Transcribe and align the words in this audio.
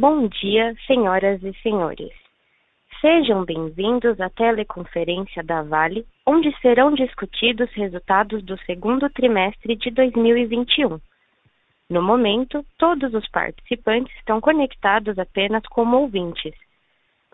Bom 0.00 0.28
dia, 0.28 0.76
senhoras 0.86 1.42
e 1.42 1.52
senhores. 1.54 2.12
Sejam 3.00 3.44
bem-vindos 3.44 4.20
à 4.20 4.30
teleconferência 4.30 5.42
da 5.42 5.62
Vale, 5.62 6.06
onde 6.24 6.56
serão 6.60 6.94
discutidos 6.94 7.68
resultados 7.72 8.40
do 8.44 8.56
segundo 8.58 9.10
trimestre 9.10 9.74
de 9.74 9.90
2021. 9.90 11.00
No 11.90 12.00
momento, 12.00 12.64
todos 12.78 13.12
os 13.12 13.28
participantes 13.28 14.16
estão 14.18 14.40
conectados 14.40 15.18
apenas 15.18 15.64
como 15.66 15.96
ouvintes. 15.96 16.54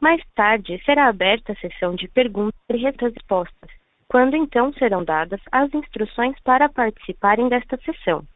Mais 0.00 0.22
tarde, 0.34 0.82
será 0.86 1.08
aberta 1.08 1.52
a 1.52 1.56
sessão 1.56 1.94
de 1.94 2.08
perguntas 2.08 2.54
e 2.70 2.78
respostas, 2.78 3.70
quando 4.08 4.36
então 4.36 4.72
serão 4.72 5.04
dadas 5.04 5.40
as 5.52 5.68
instruções 5.74 6.34
para 6.42 6.70
participarem 6.70 7.46
desta 7.50 7.76
sessão. 7.84 8.26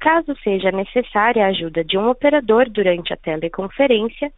Caso 0.00 0.34
seja 0.42 0.70
necessária 0.70 1.44
a 1.44 1.48
ajuda 1.48 1.84
de 1.84 1.98
um 1.98 2.08
operador 2.08 2.68
durante 2.70 3.12
a 3.12 3.16
teleconferência, 3.16 4.32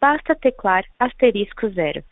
basta 0.00 0.34
teclar 0.34 0.84
asterisco 0.98 1.68
zero. 1.70 2.02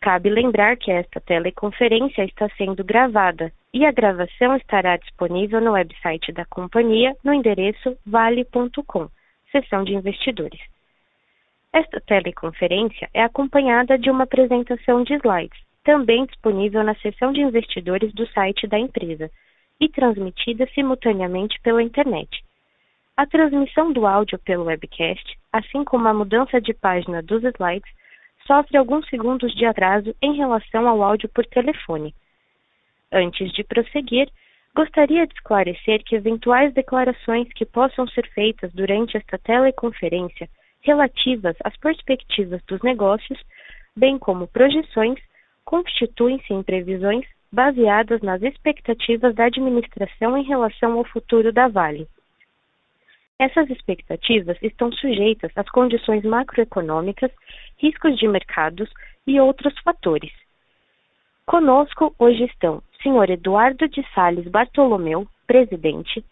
Cabe 0.00 0.30
lembrar 0.30 0.76
que 0.76 0.90
esta 0.90 1.20
teleconferência 1.20 2.24
está 2.24 2.48
sendo 2.56 2.82
gravada 2.82 3.52
e 3.72 3.84
a 3.84 3.92
gravação 3.92 4.56
estará 4.56 4.96
disponível 4.96 5.60
no 5.60 5.72
website 5.72 6.32
da 6.32 6.46
companhia 6.46 7.14
no 7.22 7.34
endereço 7.34 7.96
vale.com, 8.06 9.08
seção 9.52 9.84
de 9.84 9.94
investidores. 9.94 10.60
Esta 11.72 12.00
teleconferência 12.00 13.10
é 13.12 13.22
acompanhada 13.22 13.98
de 13.98 14.10
uma 14.10 14.24
apresentação 14.24 15.02
de 15.04 15.14
slides, 15.14 15.60
também 15.84 16.24
disponível 16.24 16.82
na 16.82 16.94
seção 16.96 17.30
de 17.32 17.40
investidores 17.42 18.12
do 18.14 18.26
site 18.28 18.66
da 18.66 18.78
empresa 18.78 19.30
e 19.80 19.88
transmitida 19.88 20.66
simultaneamente 20.74 21.58
pela 21.62 21.82
internet. 21.82 22.44
A 23.16 23.26
transmissão 23.26 23.92
do 23.92 24.06
áudio 24.06 24.38
pelo 24.38 24.64
webcast, 24.64 25.38
assim 25.52 25.84
como 25.84 26.06
a 26.06 26.14
mudança 26.14 26.60
de 26.60 26.72
página 26.74 27.22
dos 27.22 27.42
slides, 27.42 27.90
sofre 28.46 28.76
alguns 28.76 29.08
segundos 29.08 29.52
de 29.54 29.64
atraso 29.64 30.14
em 30.22 30.34
relação 30.36 30.88
ao 30.88 31.02
áudio 31.02 31.28
por 31.28 31.46
telefone. 31.46 32.14
Antes 33.12 33.52
de 33.52 33.64
prosseguir, 33.64 34.30
gostaria 34.74 35.26
de 35.26 35.34
esclarecer 35.34 36.02
que 36.04 36.16
eventuais 36.16 36.72
declarações 36.74 37.48
que 37.52 37.66
possam 37.66 38.06
ser 38.08 38.26
feitas 38.30 38.72
durante 38.72 39.16
esta 39.16 39.38
teleconferência 39.38 40.48
relativas 40.82 41.56
às 41.64 41.76
perspectivas 41.76 42.62
dos 42.66 42.80
negócios, 42.82 43.38
bem 43.96 44.18
como 44.18 44.46
projeções, 44.46 45.18
constituem-se 45.64 46.52
em 46.52 46.62
previsões 46.62 47.26
baseadas 47.52 48.20
nas 48.22 48.42
expectativas 48.42 49.34
da 49.34 49.46
administração 49.46 50.36
em 50.36 50.44
relação 50.44 50.98
ao 50.98 51.04
futuro 51.04 51.52
da 51.52 51.68
Vale. 51.68 52.06
Essas 53.38 53.70
expectativas 53.70 54.58
estão 54.62 54.92
sujeitas 54.92 55.50
às 55.56 55.68
condições 55.70 56.22
macroeconômicas, 56.24 57.30
riscos 57.78 58.18
de 58.18 58.28
mercados 58.28 58.88
e 59.26 59.40
outros 59.40 59.72
fatores. 59.80 60.32
Conosco 61.46 62.14
hoje 62.18 62.44
estão 62.44 62.82
Sr. 63.02 63.30
Eduardo 63.30 63.88
de 63.88 64.06
Sales 64.14 64.46
Bartolomeu, 64.46 65.26
presidente, 65.46 66.24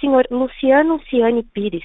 Sr. 0.00 0.26
Luciano 0.30 1.00
Ciani 1.04 1.42
Pires, 1.42 1.84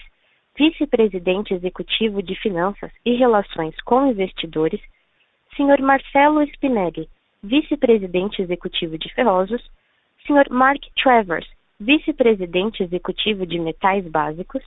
vice-presidente 0.57 1.53
executivo 1.53 2.23
de 2.23 2.35
Finanças 2.35 2.91
e 3.05 3.15
Relações 3.15 3.75
com 3.81 4.07
Investidores, 4.07 4.81
Sr. 5.55 5.81
Marcelo 5.81 6.41
Spinelli, 6.43 7.07
vice-presidente 7.43 8.41
executivo 8.41 8.97
de 8.97 9.13
Ferrosos, 9.13 9.61
Sr. 10.25 10.49
Mark 10.49 10.81
Travers, 11.01 11.47
vice-presidente 11.79 12.83
executivo 12.83 13.45
de 13.45 13.59
Metais 13.59 14.05
Básicos, 14.07 14.63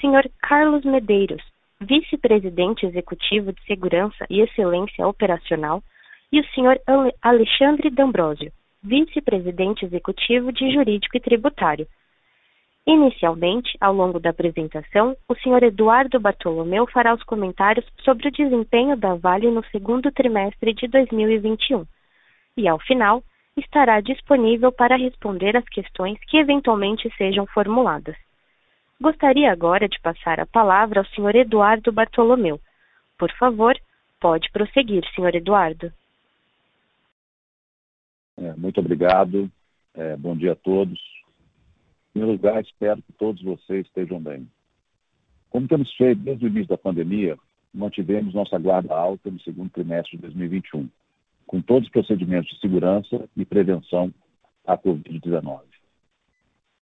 Sr. 0.00 0.30
Carlos 0.40 0.84
Medeiros, 0.84 1.42
vice-presidente 1.80 2.86
executivo 2.86 3.52
de 3.52 3.62
Segurança 3.64 4.26
e 4.30 4.40
Excelência 4.40 5.06
Operacional, 5.06 5.82
e 6.32 6.40
o 6.40 6.44
Sr. 6.44 6.80
Alexandre 7.22 7.90
D'Ambrosio, 7.90 8.52
vice-presidente 8.82 9.84
executivo 9.84 10.52
de 10.52 10.72
Jurídico 10.72 11.16
e 11.16 11.20
Tributário. 11.20 11.86
Inicialmente, 12.86 13.76
ao 13.80 13.92
longo 13.92 14.18
da 14.18 14.30
apresentação, 14.30 15.16
o 15.28 15.34
Sr. 15.34 15.64
Eduardo 15.64 16.18
Bartolomeu 16.18 16.86
fará 16.86 17.14
os 17.14 17.22
comentários 17.22 17.86
sobre 18.02 18.28
o 18.28 18.32
desempenho 18.32 18.96
da 18.96 19.14
Vale 19.14 19.50
no 19.50 19.64
segundo 19.66 20.10
trimestre 20.10 20.72
de 20.72 20.88
2021 20.88 21.86
e, 22.56 22.66
ao 22.66 22.78
final, 22.80 23.22
estará 23.56 24.00
disponível 24.00 24.72
para 24.72 24.96
responder 24.96 25.56
às 25.56 25.68
questões 25.68 26.18
que 26.26 26.38
eventualmente 26.38 27.12
sejam 27.16 27.46
formuladas. 27.46 28.16
Gostaria 29.00 29.50
agora 29.50 29.88
de 29.88 30.00
passar 30.00 30.40
a 30.40 30.46
palavra 30.46 31.00
ao 31.00 31.06
Sr. 31.06 31.36
Eduardo 31.36 31.92
Bartolomeu. 31.92 32.60
Por 33.18 33.30
favor, 33.32 33.78
pode 34.20 34.50
prosseguir, 34.50 35.04
Sr. 35.14 35.36
Eduardo. 35.36 35.92
É, 38.38 38.54
muito 38.56 38.80
obrigado. 38.80 39.50
É, 39.94 40.16
bom 40.16 40.36
dia 40.36 40.52
a 40.52 40.56
todos. 40.56 40.98
Em 42.14 42.24
lugar, 42.24 42.60
espero 42.60 43.00
que 43.02 43.12
todos 43.12 43.42
vocês 43.42 43.86
estejam 43.86 44.20
bem. 44.20 44.50
Como 45.48 45.68
temos 45.68 45.92
feito 45.94 46.20
desde 46.20 46.44
o 46.44 46.48
início 46.48 46.68
da 46.68 46.78
pandemia, 46.78 47.38
mantivemos 47.72 48.34
nossa 48.34 48.58
guarda 48.58 48.94
alta 48.94 49.30
no 49.30 49.40
segundo 49.40 49.70
trimestre 49.70 50.16
de 50.16 50.22
2021, 50.22 50.88
com 51.46 51.62
todos 51.62 51.86
os 51.86 51.92
procedimentos 51.92 52.50
de 52.50 52.60
segurança 52.60 53.28
e 53.36 53.44
prevenção 53.44 54.12
à 54.66 54.76
Covid-19. 54.76 55.60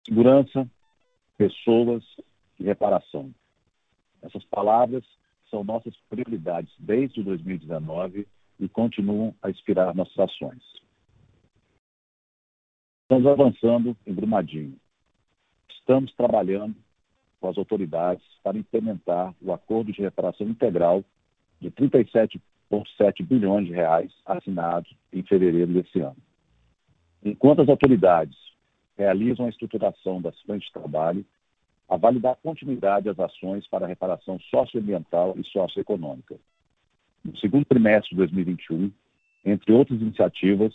Segurança, 0.04 0.68
pessoas 1.38 2.04
e 2.60 2.64
reparação. 2.64 3.34
Essas 4.22 4.44
palavras 4.44 5.04
são 5.50 5.64
nossas 5.64 5.96
prioridades 6.10 6.72
desde 6.78 7.22
2019 7.22 8.28
e 8.60 8.68
continuam 8.68 9.34
a 9.42 9.48
inspirar 9.48 9.94
nossas 9.94 10.18
ações. 10.18 10.62
Estamos 13.02 13.26
avançando 13.26 13.96
em 14.06 14.12
Brumadinho 14.12 14.78
Estamos 15.84 16.14
trabalhando 16.14 16.74
com 17.38 17.50
as 17.50 17.58
autoridades 17.58 18.24
para 18.42 18.56
implementar 18.56 19.34
o 19.42 19.52
acordo 19.52 19.92
de 19.92 20.00
reparação 20.00 20.48
integral 20.48 21.04
de 21.60 21.70
37,7 21.72 23.22
bilhões 23.22 23.66
de 23.66 23.74
reais 23.74 24.10
assinado 24.24 24.88
em 25.12 25.22
fevereiro 25.22 25.74
desse 25.74 26.00
ano. 26.00 26.16
Enquanto 27.22 27.60
as 27.60 27.68
autoridades 27.68 28.34
realizam 28.96 29.44
a 29.44 29.50
estruturação 29.50 30.22
das 30.22 30.40
frentes 30.40 30.68
de 30.68 30.72
trabalho, 30.72 31.22
a 31.86 31.98
validar 31.98 32.38
continuidade 32.42 33.10
às 33.10 33.20
ações 33.20 33.68
para 33.68 33.84
a 33.84 33.88
reparação 33.88 34.40
socioambiental 34.50 35.34
e 35.36 35.44
socioeconômica. 35.44 36.36
No 37.22 37.36
segundo 37.36 37.66
trimestre 37.66 38.08
de 38.08 38.16
2021, 38.16 38.90
entre 39.44 39.70
outras 39.70 40.00
iniciativas, 40.00 40.72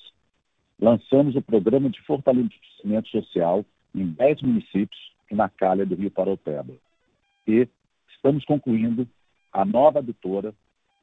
lançamos 0.80 1.36
o 1.36 1.42
Programa 1.42 1.90
de 1.90 2.00
Fortalecimento 2.04 3.10
Social 3.10 3.66
em 3.94 4.08
10 4.08 4.42
municípios 4.42 5.00
e 5.32 5.36
na 5.36 5.50
calha 5.50 5.86
do 5.86 5.96
Rio 5.96 6.12
Paraupeba. 6.12 6.74
E 7.48 7.68
estamos 8.10 8.46
concluindo 8.46 9.08
a 9.52 9.66
nova 9.66 10.00
adutora 10.00 10.54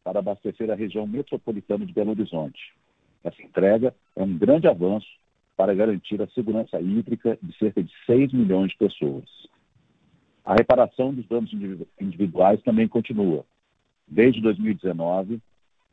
para 0.04 0.20
abastecer 0.20 0.70
a 0.70 0.74
região 0.74 1.06
metropolitana 1.06 1.84
de 1.84 1.92
Belo 1.92 2.10
Horizonte. 2.10 2.74
Essa 3.24 3.42
entrega 3.42 3.94
é 4.14 4.22
um 4.22 4.38
grande 4.38 4.68
avanço 4.68 5.08
para 5.56 5.74
garantir 5.74 6.20
a 6.22 6.28
segurança 6.28 6.80
hídrica 6.80 7.38
de 7.42 7.56
cerca 7.58 7.82
de 7.82 7.90
6 8.04 8.32
milhões 8.32 8.70
de 8.70 8.76
pessoas. 8.76 9.24
A 10.44 10.54
reparação 10.54 11.12
dos 11.12 11.26
danos 11.26 11.52
individuais 12.00 12.62
também 12.62 12.86
continua. 12.86 13.44
Desde 14.06 14.40
2019, 14.40 15.40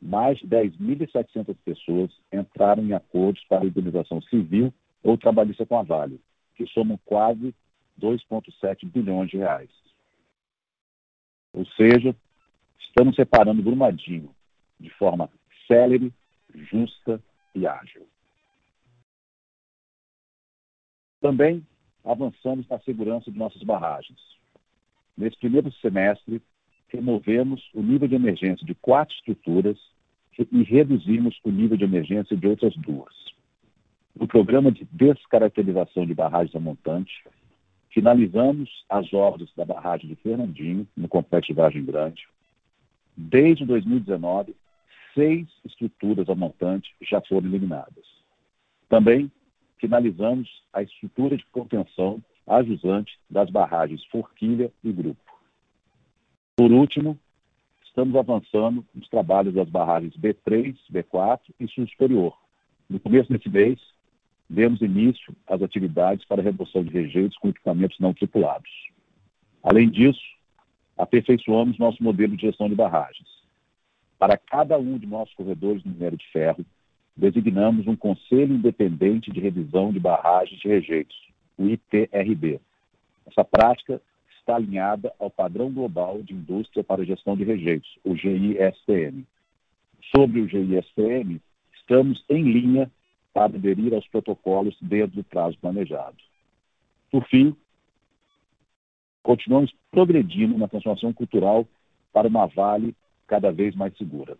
mais 0.00 0.38
de 0.38 0.46
10.700 0.46 1.56
pessoas 1.64 2.10
entraram 2.32 2.84
em 2.84 2.92
acordos 2.92 3.42
para 3.48 3.64
indenização 3.64 4.20
civil 4.22 4.72
ou 5.02 5.18
trabalhista 5.18 5.66
com 5.66 5.78
a 5.78 5.82
Vale, 5.82 6.20
que 6.54 6.66
somam 6.68 6.98
quase 7.04 7.54
2,7 8.00 8.88
bilhões 8.90 9.30
de 9.30 9.38
reais. 9.38 9.70
Ou 11.52 11.64
seja, 11.66 12.14
estamos 12.80 13.14
separando 13.14 13.62
Brumadinho 13.62 14.34
de 14.78 14.90
forma 14.90 15.30
célere, 15.66 16.12
justa 16.52 17.22
e 17.54 17.66
ágil. 17.66 18.06
Também 21.20 21.66
avançamos 22.04 22.68
na 22.68 22.78
segurança 22.80 23.30
de 23.30 23.38
nossas 23.38 23.62
barragens. 23.62 24.20
Nesse 25.16 25.38
primeiro 25.38 25.72
semestre, 25.74 26.42
removemos 26.88 27.70
o 27.72 27.80
nível 27.80 28.08
de 28.08 28.14
emergência 28.14 28.66
de 28.66 28.74
quatro 28.74 29.14
estruturas 29.14 29.78
e 30.38 30.62
reduzimos 30.64 31.38
o 31.44 31.50
nível 31.50 31.76
de 31.76 31.84
emergência 31.84 32.36
de 32.36 32.46
outras 32.46 32.76
duas 32.76 33.14
no 34.14 34.28
programa 34.28 34.70
de 34.70 34.86
descaracterização 34.92 36.06
de 36.06 36.14
barragens 36.14 36.54
a 36.54 36.60
montante, 36.60 37.24
finalizamos 37.90 38.70
as 38.88 39.12
obras 39.12 39.48
da 39.56 39.64
barragem 39.64 40.08
de 40.08 40.16
Fernandinho, 40.16 40.86
no 40.96 41.08
complexo 41.08 41.48
de 41.48 41.54
Vargem 41.54 41.84
Grande. 41.84 42.26
Desde 43.16 43.64
2019, 43.64 44.54
seis 45.14 45.46
estruturas 45.64 46.28
a 46.28 46.34
montante 46.34 46.94
já 47.02 47.20
foram 47.20 47.46
eliminadas. 47.46 48.04
Também 48.88 49.30
finalizamos 49.78 50.48
a 50.72 50.82
estrutura 50.82 51.36
de 51.36 51.44
contenção 51.46 52.22
ajusante 52.46 53.18
das 53.30 53.50
barragens 53.50 54.04
Forquilha 54.06 54.72
e 54.82 54.92
Grupo. 54.92 55.20
Por 56.56 56.70
último, 56.70 57.18
estamos 57.84 58.14
avançando 58.16 58.84
nos 58.94 59.08
trabalhos 59.08 59.54
das 59.54 59.68
barragens 59.68 60.16
B3, 60.16 60.76
B4 60.92 61.40
e 61.58 61.68
Sul 61.68 61.86
Superior. 61.88 62.36
No 62.88 63.00
começo 63.00 63.32
desse 63.32 63.48
mês, 63.48 63.80
demos 64.48 64.80
início 64.80 65.34
às 65.46 65.62
atividades 65.62 66.24
para 66.26 66.42
remoção 66.42 66.84
de 66.84 66.90
rejeitos 66.90 67.36
com 67.38 67.48
equipamentos 67.48 67.98
não 67.98 68.12
tripulados. 68.12 68.70
Além 69.62 69.88
disso, 69.88 70.20
aperfeiçoamos 70.96 71.78
nosso 71.78 72.02
modelo 72.02 72.36
de 72.36 72.42
gestão 72.46 72.68
de 72.68 72.74
barragens. 72.74 73.28
Para 74.18 74.36
cada 74.36 74.78
um 74.78 74.98
de 74.98 75.06
nossos 75.06 75.34
corredores 75.34 75.82
de 75.82 75.88
minério 75.88 76.18
de 76.18 76.26
ferro, 76.28 76.64
designamos 77.16 77.86
um 77.86 77.96
Conselho 77.96 78.54
Independente 78.54 79.30
de 79.30 79.40
Revisão 79.40 79.92
de 79.92 80.00
Barragens 80.00 80.60
de 80.60 80.68
Rejeitos, 80.68 81.16
o 81.56 81.66
ITRB. 81.66 82.60
Essa 83.26 83.44
prática 83.44 84.00
está 84.38 84.56
alinhada 84.56 85.12
ao 85.18 85.30
Padrão 85.30 85.72
Global 85.72 86.22
de 86.22 86.34
Indústria 86.34 86.84
para 86.84 87.04
Gestão 87.04 87.36
de 87.36 87.44
Rejeitos, 87.44 87.98
o 88.04 88.14
GISTM. 88.14 89.24
Sobre 90.14 90.40
o 90.40 90.48
GISTM, 90.48 91.40
estamos 91.74 92.22
em 92.28 92.42
linha 92.42 92.90
para 93.34 93.56
aderir 93.56 93.92
aos 93.92 94.06
protocolos 94.06 94.76
dentro 94.80 95.16
do 95.16 95.24
prazo 95.24 95.58
planejado. 95.58 96.16
Por 97.10 97.26
fim, 97.26 97.54
continuamos 99.22 99.74
progredindo 99.90 100.56
na 100.56 100.68
transformação 100.68 101.12
cultural 101.12 101.66
para 102.12 102.28
uma 102.28 102.46
Vale 102.46 102.94
cada 103.26 103.50
vez 103.50 103.74
mais 103.74 103.94
segura. 103.98 104.38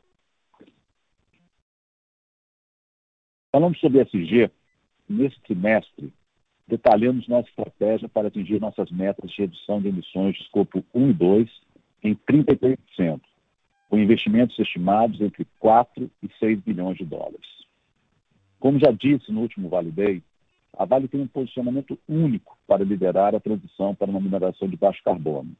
Falando 3.50 3.76
sobre 3.78 4.00
SG, 4.00 4.50
nesse 5.08 5.40
trimestre, 5.40 6.12
detalhamos 6.66 7.28
nossa 7.28 7.48
estratégia 7.48 8.08
para 8.08 8.28
atingir 8.28 8.60
nossas 8.60 8.90
metas 8.90 9.30
de 9.30 9.42
redução 9.42 9.80
de 9.80 9.88
emissões 9.88 10.36
de 10.36 10.42
escopo 10.42 10.84
1 10.94 11.10
e 11.10 11.12
2 11.12 11.50
em 12.02 12.14
33%, 12.14 13.20
com 13.88 13.98
investimentos 13.98 14.58
estimados 14.58 15.20
entre 15.20 15.46
4 15.58 16.10
e 16.22 16.28
6 16.38 16.60
bilhões 16.60 16.96
de 16.96 17.04
dólares. 17.04 17.63
Como 18.64 18.78
já 18.78 18.90
disse 18.90 19.30
no 19.30 19.42
último 19.42 19.68
Vale 19.68 19.90
Day, 19.90 20.22
a 20.72 20.86
Vale 20.86 21.06
tem 21.06 21.20
um 21.20 21.26
posicionamento 21.26 21.98
único 22.08 22.56
para 22.66 22.82
liderar 22.82 23.34
a 23.34 23.38
transição 23.38 23.94
para 23.94 24.10
uma 24.10 24.18
mineração 24.18 24.66
de 24.66 24.74
baixo 24.74 25.02
carbono. 25.04 25.54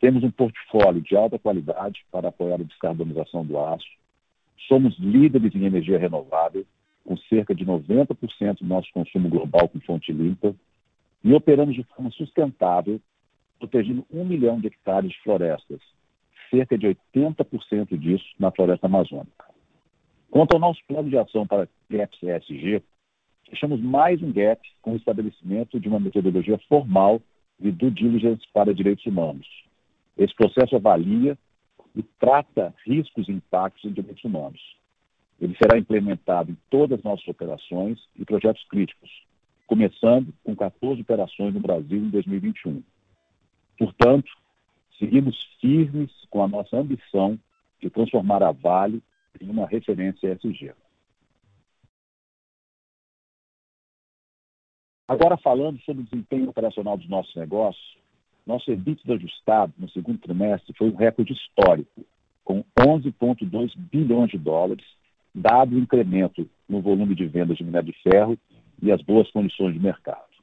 Temos 0.00 0.24
um 0.24 0.30
portfólio 0.30 1.02
de 1.02 1.14
alta 1.14 1.38
qualidade 1.38 2.02
para 2.10 2.28
apoiar 2.28 2.54
a 2.54 2.64
descarbonização 2.64 3.44
do 3.44 3.58
aço. 3.58 3.84
Somos 4.66 4.98
líderes 4.98 5.54
em 5.54 5.66
energia 5.66 5.98
renovável 5.98 6.64
com 7.04 7.14
cerca 7.28 7.54
de 7.54 7.66
90% 7.66 8.60
do 8.60 8.66
nosso 8.66 8.90
consumo 8.94 9.28
global 9.28 9.68
com 9.68 9.78
fonte 9.80 10.10
limpa, 10.10 10.56
e 11.22 11.34
operamos 11.34 11.74
de 11.74 11.82
forma 11.82 12.10
sustentável, 12.10 13.02
protegendo 13.58 14.06
um 14.10 14.24
milhão 14.24 14.58
de 14.58 14.68
hectares 14.68 15.10
de 15.10 15.20
florestas, 15.22 15.82
cerca 16.50 16.78
de 16.78 16.86
80% 16.86 17.98
disso 17.98 18.24
na 18.38 18.50
floresta 18.50 18.86
amazônica. 18.86 19.53
Quanto 20.34 20.54
ao 20.54 20.58
nosso 20.58 20.80
plano 20.88 21.08
de 21.08 21.16
ação 21.16 21.46
para 21.46 21.68
GAPS 21.88 22.18
ESG, 22.20 22.82
fechamos 23.48 23.80
mais 23.80 24.20
um 24.20 24.32
GAP 24.32 24.60
com 24.82 24.94
o 24.94 24.96
estabelecimento 24.96 25.78
de 25.78 25.86
uma 25.86 26.00
metodologia 26.00 26.58
formal 26.68 27.22
de 27.56 27.70
due 27.70 27.92
diligence 27.92 28.42
para 28.52 28.74
direitos 28.74 29.06
humanos. 29.06 29.46
Esse 30.18 30.34
processo 30.34 30.74
avalia 30.74 31.38
e 31.94 32.02
trata 32.18 32.74
riscos 32.84 33.28
e 33.28 33.30
impactos 33.30 33.84
em 33.84 33.92
direitos 33.92 34.24
humanos, 34.24 34.60
ele 35.40 35.56
será 35.56 35.78
implementado 35.78 36.50
em 36.50 36.58
todas 36.68 36.98
as 36.98 37.04
nossas 37.04 37.28
operações 37.28 38.00
e 38.16 38.24
projetos 38.24 38.64
críticos, 38.64 39.08
começando 39.68 40.34
com 40.42 40.56
14 40.56 41.00
operações 41.00 41.54
no 41.54 41.60
Brasil 41.60 41.98
em 41.98 42.10
2021. 42.10 42.82
Portanto, 43.78 44.32
seguimos 44.98 45.40
firmes 45.60 46.10
com 46.28 46.42
a 46.42 46.48
nossa 46.48 46.76
ambição 46.76 47.38
de 47.80 47.88
transformar 47.88 48.42
a 48.42 48.50
Vale 48.50 49.00
em 49.40 49.50
uma 49.50 49.66
referência 49.66 50.32
ESG. 50.32 50.72
Agora, 55.06 55.36
falando 55.36 55.80
sobre 55.82 56.02
o 56.02 56.04
desempenho 56.06 56.48
operacional 56.48 56.96
dos 56.96 57.08
nossos 57.08 57.34
negócios, 57.36 57.98
nosso 58.46 58.70
EBITDA 58.70 59.14
ajustado 59.14 59.72
no 59.78 59.88
segundo 59.90 60.18
trimestre 60.18 60.74
foi 60.76 60.90
um 60.90 60.96
recorde 60.96 61.32
histórico, 61.32 62.04
com 62.42 62.64
11,2 62.78 63.72
bilhões 63.76 64.30
de 64.30 64.38
dólares, 64.38 64.84
dado 65.34 65.74
o 65.74 65.78
incremento 65.78 66.48
no 66.68 66.80
volume 66.80 67.14
de 67.14 67.26
vendas 67.26 67.56
de 67.56 67.64
minério 67.64 67.92
de 67.92 67.98
ferro 68.02 68.38
e 68.82 68.92
as 68.92 69.02
boas 69.02 69.30
condições 69.30 69.74
de 69.74 69.80
mercado. 69.80 70.34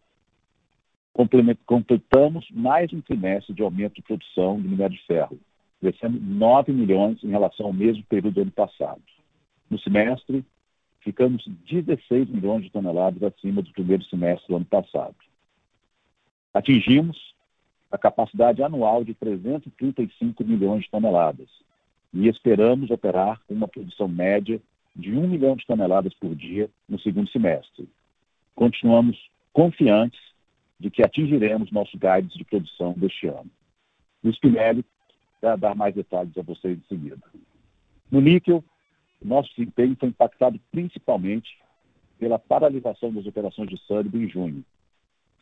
Completamos 1.65 2.49
mais 2.51 2.91
um 2.93 3.01
trimestre 3.01 3.53
de 3.53 3.61
aumento 3.61 3.95
de 3.95 4.01
produção 4.01 4.59
de 4.61 4.67
minério 4.67 4.95
de 4.95 5.05
ferro, 5.05 5.39
crescendo 5.81 6.19
9 6.22 6.72
milhões 6.72 7.22
em 7.24 7.30
relação 7.30 7.66
ao 7.66 7.74
mesmo 7.74 8.04
período 8.04 8.36
do 8.36 8.42
ano 8.44 8.51
passado. 8.51 9.01
No 9.69 9.80
semestre, 9.80 10.45
ficamos 11.01 11.44
16 11.68 12.30
milhões 12.30 12.63
de 12.63 12.69
toneladas 12.69 13.22
acima 13.24 13.63
do 13.63 13.72
primeiro 13.72 14.04
semestre 14.06 14.48
do 14.48 14.57
ano 14.57 14.66
passado. 14.66 15.16
Atingimos 16.54 17.18
a 17.92 17.98
capacidade 17.98 18.62
anual 18.62 19.04
de 19.04 19.16
335 19.16 20.44
milhões 20.44 20.83
de 20.83 20.92
toneladas 20.92 21.50
e 22.13 22.27
esperamos 22.27 22.92
operar 22.92 23.42
com 23.48 23.54
uma 23.56 23.68
produção 23.68 24.07
média 24.07 24.62
de 24.95 25.12
1 25.12 25.27
milhão 25.27 25.56
de 25.56 25.66
toneladas 25.66 26.13
por 26.13 26.36
dia 26.36 26.69
no 26.88 27.00
segundo 27.00 27.30
semestre. 27.30 27.89
Continuamos 28.54 29.18
confiantes 29.51 30.19
de 30.80 30.92
que 30.92 31.01
atingiremos 31.04 31.72
nossos 31.72 32.00
guides 32.00 32.34
de 32.34 32.44
produção 32.44 32.94
deste 32.94 33.27
ano. 33.27 33.50
Luiz 34.24 34.38
Pinelli 34.39 34.86
vai 35.41 35.57
dar 35.57 35.75
mais 35.75 35.95
detalhes 35.95 36.38
a 36.38 36.41
vocês 36.41 36.77
em 36.77 36.88
seguida. 36.88 37.21
No 38.09 38.21
níquel, 38.21 38.63
nosso 39.21 39.49
desempenho 39.55 39.95
foi 39.99 40.09
impactado 40.09 40.59
principalmente 40.71 41.57
pela 42.19 42.38
paralisação 42.38 43.12
das 43.13 43.25
operações 43.25 43.69
de 43.69 43.77
Sânico 43.86 44.17
em 44.17 44.29
junho. 44.29 44.63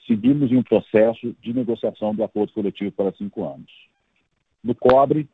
Seguimos 0.07 0.51
em 0.51 0.57
um 0.57 0.63
processo 0.63 1.35
de 1.41 1.53
negociação 1.53 2.15
do 2.15 2.23
acordo 2.23 2.53
coletivo 2.53 2.91
para 2.91 3.11
cinco 3.13 3.43
anos. 3.43 3.71
No 4.63 4.73
cobre, 4.73 5.27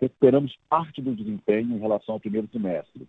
recuperamos 0.00 0.56
parte 0.68 1.00
do 1.00 1.14
desempenho 1.14 1.76
em 1.76 1.80
relação 1.80 2.14
ao 2.14 2.20
primeiro 2.20 2.48
trimestre, 2.48 3.06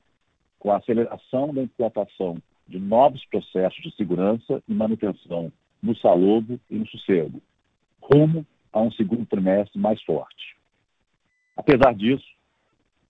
com 0.60 0.72
a 0.72 0.78
aceleração 0.78 1.54
da 1.54 1.64
implantação 1.64 2.38
de 2.68 2.80
novos 2.80 3.26
processos 3.26 3.82
de 3.82 3.96
segurança 3.96 4.62
e 4.68 4.74
manutenção 4.74 5.52
no 5.82 5.96
Salobo 5.98 6.60
e 6.70 6.76
no 6.76 6.88
Sossego, 6.88 7.42
rumo 8.02 8.46
a 8.72 8.80
um 8.80 8.92
segundo 8.92 9.26
trimestre 9.26 9.80
mais 9.80 10.02
forte. 10.04 10.56
Apesar 11.62 11.94
disso, 11.94 12.26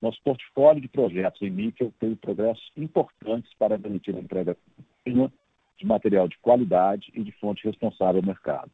nosso 0.02 0.22
portfólio 0.24 0.82
de 0.82 0.90
projetos 0.90 1.42
em 1.42 1.50
níquel 1.50 1.94
teve 2.00 2.18
progressos 2.18 2.70
importantes 2.76 3.50
para 3.58 3.78
garantir 3.78 4.14
a 4.14 4.20
entrega 4.20 4.58
contínua 4.76 5.32
de 5.78 5.86
material 5.86 6.28
de 6.28 6.38
qualidade 6.40 7.12
e 7.16 7.24
de 7.24 7.32
fonte 7.34 7.64
responsável 7.64 8.20
ao 8.20 8.28
mercado. 8.28 8.72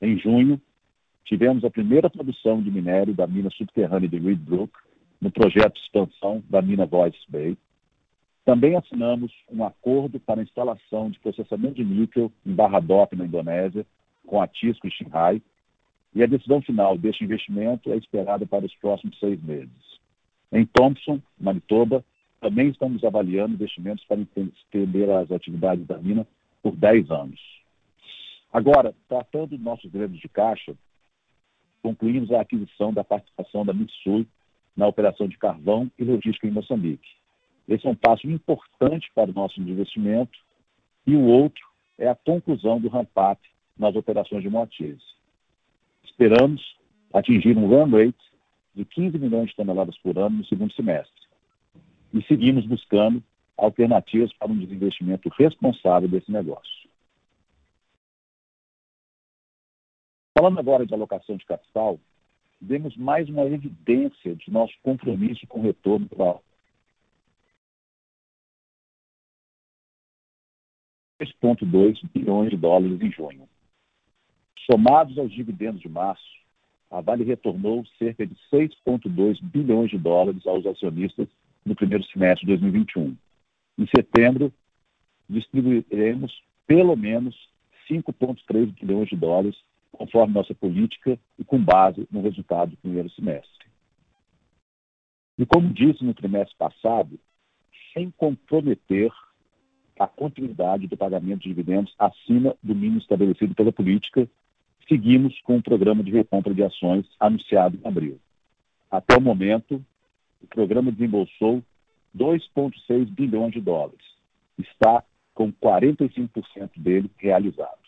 Em 0.00 0.18
junho, 0.18 0.58
tivemos 1.26 1.62
a 1.62 1.70
primeira 1.70 2.08
produção 2.08 2.62
de 2.62 2.70
minério 2.70 3.12
da 3.12 3.26
mina 3.26 3.50
subterrânea 3.50 4.08
de 4.08 4.18
Reed 4.18 4.40
Brook 4.40 4.72
no 5.20 5.30
projeto 5.30 5.74
de 5.74 5.80
expansão 5.80 6.42
da 6.48 6.62
mina 6.62 6.86
Voice 6.86 7.18
Bay, 7.28 7.56
também 8.46 8.76
assinamos 8.76 9.30
um 9.50 9.62
acordo 9.62 10.18
para 10.18 10.40
a 10.40 10.42
instalação 10.42 11.10
de 11.10 11.20
processamento 11.20 11.74
de 11.74 11.84
níquel 11.84 12.32
em 12.46 12.52
Barra 12.52 12.80
Dop, 12.80 13.14
na 13.14 13.26
Indonésia, 13.26 13.86
com 14.26 14.40
a 14.40 14.48
Tisco 14.48 14.88
e 14.88 14.90
Xinhai, 14.90 15.40
e 16.14 16.22
a 16.22 16.26
decisão 16.26 16.60
final 16.60 16.96
deste 16.98 17.24
investimento 17.24 17.92
é 17.92 17.96
esperada 17.96 18.46
para 18.46 18.66
os 18.66 18.74
próximos 18.76 19.18
seis 19.18 19.42
meses. 19.42 19.70
Em 20.52 20.66
Thompson, 20.66 21.20
Manitoba, 21.40 22.04
também 22.40 22.68
estamos 22.68 23.02
avaliando 23.04 23.54
investimentos 23.54 24.04
para 24.04 24.20
estender 24.20 25.08
as 25.10 25.30
atividades 25.30 25.86
da 25.86 25.96
mina 25.96 26.26
por 26.62 26.76
10 26.76 27.10
anos. 27.10 27.40
Agora, 28.52 28.94
tratando 29.08 29.50
dos 29.50 29.60
nossos 29.60 29.90
grandes 29.90 30.20
de 30.20 30.28
caixa, 30.28 30.74
concluímos 31.82 32.30
a 32.30 32.40
aquisição 32.40 32.92
da 32.92 33.02
participação 33.02 33.64
da 33.64 33.72
Mitsui 33.72 34.26
na 34.76 34.86
operação 34.86 35.26
de 35.26 35.38
carvão 35.38 35.90
e 35.98 36.04
logística 36.04 36.46
em 36.46 36.50
Moçambique. 36.50 37.08
Esse 37.66 37.86
é 37.86 37.90
um 37.90 37.94
passo 37.94 38.26
importante 38.28 39.10
para 39.14 39.30
o 39.30 39.34
nosso 39.34 39.60
investimento. 39.60 40.38
E 41.06 41.16
o 41.16 41.24
outro 41.24 41.64
é 41.98 42.08
a 42.08 42.14
conclusão 42.14 42.80
do 42.80 42.88
ramp-up 42.88 43.40
nas 43.78 43.94
operações 43.96 44.42
de 44.42 44.50
Moatize. 44.50 45.02
Esperamos 46.04 46.60
atingir 47.12 47.56
um 47.56 47.66
run 47.66 47.90
rate 47.90 48.32
de 48.74 48.84
15 48.84 49.18
milhões 49.18 49.50
de 49.50 49.56
toneladas 49.56 49.96
por 49.98 50.18
ano 50.18 50.38
no 50.38 50.44
segundo 50.46 50.72
semestre. 50.74 51.22
E 52.12 52.22
seguimos 52.24 52.66
buscando 52.66 53.22
alternativas 53.56 54.32
para 54.34 54.50
um 54.50 54.58
desinvestimento 54.58 55.28
responsável 55.30 56.08
desse 56.08 56.30
negócio. 56.30 56.82
Falando 60.36 60.58
agora 60.58 60.86
de 60.86 60.94
alocação 60.94 61.36
de 61.36 61.44
capital, 61.44 62.00
demos 62.60 62.96
mais 62.96 63.28
uma 63.28 63.44
evidência 63.44 64.34
de 64.34 64.50
nosso 64.50 64.74
compromisso 64.82 65.46
com 65.46 65.60
o 65.60 65.62
retorno 65.62 66.08
para 66.08 66.38
3,2 71.20 72.00
bilhões 72.12 72.50
de 72.50 72.56
dólares 72.56 73.00
em 73.00 73.12
junho. 73.12 73.48
Somados 74.70 75.18
aos 75.18 75.32
dividendos 75.32 75.80
de 75.80 75.88
março, 75.88 76.22
a 76.90 77.00
Vale 77.00 77.24
retornou 77.24 77.84
cerca 77.98 78.26
de 78.26 78.34
6,2 78.52 79.38
bilhões 79.42 79.90
de 79.90 79.98
dólares 79.98 80.46
aos 80.46 80.64
acionistas 80.66 81.26
no 81.64 81.74
primeiro 81.74 82.04
semestre 82.04 82.46
de 82.46 82.52
2021. 82.52 83.16
Em 83.78 83.86
setembro, 83.86 84.52
distribuiremos 85.28 86.42
pelo 86.66 86.94
menos 86.96 87.34
5,3 87.90 88.72
bilhões 88.78 89.08
de 89.08 89.16
dólares, 89.16 89.56
conforme 89.90 90.34
nossa 90.34 90.54
política 90.54 91.18
e 91.38 91.44
com 91.44 91.62
base 91.62 92.06
no 92.10 92.22
resultado 92.22 92.70
do 92.70 92.76
primeiro 92.76 93.10
semestre. 93.10 93.66
E 95.38 95.46
como 95.46 95.72
disse 95.72 96.04
no 96.04 96.14
trimestre 96.14 96.56
passado, 96.56 97.18
sem 97.92 98.10
comprometer 98.10 99.10
a 99.98 100.06
continuidade 100.06 100.86
do 100.86 100.96
pagamento 100.96 101.42
de 101.42 101.48
dividendos 101.48 101.94
acima 101.98 102.56
do 102.62 102.74
mínimo 102.74 102.98
estabelecido 102.98 103.54
pela 103.54 103.72
política, 103.72 104.28
seguimos 104.92 105.40
com 105.40 105.56
o 105.56 105.62
programa 105.62 106.02
de 106.02 106.10
recompra 106.10 106.52
de 106.52 106.62
ações 106.62 107.06
anunciado 107.18 107.78
em 107.82 107.88
abril. 107.88 108.20
Até 108.90 109.16
o 109.16 109.22
momento, 109.22 109.82
o 110.42 110.46
programa 110.46 110.92
desembolsou 110.92 111.62
2,6 112.14 113.06
bilhões 113.06 113.54
de 113.54 113.60
dólares. 113.62 114.04
Está 114.58 115.02
com 115.32 115.50
45% 115.50 116.72
dele 116.76 117.10
realizado. 117.16 117.80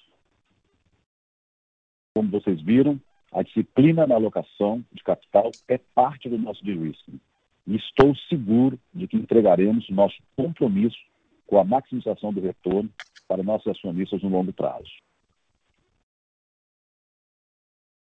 Como 2.14 2.30
vocês 2.30 2.58
viram, 2.62 2.98
a 3.30 3.42
disciplina 3.42 4.06
na 4.06 4.14
alocação 4.14 4.82
de 4.90 5.02
capital 5.02 5.50
é 5.68 5.76
parte 5.76 6.30
do 6.30 6.38
nosso 6.38 6.64
de-risking. 6.64 7.20
E 7.66 7.76
estou 7.76 8.16
seguro 8.30 8.80
de 8.94 9.06
que 9.06 9.18
entregaremos 9.18 9.90
nosso 9.90 10.16
compromisso 10.34 10.98
com 11.46 11.58
a 11.58 11.64
maximização 11.64 12.32
do 12.32 12.40
retorno 12.40 12.88
para 13.28 13.42
nossos 13.42 13.66
acionistas 13.66 14.22
no 14.22 14.30
longo 14.30 14.54
prazo. 14.54 14.90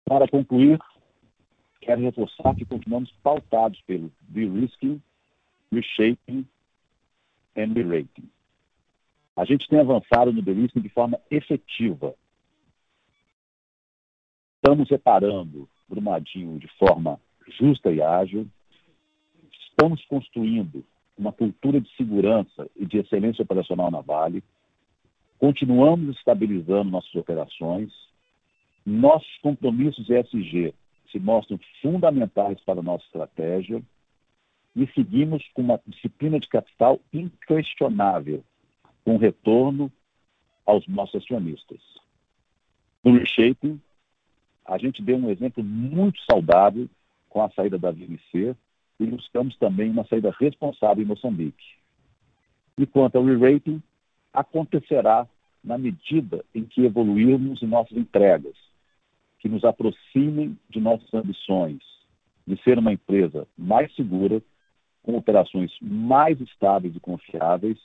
Para 0.06 0.28
concluir, 0.28 0.80
quero 1.82 2.02
reforçar 2.02 2.56
que 2.56 2.64
continuamos 2.64 3.12
pautados 3.24 3.82
pelo 3.82 4.12
de-risking, 4.22 5.02
reshaping 5.72 6.48
and 7.58 7.74
re-rating. 7.74 8.30
A 9.36 9.44
gente 9.46 9.68
tem 9.68 9.80
avançado 9.80 10.32
no 10.32 10.44
de-risking 10.44 10.82
de 10.82 10.90
forma 10.90 11.20
efetiva. 11.30 12.16
Estamos 14.58 14.90
reparando 14.90 15.68
Brumadinho 15.88 16.60
de 16.60 16.68
forma 16.78 17.20
justa 17.48 17.92
e 17.92 18.02
ágil. 18.02 18.48
Estamos 19.70 20.04
construindo 20.06 20.86
uma 21.18 21.32
cultura 21.32 21.82
de 21.82 21.90
segurança 21.96 22.70
e 22.76 22.86
de 22.86 22.98
excelência 22.98 23.44
operacional 23.44 23.90
na 23.90 24.02
Vale. 24.02 24.44
Continuamos 25.38 26.16
estabilizando 26.18 26.92
nossas 26.92 27.14
operações. 27.16 27.92
Nossos 28.86 29.38
compromissos 29.42 30.10
ESG 30.10 30.74
se 31.12 31.20
mostram 31.20 31.60
fundamentais 31.82 32.60
para 32.62 32.80
a 32.80 32.84
nossa 32.84 33.04
estratégia 33.06 33.82
e 34.76 34.86
seguimos 34.94 35.44
com 35.54 35.62
uma 35.62 35.80
disciplina 35.88 36.40
de 36.40 36.48
capital 36.48 37.00
inquestionável, 37.12 38.44
com 39.04 39.18
retorno 39.18 39.92
aos 40.66 40.88
nossos 40.88 41.24
acionistas. 41.24 41.80
No 43.04 43.18
reshaping, 43.18 43.80
a 44.66 44.78
gente 44.78 45.02
deu 45.02 45.18
um 45.18 45.30
exemplo 45.30 45.64
muito 45.64 46.20
saudável 46.30 46.90
com 47.30 47.42
a 47.42 47.50
saída 47.52 47.78
da 47.78 47.92
VNC 47.92 48.56
e 49.00 49.06
buscamos 49.06 49.56
também 49.58 49.90
uma 49.90 50.06
saída 50.06 50.34
responsável 50.40 51.04
em 51.04 51.08
Moçambique. 51.08 51.76
E 52.78 52.86
quanto 52.86 53.18
ao 53.18 53.24
re-rating, 53.24 53.82
acontecerá 54.34 55.28
na 55.64 55.78
medida 55.78 56.44
em 56.54 56.64
que 56.66 56.86
evoluirmos 56.86 57.62
em 57.64 57.68
nossas 57.68 57.98
entregas, 57.98 58.56
que 59.46 59.50
nos 59.50 59.64
aproximem 59.64 60.58
de 60.72 60.82
nossas 60.82 61.14
ambições 61.14 61.78
de 62.48 62.60
ser 62.64 62.80
uma 62.80 62.92
empresa 62.92 63.48
mais 63.56 63.94
segura, 63.94 64.42
com 65.04 65.16
operações 65.16 65.72
mais 65.80 66.42
estáveis 66.42 66.96
e 66.96 67.00
confiáveis, 67.00 67.78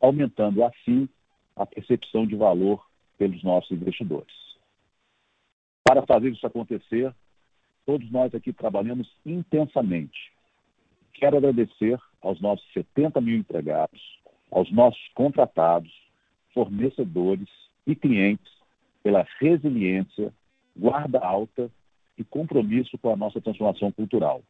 aumentando 0.00 0.64
assim 0.64 1.06
a 1.54 1.66
percepção 1.66 2.26
de 2.26 2.34
valor 2.34 2.82
pelos 3.18 3.42
nossos 3.44 3.70
investidores. 3.70 4.34
Para 5.84 6.06
fazer 6.06 6.30
isso 6.30 6.46
acontecer, 6.46 7.14
todos 7.84 8.10
nós 8.10 8.34
aqui 8.34 8.50
trabalhamos 8.50 9.06
intensamente 9.26 10.32
Quero 11.14 11.36
agradecer 11.36 11.98
aos 12.22 12.40
nossos 12.40 12.66
70 12.72 13.20
mil 13.20 13.36
empregados, 13.36 14.00
aos 14.50 14.70
nossos 14.72 15.00
contratados, 15.14 15.92
fornecedores 16.54 17.48
e 17.86 17.94
clientes 17.94 18.50
pela 19.02 19.26
resiliência, 19.38 20.32
guarda 20.76 21.18
alta 21.18 21.70
e 22.16 22.24
compromisso 22.24 22.96
com 22.98 23.10
a 23.10 23.16
nossa 23.16 23.40
transformação 23.40 23.90
cultural. 23.92 24.42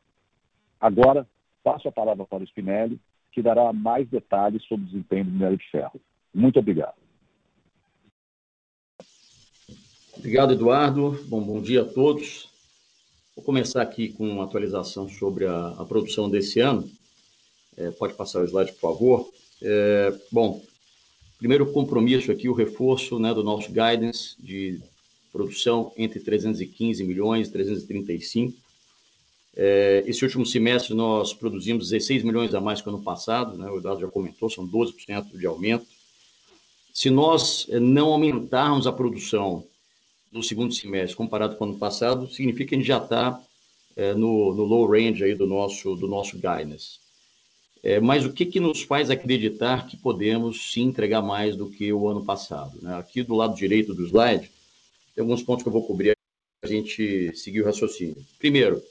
Agora, 0.80 1.26
passo 1.62 1.88
a 1.88 1.92
palavra 1.92 2.24
para 2.24 2.42
o 2.42 2.46
Spinelli, 2.46 3.00
que 3.32 3.42
dará 3.42 3.72
mais 3.72 4.08
detalhes 4.08 4.62
sobre 4.64 4.84
o 4.84 4.88
desempenho 4.88 5.24
do 5.24 5.30
minério 5.30 5.56
de 5.56 5.70
ferro. 5.70 6.00
Muito 6.32 6.58
obrigado. 6.58 6.94
Obrigado, 10.16 10.52
Eduardo. 10.52 11.18
Bom, 11.26 11.42
bom 11.42 11.60
dia 11.60 11.82
a 11.82 11.84
todos. 11.84 12.48
Vou 13.34 13.44
começar 13.44 13.82
aqui 13.82 14.10
com 14.12 14.28
uma 14.28 14.44
atualização 14.44 15.08
sobre 15.08 15.46
a, 15.46 15.68
a 15.68 15.84
produção 15.84 16.30
desse 16.30 16.60
ano. 16.60 16.88
É, 17.76 17.90
pode 17.90 18.14
passar 18.14 18.40
o 18.40 18.44
slide, 18.44 18.72
por 18.72 18.80
favor. 18.80 19.32
É, 19.60 20.16
bom, 20.30 20.62
primeiro 21.38 21.72
compromisso 21.72 22.30
aqui, 22.30 22.48
o 22.48 22.54
reforço 22.54 23.18
né, 23.18 23.34
do 23.34 23.42
nosso 23.42 23.68
guidance 23.68 24.36
de 24.38 24.80
produção 25.34 25.90
entre 25.96 26.20
315 26.20 27.02
milhões 27.02 27.48
e 27.48 27.50
335. 27.50 28.56
É, 29.56 30.04
esse 30.06 30.24
último 30.24 30.46
semestre 30.46 30.94
nós 30.94 31.34
produzimos 31.34 31.88
16 31.88 32.22
milhões 32.22 32.54
a 32.54 32.60
mais 32.60 32.80
que 32.80 32.88
o 32.88 32.94
ano 32.94 33.02
passado, 33.02 33.58
né, 33.58 33.68
o 33.68 33.78
Eduardo 33.78 34.00
já 34.00 34.06
comentou, 34.06 34.48
são 34.48 34.66
12% 34.66 35.36
de 35.36 35.44
aumento. 35.44 35.86
Se 36.92 37.10
nós 37.10 37.66
é, 37.68 37.80
não 37.80 38.12
aumentarmos 38.12 38.86
a 38.86 38.92
produção 38.92 39.64
no 40.30 40.40
segundo 40.40 40.72
semestre 40.72 41.16
comparado 41.16 41.56
com 41.56 41.64
o 41.64 41.68
ano 41.70 41.78
passado, 41.78 42.30
significa 42.32 42.68
que 42.68 42.74
a 42.76 42.78
gente 42.78 42.86
já 42.86 42.98
está 42.98 43.40
é, 43.96 44.14
no, 44.14 44.54
no, 44.54 44.62
low 44.62 44.86
range 44.86 45.24
aí 45.24 45.34
do 45.34 45.48
nosso, 45.48 45.96
do 45.96 46.06
nosso 46.06 46.36
guidance. 46.36 47.00
É, 47.82 47.98
mas 47.98 48.24
o 48.24 48.32
que, 48.32 48.46
que 48.46 48.60
nos 48.60 48.82
faz 48.82 49.10
acreditar 49.10 49.88
que 49.88 49.96
podemos 49.96 50.72
sim 50.72 50.84
entregar 50.84 51.22
mais 51.22 51.56
do 51.56 51.68
que 51.68 51.92
o 51.92 52.08
ano 52.08 52.24
passado? 52.24 52.78
Né? 52.80 52.96
Aqui 52.96 53.22
do 53.22 53.34
lado 53.34 53.56
direito 53.56 53.92
do 53.92 54.06
slide, 54.06 54.50
tem 55.14 55.22
alguns 55.22 55.42
pontos 55.42 55.62
que 55.62 55.68
eu 55.68 55.72
vou 55.72 55.86
cobrir 55.86 56.16
a 56.62 56.66
gente 56.66 57.34
seguir 57.36 57.62
o 57.62 57.64
raciocínio. 57.64 58.16
Primeiro, 58.38 58.82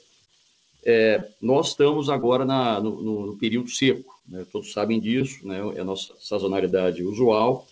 é, 0.84 1.22
nós 1.40 1.68
estamos 1.68 2.08
agora 2.08 2.44
na, 2.44 2.80
no, 2.80 3.26
no, 3.26 3.36
período 3.36 3.70
seco, 3.70 4.14
né? 4.28 4.46
todos 4.52 4.72
sabem 4.72 5.00
disso, 5.00 5.46
né? 5.46 5.58
é 5.76 5.80
a 5.80 5.84
nossa 5.84 6.14
sazonalidade 6.20 7.02
usual, 7.02 7.66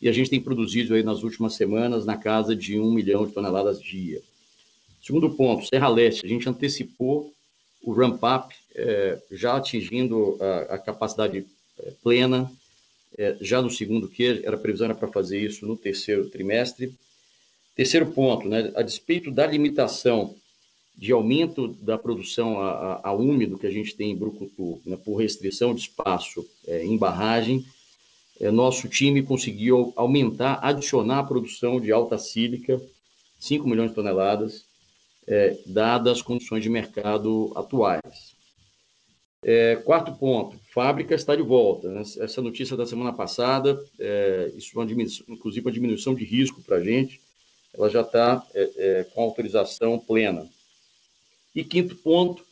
e 0.00 0.08
a 0.08 0.12
gente 0.12 0.30
tem 0.30 0.40
produzido 0.40 0.94
aí 0.94 1.02
nas 1.02 1.22
últimas 1.22 1.54
semanas 1.54 2.04
na 2.04 2.16
casa 2.16 2.54
de 2.54 2.78
um 2.78 2.92
milhão 2.92 3.26
de 3.26 3.32
toneladas 3.32 3.80
dia. 3.80 4.20
Segundo 5.02 5.30
ponto, 5.30 5.66
Serra 5.66 5.88
Leste, 5.88 6.24
a 6.24 6.28
gente 6.28 6.48
antecipou 6.48 7.32
o 7.82 7.92
ramp-up, 7.92 8.54
é, 8.74 9.20
já 9.30 9.56
atingindo 9.56 10.38
a, 10.40 10.74
a 10.74 10.78
capacidade 10.78 11.46
é, 11.78 11.92
plena, 12.02 12.50
é, 13.16 13.36
já 13.40 13.60
no 13.60 13.70
segundo 13.70 14.08
que 14.08 14.42
era 14.44 14.56
previsão 14.56 14.94
para 14.94 15.08
fazer 15.08 15.40
isso 15.40 15.66
no 15.66 15.76
terceiro 15.76 16.28
trimestre. 16.28 16.94
Terceiro 17.74 18.06
ponto, 18.12 18.48
né, 18.48 18.70
a 18.74 18.82
despeito 18.82 19.30
da 19.30 19.46
limitação 19.46 20.34
de 20.96 21.10
aumento 21.10 21.68
da 21.68 21.96
produção 21.96 22.60
a, 22.60 22.70
a, 22.70 23.08
a 23.08 23.12
úmido 23.12 23.58
que 23.58 23.66
a 23.66 23.70
gente 23.70 23.94
tem 23.94 24.10
em 24.10 24.16
Brucutu, 24.16 24.80
né, 24.84 24.96
por 24.96 25.16
restrição 25.16 25.74
de 25.74 25.80
espaço 25.80 26.46
é, 26.66 26.84
em 26.84 26.98
barragem, 26.98 27.64
é, 28.40 28.50
nosso 28.50 28.88
time 28.88 29.22
conseguiu 29.22 29.92
aumentar, 29.96 30.58
adicionar 30.62 31.20
a 31.20 31.24
produção 31.24 31.80
de 31.80 31.90
alta 31.90 32.18
sílica, 32.18 32.80
5 33.38 33.66
milhões 33.66 33.90
de 33.90 33.94
toneladas, 33.94 34.64
é, 35.26 35.56
dadas 35.64 36.18
as 36.18 36.22
condições 36.22 36.62
de 36.62 36.68
mercado 36.68 37.52
atuais. 37.54 38.32
É, 39.44 39.76
quarto 39.76 40.12
ponto, 40.12 40.56
fábrica 40.72 41.14
está 41.14 41.34
de 41.34 41.42
volta. 41.42 41.88
Né? 41.88 42.02
Essa 42.18 42.42
notícia 42.42 42.76
da 42.76 42.86
semana 42.86 43.12
passada, 43.12 43.82
é, 43.98 44.52
isso 44.56 44.78
é 44.78 44.82
uma 44.82 44.92
inclusive 44.92 45.66
uma 45.66 45.72
diminuição 45.72 46.14
de 46.14 46.24
risco 46.24 46.62
para 46.62 46.76
a 46.76 46.84
gente, 46.84 47.20
ela 47.74 47.88
já 47.88 48.02
está 48.02 48.44
é, 48.54 48.70
é, 48.76 49.04
com 49.04 49.22
autorização 49.22 49.98
plena. 49.98 50.48
E 51.54 51.64
quinto 51.64 51.96
ponto, 51.96 52.44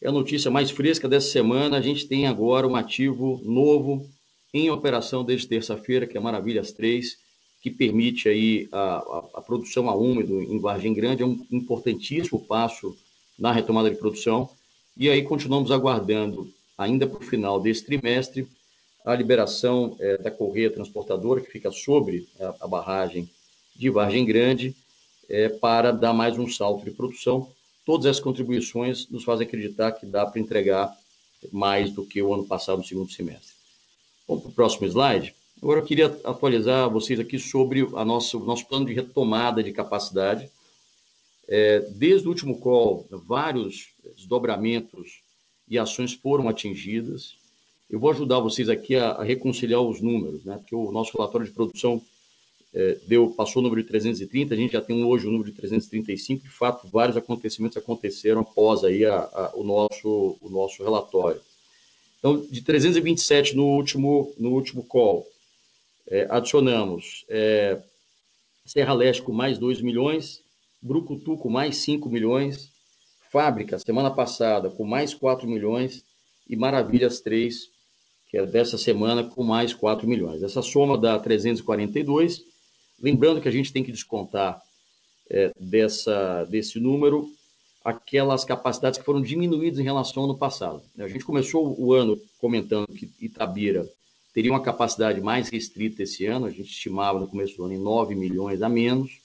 é 0.00 0.08
a 0.08 0.12
notícia 0.12 0.50
mais 0.50 0.70
fresca 0.70 1.08
dessa 1.08 1.30
semana, 1.30 1.76
a 1.76 1.80
gente 1.80 2.06
tem 2.06 2.26
agora 2.26 2.66
um 2.66 2.76
ativo 2.76 3.40
novo 3.44 4.08
em 4.54 4.70
operação 4.70 5.24
desde 5.24 5.48
terça-feira, 5.48 6.06
que 6.06 6.16
é 6.16 6.20
Maravilhas 6.20 6.72
3, 6.72 7.18
que 7.60 7.70
permite 7.70 8.28
aí 8.28 8.68
a, 8.70 8.98
a, 8.98 9.24
a, 9.34 9.40
produção 9.42 9.90
a 9.90 9.94
úmido 9.94 10.40
em 10.40 10.58
Vargem 10.60 10.94
Grande, 10.94 11.22
é 11.22 11.26
um 11.26 11.44
importantíssimo 11.50 12.40
passo 12.40 12.96
na 13.38 13.52
retomada 13.52 13.90
de 13.90 13.96
produção. 13.96 14.48
E 14.96 15.08
aí 15.08 15.22
continuamos 15.22 15.70
aguardando, 15.72 16.52
ainda 16.76 17.06
para 17.06 17.18
o 17.18 17.24
final 17.24 17.60
desse 17.60 17.84
trimestre, 17.84 18.46
a 19.04 19.14
liberação 19.14 19.96
é, 19.98 20.18
da 20.18 20.30
correia 20.30 20.70
transportadora, 20.70 21.40
que 21.40 21.50
fica 21.50 21.70
sobre 21.72 22.28
a, 22.40 22.54
a 22.60 22.68
barragem 22.68 23.28
de 23.78 23.88
Vargem 23.88 24.24
Grande, 24.24 24.74
é, 25.28 25.48
para 25.48 25.92
dar 25.92 26.12
mais 26.12 26.36
um 26.36 26.48
salto 26.48 26.84
de 26.84 26.90
produção, 26.90 27.48
todas 27.86 28.06
essas 28.06 28.20
contribuições 28.22 29.08
nos 29.08 29.22
fazem 29.22 29.46
acreditar 29.46 29.92
que 29.92 30.04
dá 30.04 30.26
para 30.26 30.40
entregar 30.40 30.92
mais 31.52 31.92
do 31.92 32.04
que 32.04 32.20
o 32.20 32.34
ano 32.34 32.44
passado 32.44 32.78
no 32.78 32.84
segundo 32.84 33.12
semestre. 33.12 33.52
Vamos 34.26 34.42
para 34.42 34.50
o 34.50 34.54
próximo 34.54 34.86
slide. 34.88 35.32
Agora 35.62 35.80
eu 35.80 35.84
queria 35.84 36.06
atualizar 36.24 36.90
vocês 36.90 37.20
aqui 37.20 37.38
sobre 37.38 37.88
a 37.94 38.04
nossa, 38.04 38.36
o 38.36 38.44
nosso 38.44 38.66
plano 38.66 38.86
de 38.86 38.94
retomada 38.94 39.62
de 39.62 39.72
capacidade. 39.72 40.50
É, 41.46 41.80
desde 41.90 42.26
o 42.26 42.30
último 42.30 42.58
call, 42.58 43.06
vários 43.10 43.88
desdobramentos 44.16 45.20
e 45.68 45.78
ações 45.78 46.12
foram 46.12 46.48
atingidas. 46.48 47.36
Eu 47.88 48.00
vou 48.00 48.10
ajudar 48.10 48.40
vocês 48.40 48.68
aqui 48.68 48.96
a, 48.96 49.12
a 49.12 49.22
reconciliar 49.22 49.80
os 49.80 50.00
números, 50.00 50.44
né? 50.44 50.56
porque 50.56 50.74
o 50.74 50.90
nosso 50.90 51.16
relatório 51.16 51.46
de 51.46 51.52
produção 51.52 52.02
é, 52.74 52.98
deu, 53.06 53.30
passou 53.30 53.60
o 53.60 53.62
número 53.62 53.82
de 53.82 53.88
330, 53.88 54.54
a 54.54 54.56
gente 54.56 54.72
já 54.72 54.80
tem 54.80 55.02
hoje 55.02 55.26
o 55.26 55.30
número 55.30 55.50
de 55.50 55.56
335, 55.56 56.44
de 56.44 56.50
fato, 56.50 56.86
vários 56.88 57.16
acontecimentos 57.16 57.78
aconteceram 57.78 58.42
após 58.42 58.84
aí 58.84 59.04
a, 59.04 59.16
a, 59.16 59.52
o, 59.54 59.64
nosso, 59.64 60.36
o 60.40 60.48
nosso 60.50 60.82
relatório. 60.82 61.40
Então, 62.18 62.44
de 62.50 62.60
327 62.62 63.56
no 63.56 63.64
último, 63.64 64.34
no 64.38 64.50
último 64.50 64.84
call, 64.84 65.26
é, 66.06 66.26
adicionamos 66.30 67.24
é, 67.28 67.80
Serra 68.64 68.92
Leste 68.92 69.22
com 69.22 69.32
mais 69.32 69.56
2 69.58 69.80
milhões, 69.80 70.42
Brucutu 70.80 71.36
com 71.36 71.48
mais 71.48 71.78
5 71.78 72.08
milhões, 72.08 72.70
Fábrica, 73.30 73.78
semana 73.78 74.10
passada, 74.10 74.70
com 74.70 74.84
mais 74.84 75.12
4 75.14 75.46
milhões, 75.46 76.04
e 76.48 76.56
Maravilhas 76.56 77.20
3, 77.20 77.68
que 78.30 78.38
é 78.38 78.46
dessa 78.46 78.78
semana, 78.78 79.24
com 79.24 79.42
mais 79.42 79.74
4 79.74 80.08
milhões. 80.08 80.42
Essa 80.42 80.62
soma 80.62 80.96
dá 80.96 81.18
342 81.18 82.42
Lembrando 83.00 83.40
que 83.40 83.48
a 83.48 83.52
gente 83.52 83.72
tem 83.72 83.84
que 83.84 83.92
descontar 83.92 84.60
é, 85.30 85.52
dessa, 85.58 86.44
desse 86.44 86.80
número 86.80 87.30
aquelas 87.84 88.44
capacidades 88.44 88.98
que 88.98 89.04
foram 89.04 89.22
diminuídas 89.22 89.78
em 89.78 89.84
relação 89.84 90.22
ao 90.22 90.30
ano 90.30 90.38
passado. 90.38 90.82
A 90.98 91.08
gente 91.08 91.24
começou 91.24 91.78
o 91.80 91.94
ano 91.94 92.20
comentando 92.38 92.88
que 92.88 93.10
Itabira 93.20 93.88
teria 94.34 94.52
uma 94.52 94.62
capacidade 94.62 95.20
mais 95.20 95.48
restrita 95.48 96.02
esse 96.02 96.26
ano, 96.26 96.46
a 96.46 96.50
gente 96.50 96.70
estimava 96.70 97.18
no 97.18 97.28
começo 97.28 97.56
do 97.56 97.64
ano 97.64 97.74
em 97.74 97.78
9 97.78 98.14
milhões 98.14 98.62
a 98.62 98.68
menos, 98.68 99.18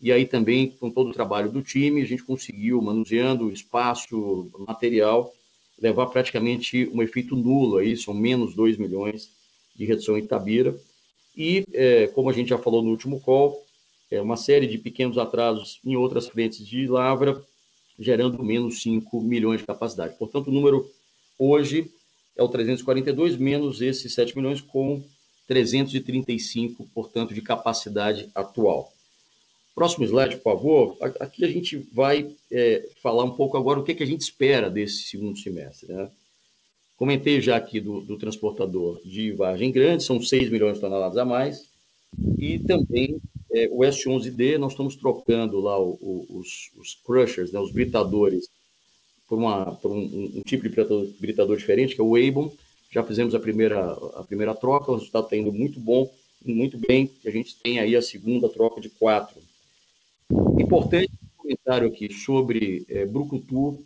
e 0.00 0.10
aí 0.10 0.26
também, 0.26 0.70
com 0.70 0.90
todo 0.90 1.10
o 1.10 1.12
trabalho 1.12 1.52
do 1.52 1.62
time, 1.62 2.00
a 2.00 2.06
gente 2.06 2.22
conseguiu, 2.22 2.80
manuseando 2.80 3.52
espaço, 3.52 4.50
material, 4.66 5.32
levar 5.78 6.06
praticamente 6.06 6.88
um 6.92 7.02
efeito 7.02 7.36
nulo 7.36 7.76
aí, 7.76 7.96
são 7.96 8.14
menos 8.14 8.54
2 8.54 8.78
milhões 8.78 9.30
de 9.76 9.84
redução 9.84 10.16
em 10.16 10.22
Itabira, 10.22 10.74
e, 11.36 11.64
é, 11.72 12.06
como 12.08 12.28
a 12.28 12.32
gente 12.32 12.48
já 12.48 12.58
falou 12.58 12.82
no 12.82 12.90
último 12.90 13.20
call, 13.20 13.64
é 14.10 14.20
uma 14.20 14.36
série 14.36 14.66
de 14.66 14.78
pequenos 14.78 15.16
atrasos 15.18 15.80
em 15.84 15.96
outras 15.96 16.28
frentes 16.28 16.66
de 16.66 16.86
lavra, 16.86 17.42
gerando 17.98 18.42
menos 18.42 18.82
5 18.82 19.20
milhões 19.20 19.60
de 19.60 19.66
capacidade. 19.66 20.16
Portanto, 20.18 20.48
o 20.48 20.52
número 20.52 20.90
hoje 21.38 21.90
é 22.36 22.42
o 22.42 22.48
342, 22.48 23.36
menos 23.36 23.80
esses 23.80 24.12
7 24.14 24.36
milhões, 24.36 24.60
com 24.60 25.02
335, 25.46 26.88
portanto, 26.94 27.34
de 27.34 27.42
capacidade 27.42 28.30
atual. 28.34 28.92
Próximo 29.74 30.04
slide, 30.04 30.36
por 30.36 30.54
favor. 30.54 30.96
Aqui 31.20 31.44
a 31.44 31.48
gente 31.48 31.76
vai 31.92 32.34
é, 32.50 32.88
falar 33.02 33.24
um 33.24 33.30
pouco 33.30 33.56
agora 33.56 33.80
o 33.80 33.84
que, 33.84 33.94
que 33.94 34.02
a 34.02 34.06
gente 34.06 34.22
espera 34.22 34.68
desse 34.70 35.04
segundo 35.04 35.38
semestre. 35.38 35.92
Né? 35.92 36.10
Comentei 37.00 37.40
já 37.40 37.56
aqui 37.56 37.80
do, 37.80 38.02
do 38.02 38.18
transportador 38.18 39.00
de 39.02 39.32
Vargem 39.32 39.72
Grande, 39.72 40.04
são 40.04 40.20
6 40.20 40.50
milhões 40.50 40.74
de 40.74 40.82
toneladas 40.82 41.16
a 41.16 41.24
mais. 41.24 41.64
E 42.38 42.58
também 42.58 43.18
é, 43.50 43.70
o 43.72 43.78
S11D, 43.78 44.58
nós 44.58 44.72
estamos 44.72 44.96
trocando 44.96 45.60
lá 45.60 45.80
o, 45.80 45.98
o, 45.98 46.26
os, 46.38 46.70
os, 46.76 46.98
crushers, 47.02 47.52
né, 47.52 47.58
os 47.58 47.72
britadores, 47.72 48.50
por, 49.26 49.38
uma, 49.38 49.74
por 49.76 49.90
um, 49.90 50.30
um, 50.36 50.42
tipo 50.44 50.62
de 50.64 50.68
britador, 50.68 51.08
britador, 51.18 51.56
diferente, 51.56 51.94
que 51.94 52.02
é 52.02 52.04
o 52.04 52.16
Avon. 52.16 52.52
Já 52.90 53.02
fizemos 53.02 53.34
a 53.34 53.40
primeira, 53.40 53.92
a 54.16 54.22
primeira 54.22 54.54
troca, 54.54 54.92
o 54.92 54.96
resultado 54.96 55.24
está 55.24 55.38
indo 55.38 55.50
muito 55.50 55.80
bom, 55.80 56.06
muito 56.44 56.76
bem. 56.76 57.10
A 57.24 57.30
gente 57.30 57.56
tem 57.62 57.80
aí 57.80 57.96
a 57.96 58.02
segunda 58.02 58.46
troca 58.46 58.78
de 58.78 58.90
quatro. 58.90 59.40
Importante 60.58 61.10
comentário 61.38 61.88
aqui 61.88 62.12
sobre 62.12 62.84
é, 62.90 63.06
Brucutu 63.06 63.82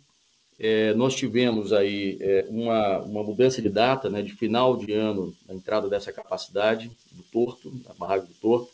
é, 0.59 0.93
nós 0.93 1.15
tivemos 1.15 1.73
aí 1.73 2.17
é, 2.21 2.45
uma, 2.49 2.99
uma 2.99 3.23
mudança 3.23 3.61
de 3.61 3.69
data, 3.69 4.09
né, 4.09 4.21
de 4.21 4.33
final 4.33 4.77
de 4.77 4.93
ano, 4.93 5.35
a 5.49 5.53
entrada 5.53 5.89
dessa 5.89 6.13
capacidade 6.13 6.89
do 7.11 7.23
Torto, 7.23 7.71
da 7.71 7.93
barragem 7.93 8.27
do 8.27 8.33
Torto, 8.35 8.69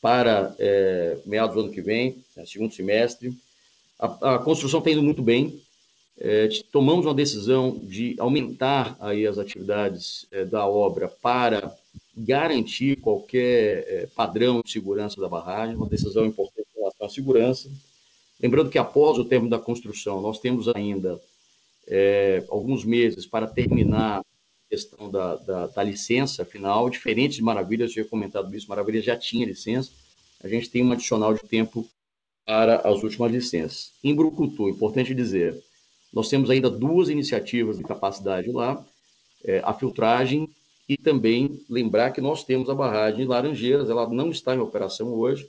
para 0.00 0.54
é, 0.58 1.18
meados 1.26 1.54
do 1.54 1.60
ano 1.60 1.72
que 1.72 1.82
vem, 1.82 2.24
né, 2.34 2.46
segundo 2.46 2.72
semestre. 2.72 3.36
A, 3.98 4.34
a 4.34 4.38
construção 4.38 4.78
está 4.78 4.90
indo 4.90 5.02
muito 5.02 5.22
bem. 5.22 5.60
É, 6.18 6.48
tomamos 6.72 7.04
uma 7.04 7.14
decisão 7.14 7.78
de 7.78 8.14
aumentar 8.18 8.96
aí 9.00 9.26
as 9.26 9.38
atividades 9.38 10.26
é, 10.30 10.44
da 10.44 10.66
obra 10.66 11.08
para 11.08 11.74
garantir 12.16 12.96
qualquer 12.96 13.84
é, 13.88 14.08
padrão 14.14 14.62
de 14.62 14.70
segurança 14.70 15.20
da 15.20 15.28
barragem, 15.28 15.76
uma 15.76 15.88
decisão 15.88 16.24
importante 16.26 16.68
em 16.74 16.78
relação 16.78 17.06
à 17.06 17.10
segurança. 17.10 17.70
Lembrando 18.42 18.70
que 18.70 18.78
após 18.78 19.18
o 19.18 19.24
término 19.24 19.50
da 19.50 19.58
construção, 19.58 20.20
nós 20.20 20.38
temos 20.38 20.66
ainda 20.68 21.20
é, 21.86 22.44
alguns 22.48 22.84
meses 22.84 23.26
para 23.26 23.46
terminar 23.46 24.20
a 24.20 24.24
questão 24.70 25.10
da, 25.10 25.36
da, 25.36 25.66
da, 25.66 25.82
licença 25.82 26.44
final, 26.44 26.88
diferente 26.88 27.36
de 27.36 27.42
Maravilhas, 27.42 27.90
eu 27.90 27.94
tinha 27.94 28.04
comentado 28.06 28.54
isso, 28.54 28.68
Maravilhas 28.68 29.04
já 29.04 29.16
tinha 29.16 29.44
licença, 29.44 29.90
a 30.42 30.48
gente 30.48 30.70
tem 30.70 30.82
um 30.82 30.92
adicional 30.92 31.34
de 31.34 31.42
tempo 31.42 31.86
para 32.46 32.76
as 32.76 33.02
últimas 33.02 33.30
licenças. 33.30 33.92
Em 34.02 34.14
Brucutu, 34.14 34.70
importante 34.70 35.14
dizer, 35.14 35.62
nós 36.12 36.28
temos 36.28 36.48
ainda 36.48 36.70
duas 36.70 37.08
iniciativas 37.10 37.76
de 37.76 37.84
capacidade 37.84 38.50
lá, 38.50 38.82
é, 39.44 39.60
a 39.64 39.74
filtragem 39.74 40.48
e 40.88 40.96
também 40.96 41.62
lembrar 41.68 42.10
que 42.10 42.20
nós 42.20 42.42
temos 42.42 42.70
a 42.70 42.74
barragem 42.74 43.20
de 43.20 43.26
Laranjeiras, 43.26 43.90
ela 43.90 44.08
não 44.08 44.30
está 44.30 44.54
em 44.54 44.58
operação 44.58 45.08
hoje, 45.08 45.48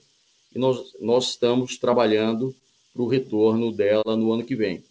e 0.53 0.59
nós, 0.59 0.93
nós 0.99 1.29
estamos 1.29 1.77
trabalhando 1.77 2.53
para 2.93 3.01
o 3.01 3.07
retorno 3.07 3.71
dela 3.71 4.15
no 4.15 4.31
ano 4.31 4.43
que 4.43 4.55
vem. 4.55 4.83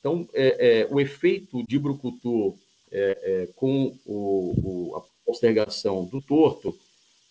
Então, 0.00 0.28
é, 0.34 0.82
é, 0.82 0.88
o 0.90 1.00
efeito 1.00 1.62
de 1.66 1.78
Brucutu 1.78 2.58
é, 2.92 3.18
é, 3.22 3.48
com 3.56 3.96
o, 4.04 4.90
o, 4.92 4.96
a 4.96 5.02
postergação 5.24 6.04
do 6.04 6.20
torto, 6.20 6.76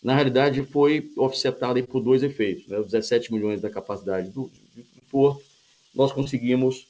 na 0.02 0.14
realidade, 0.14 0.62
foi 0.64 1.10
offsetado 1.16 1.82
por 1.84 2.02
dois 2.02 2.22
efeitos. 2.22 2.66
Né? 2.66 2.78
Os 2.78 2.86
17 2.86 3.32
milhões 3.32 3.60
da 3.60 3.70
capacidade 3.70 4.28
do, 4.28 4.50
do, 4.74 4.84
torto, 5.10 5.42
nós 5.94 6.12
conseguimos 6.12 6.86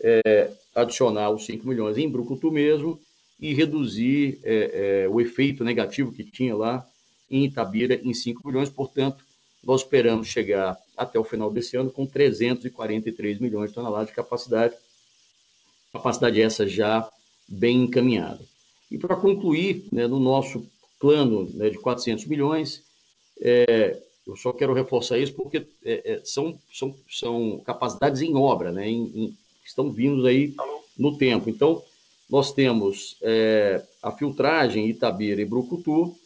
é, 0.00 0.50
adicionar 0.74 1.30
os 1.30 1.46
5 1.46 1.68
milhões 1.68 1.98
em 1.98 2.08
Brucutu 2.08 2.50
mesmo 2.50 2.98
e 3.38 3.54
reduzir 3.54 4.40
é, 4.42 5.06
o 5.08 5.20
efeito 5.20 5.62
negativo 5.62 6.10
que 6.10 6.24
tinha 6.24 6.56
lá 6.56 6.84
em 7.30 7.44
Itabira 7.44 8.00
em 8.02 8.14
5 8.14 8.46
milhões. 8.48 8.70
Portanto, 8.70 9.22
nós 9.62 9.82
esperamos 9.82 10.26
chegar 10.26 10.76
até 10.96 11.18
o 11.18 11.24
final 11.24 11.50
desse 11.50 11.76
ano 11.76 11.90
com 11.90 12.06
343 12.06 13.38
milhões 13.38 13.70
de 13.70 13.74
toneladas 13.74 14.08
de 14.08 14.14
capacidade, 14.14 14.74
capacidade 15.92 16.40
essa 16.40 16.66
já 16.66 17.08
bem 17.48 17.84
encaminhada. 17.84 18.40
E 18.90 18.98
para 18.98 19.16
concluir, 19.16 19.86
né, 19.92 20.06
no 20.06 20.20
nosso 20.20 20.66
plano 20.98 21.50
né, 21.54 21.70
de 21.70 21.78
400 21.78 22.24
milhões, 22.26 22.82
é, 23.40 24.00
eu 24.26 24.36
só 24.36 24.52
quero 24.52 24.72
reforçar 24.72 25.18
isso 25.18 25.32
porque 25.34 25.66
é, 25.84 26.12
é, 26.12 26.20
são, 26.24 26.58
são, 26.72 26.94
são 27.10 27.60
capacidades 27.64 28.22
em 28.22 28.34
obra, 28.34 28.72
né, 28.72 28.88
em, 28.88 29.04
em, 29.14 29.38
estão 29.64 29.92
vindo 29.92 30.26
aí 30.26 30.54
no 30.96 31.16
tempo. 31.16 31.50
Então, 31.50 31.82
nós 32.28 32.52
temos 32.52 33.16
é, 33.22 33.82
a 34.02 34.10
filtragem 34.10 34.88
Itabira 34.88 35.40
e 35.40 35.44
Brucutu, 35.44 36.16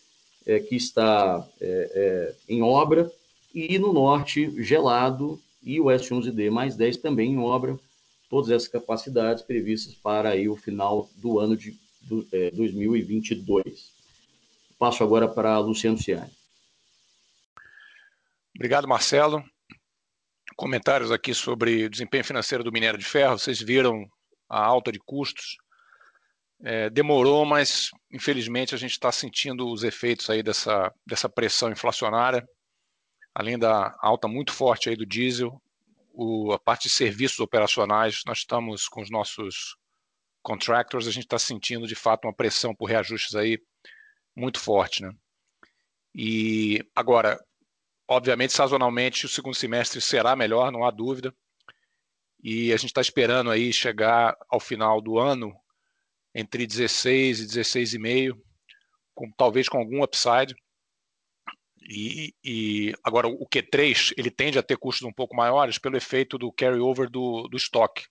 é, 0.47 0.59
que 0.59 0.77
está 0.77 1.47
é, 1.61 2.35
em 2.49 2.63
obra, 2.63 3.11
e 3.55 3.79
no 3.79 3.93
norte, 3.93 4.63
gelado, 4.63 5.41
e 5.63 5.81
o 5.81 5.87
S11D 5.87 6.51
mais 6.51 6.77
10 6.77 6.99
também 6.99 7.33
em 7.33 7.39
obra, 7.39 7.79
todas 8.29 8.51
essas 8.51 8.69
capacidades 8.69 9.43
previstas 9.43 9.95
para 9.95 10.31
aí 10.31 10.49
o 10.49 10.57
final 10.57 11.11
do 11.17 11.39
ano 11.39 11.57
de 11.57 11.77
do, 12.03 12.27
é, 12.33 12.51
2022. 12.53 13.93
Passo 14.79 15.03
agora 15.05 15.29
para 15.29 15.59
Luciano 15.59 15.99
Ciani. 15.99 16.31
Obrigado, 18.55 18.89
Marcelo. 18.89 19.45
Comentários 20.57 21.11
aqui 21.11 21.35
sobre 21.35 21.85
o 21.85 21.91
desempenho 21.91 22.25
financeiro 22.25 22.65
do 22.65 22.73
minério 22.73 22.99
de 22.99 23.05
ferro. 23.05 23.39
Vocês 23.39 23.61
viram 23.61 24.07
a 24.49 24.63
alta 24.63 24.91
de 24.91 24.99
custos. 24.99 25.57
É, 26.63 26.91
demorou, 26.91 27.45
mas 27.47 27.91
infelizmente 28.13 28.75
a 28.75 28.79
gente 28.79 28.93
está 28.93 29.11
sentindo 29.11 29.71
os 29.71 29.83
efeitos 29.83 30.29
aí 30.29 30.43
dessa, 30.43 30.93
dessa 31.07 31.29
pressão 31.29 31.71
inflacionária 31.71 32.47
além 33.35 33.59
da 33.59 33.97
alta 34.01 34.29
muito 34.29 34.53
forte 34.53 34.89
aí 34.89 34.97
do 34.97 35.07
diesel, 35.07 35.61
o, 36.13 36.53
a 36.53 36.59
parte 36.59 36.85
de 36.85 36.95
serviços 36.95 37.41
operacionais, 37.41 38.23
nós 38.27 38.39
estamos 38.39 38.89
com 38.89 39.01
os 39.01 39.11
nossos 39.11 39.77
contractors, 40.43 41.07
a 41.07 41.11
gente 41.11 41.25
está 41.25 41.39
sentindo 41.39 41.87
de 41.87 41.95
fato 41.95 42.27
uma 42.27 42.35
pressão 42.35 42.75
por 42.75 42.87
reajustes 42.87 43.35
aí 43.35 43.59
muito 44.35 44.59
forte, 44.59 45.03
né? 45.03 45.13
E 46.15 46.85
agora, 46.95 47.39
obviamente, 48.09 48.53
sazonalmente, 48.53 49.27
o 49.27 49.29
segundo 49.29 49.55
semestre 49.55 50.01
será 50.01 50.35
melhor, 50.35 50.73
não 50.73 50.85
há 50.85 50.91
dúvida. 50.91 51.35
e 52.43 52.73
a 52.73 52.77
gente 52.77 52.91
está 52.91 53.01
esperando 53.03 53.51
aí 53.51 53.73
chegar 53.73 54.35
ao 54.49 54.59
final 54.59 55.01
do 55.01 55.19
ano 55.19 55.55
entre 56.35 56.67
16 56.67 57.41
e 57.41 57.47
16,5, 57.47 58.41
com, 59.15 59.31
talvez 59.33 59.69
com 59.69 59.79
algum 59.79 60.03
upside. 60.03 60.55
E, 61.83 62.35
e, 62.45 62.95
agora 63.03 63.27
o 63.27 63.47
Q3 63.49 64.13
ele 64.17 64.31
tende 64.31 64.59
a 64.59 64.63
ter 64.63 64.77
custos 64.77 65.07
um 65.07 65.13
pouco 65.13 65.35
maiores 65.35 65.79
pelo 65.79 65.97
efeito 65.97 66.37
do 66.37 66.53
carryover 66.53 67.09
do, 67.09 67.49
do 67.49 67.57
estoque. 67.57 68.07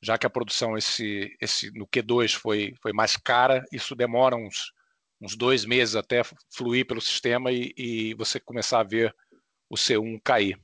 Já 0.00 0.16
que 0.16 0.26
a 0.26 0.30
produção 0.30 0.76
esse, 0.76 1.36
esse, 1.40 1.72
no 1.72 1.86
Q2 1.86 2.34
foi, 2.34 2.74
foi 2.80 2.92
mais 2.92 3.16
cara, 3.16 3.64
isso 3.72 3.96
demora 3.96 4.36
uns, 4.36 4.72
uns 5.20 5.36
dois 5.36 5.64
meses 5.64 5.96
até 5.96 6.22
fluir 6.54 6.86
pelo 6.86 7.00
sistema 7.00 7.50
e, 7.50 7.74
e 7.76 8.14
você 8.14 8.38
começar 8.38 8.80
a 8.80 8.84
ver 8.84 9.14
o 9.68 9.74
C1 9.74 10.20
cair. 10.22 10.58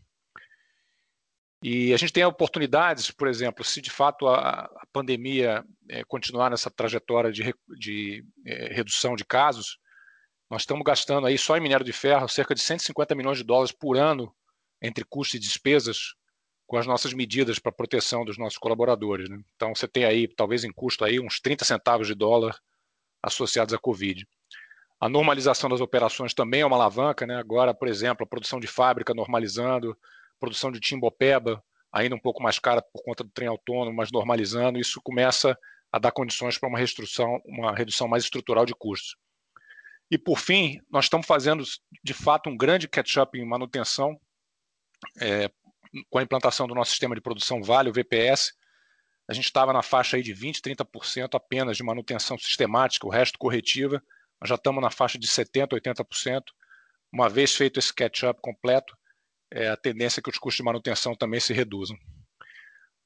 E 1.63 1.95
a 1.95 1.97
gente 1.97 2.13
tem 2.13 2.25
oportunidades, 2.25 3.11
por 3.11 3.27
exemplo, 3.27 3.65
se 3.65 3.81
de 3.81 3.91
fato 3.91 4.29
a, 4.29 4.61
a 4.67 4.87
pandemia 4.93 5.65
é, 5.89 6.05
continuar 6.05 6.51
nessa 6.51 6.71
trajetória 6.71 7.33
de, 7.33 7.55
de 7.79 8.25
é, 8.47 8.73
redução 8.73 9.17
de 9.17 9.25
casos, 9.25 9.79
nós 10.51 10.63
estamos 10.63 10.85
gastando 10.85 11.27
aí 11.27 11.39
só 11.39 11.57
em 11.57 11.61
minério 11.61 11.85
de 11.85 11.93
ferro 11.93 12.29
cerca 12.29 12.55
de 12.55 12.61
150 12.61 13.15
milhões 13.15 13.39
de 13.39 13.45
dólares 13.45 13.73
por 13.73 13.97
ano 13.97 14.35
entre 14.81 15.05
custos 15.05 15.35
e 15.35 15.39
despesas 15.39 16.15
com 16.67 16.77
as 16.77 16.87
nossas 16.87 17.13
medidas 17.13 17.59
para 17.59 17.73
proteção 17.73 18.25
dos 18.25 18.39
nossos 18.39 18.59
colaboradores. 18.59 19.29
Né? 19.29 19.39
Então 19.57 19.75
você 19.75 19.87
tem 19.87 20.05
aí, 20.05 20.29
talvez 20.29 20.65
em 20.65 20.73
custo 20.73 21.05
aí, 21.05 21.21
uns 21.21 21.41
30 21.41 21.65
centavos 21.65 22.07
de 22.07 22.15
dólar 22.15 22.59
associados 23.23 23.75
à 23.75 23.79
Covid. 23.79 24.27
A 25.01 25.09
normalização 25.09 25.69
das 25.69 25.81
operações 25.81 26.33
também 26.33 26.61
é 26.61 26.67
uma 26.67 26.77
alavanca, 26.77 27.27
né? 27.27 27.37
Agora, 27.37 27.75
por 27.75 27.89
exemplo, 27.89 28.25
a 28.25 28.27
produção 28.27 28.61
de 28.61 28.67
fábrica 28.67 29.13
normalizando, 29.13 29.97
produção 30.39 30.71
de 30.71 30.81
Timbopeba, 30.81 31.63
ainda 31.93 32.15
um 32.15 32.19
pouco 32.19 32.43
mais 32.43 32.59
cara 32.59 32.81
por 32.81 33.03
conta 33.03 33.23
do 33.23 33.31
trem 33.31 33.49
autônomo, 33.49 33.97
mas 33.97 34.11
normalizando, 34.11 34.79
isso 34.79 35.01
começa 35.03 35.59
a 35.93 35.99
dar 35.99 36.11
condições 36.11 36.59
para 36.59 36.69
uma 36.69 36.79
redução, 36.79 37.41
uma 37.45 37.75
redução 37.75 38.09
mais 38.09 38.25
estrutural 38.25 38.65
de 38.65 38.75
custos. 38.75 39.17
E 40.11 40.19
por 40.19 40.39
fim, 40.39 40.81
nós 40.91 41.07
estamos 41.07 41.27
fazendo 41.27 41.65
de 42.03 42.15
fato 42.15 42.51
um 42.51 42.57
grande 42.57 42.89
catch-up 42.89 43.39
em 43.39 43.45
manutenção 43.45 44.19
é, 45.21 45.51
com 46.11 46.19
a 46.19 46.23
implantação 46.23 46.67
do 46.67 46.75
nosso 46.75 46.91
sistema 46.91 47.15
de 47.15 47.21
produção 47.21 47.63
Vale, 47.63 47.91
o 47.91 47.93
VPS. 47.93 48.53
A 49.29 49.33
gente 49.33 49.47
estava 49.47 49.73
na 49.73 49.83
faixa 49.83 50.17
aí 50.17 50.23
de 50.23 50.35
20%, 50.35 50.61
30% 50.61 51.35
apenas 51.35 51.77
de 51.77 51.83
manutenção 51.83 52.37
sistemática, 52.37 53.07
o 53.07 53.11
resto 53.11 53.39
corretiva. 53.39 54.03
Nós 54.41 54.49
já 54.49 54.57
estamos 54.57 54.83
na 54.83 54.91
faixa 54.91 55.19
de 55.19 55.27
70%, 55.27 55.69
80%. 55.73 56.43
Uma 57.13 57.29
vez 57.29 57.55
feito 57.55 57.79
esse 57.79 57.95
catch-up 57.95 58.41
completo, 58.43 58.97
é, 59.51 59.69
a 59.69 59.77
tendência 59.77 60.21
é 60.21 60.23
que 60.23 60.31
os 60.31 60.39
custos 60.39 60.59
de 60.59 60.65
manutenção 60.65 61.15
também 61.15 61.41
se 61.41 61.53
reduzam. 61.53 61.97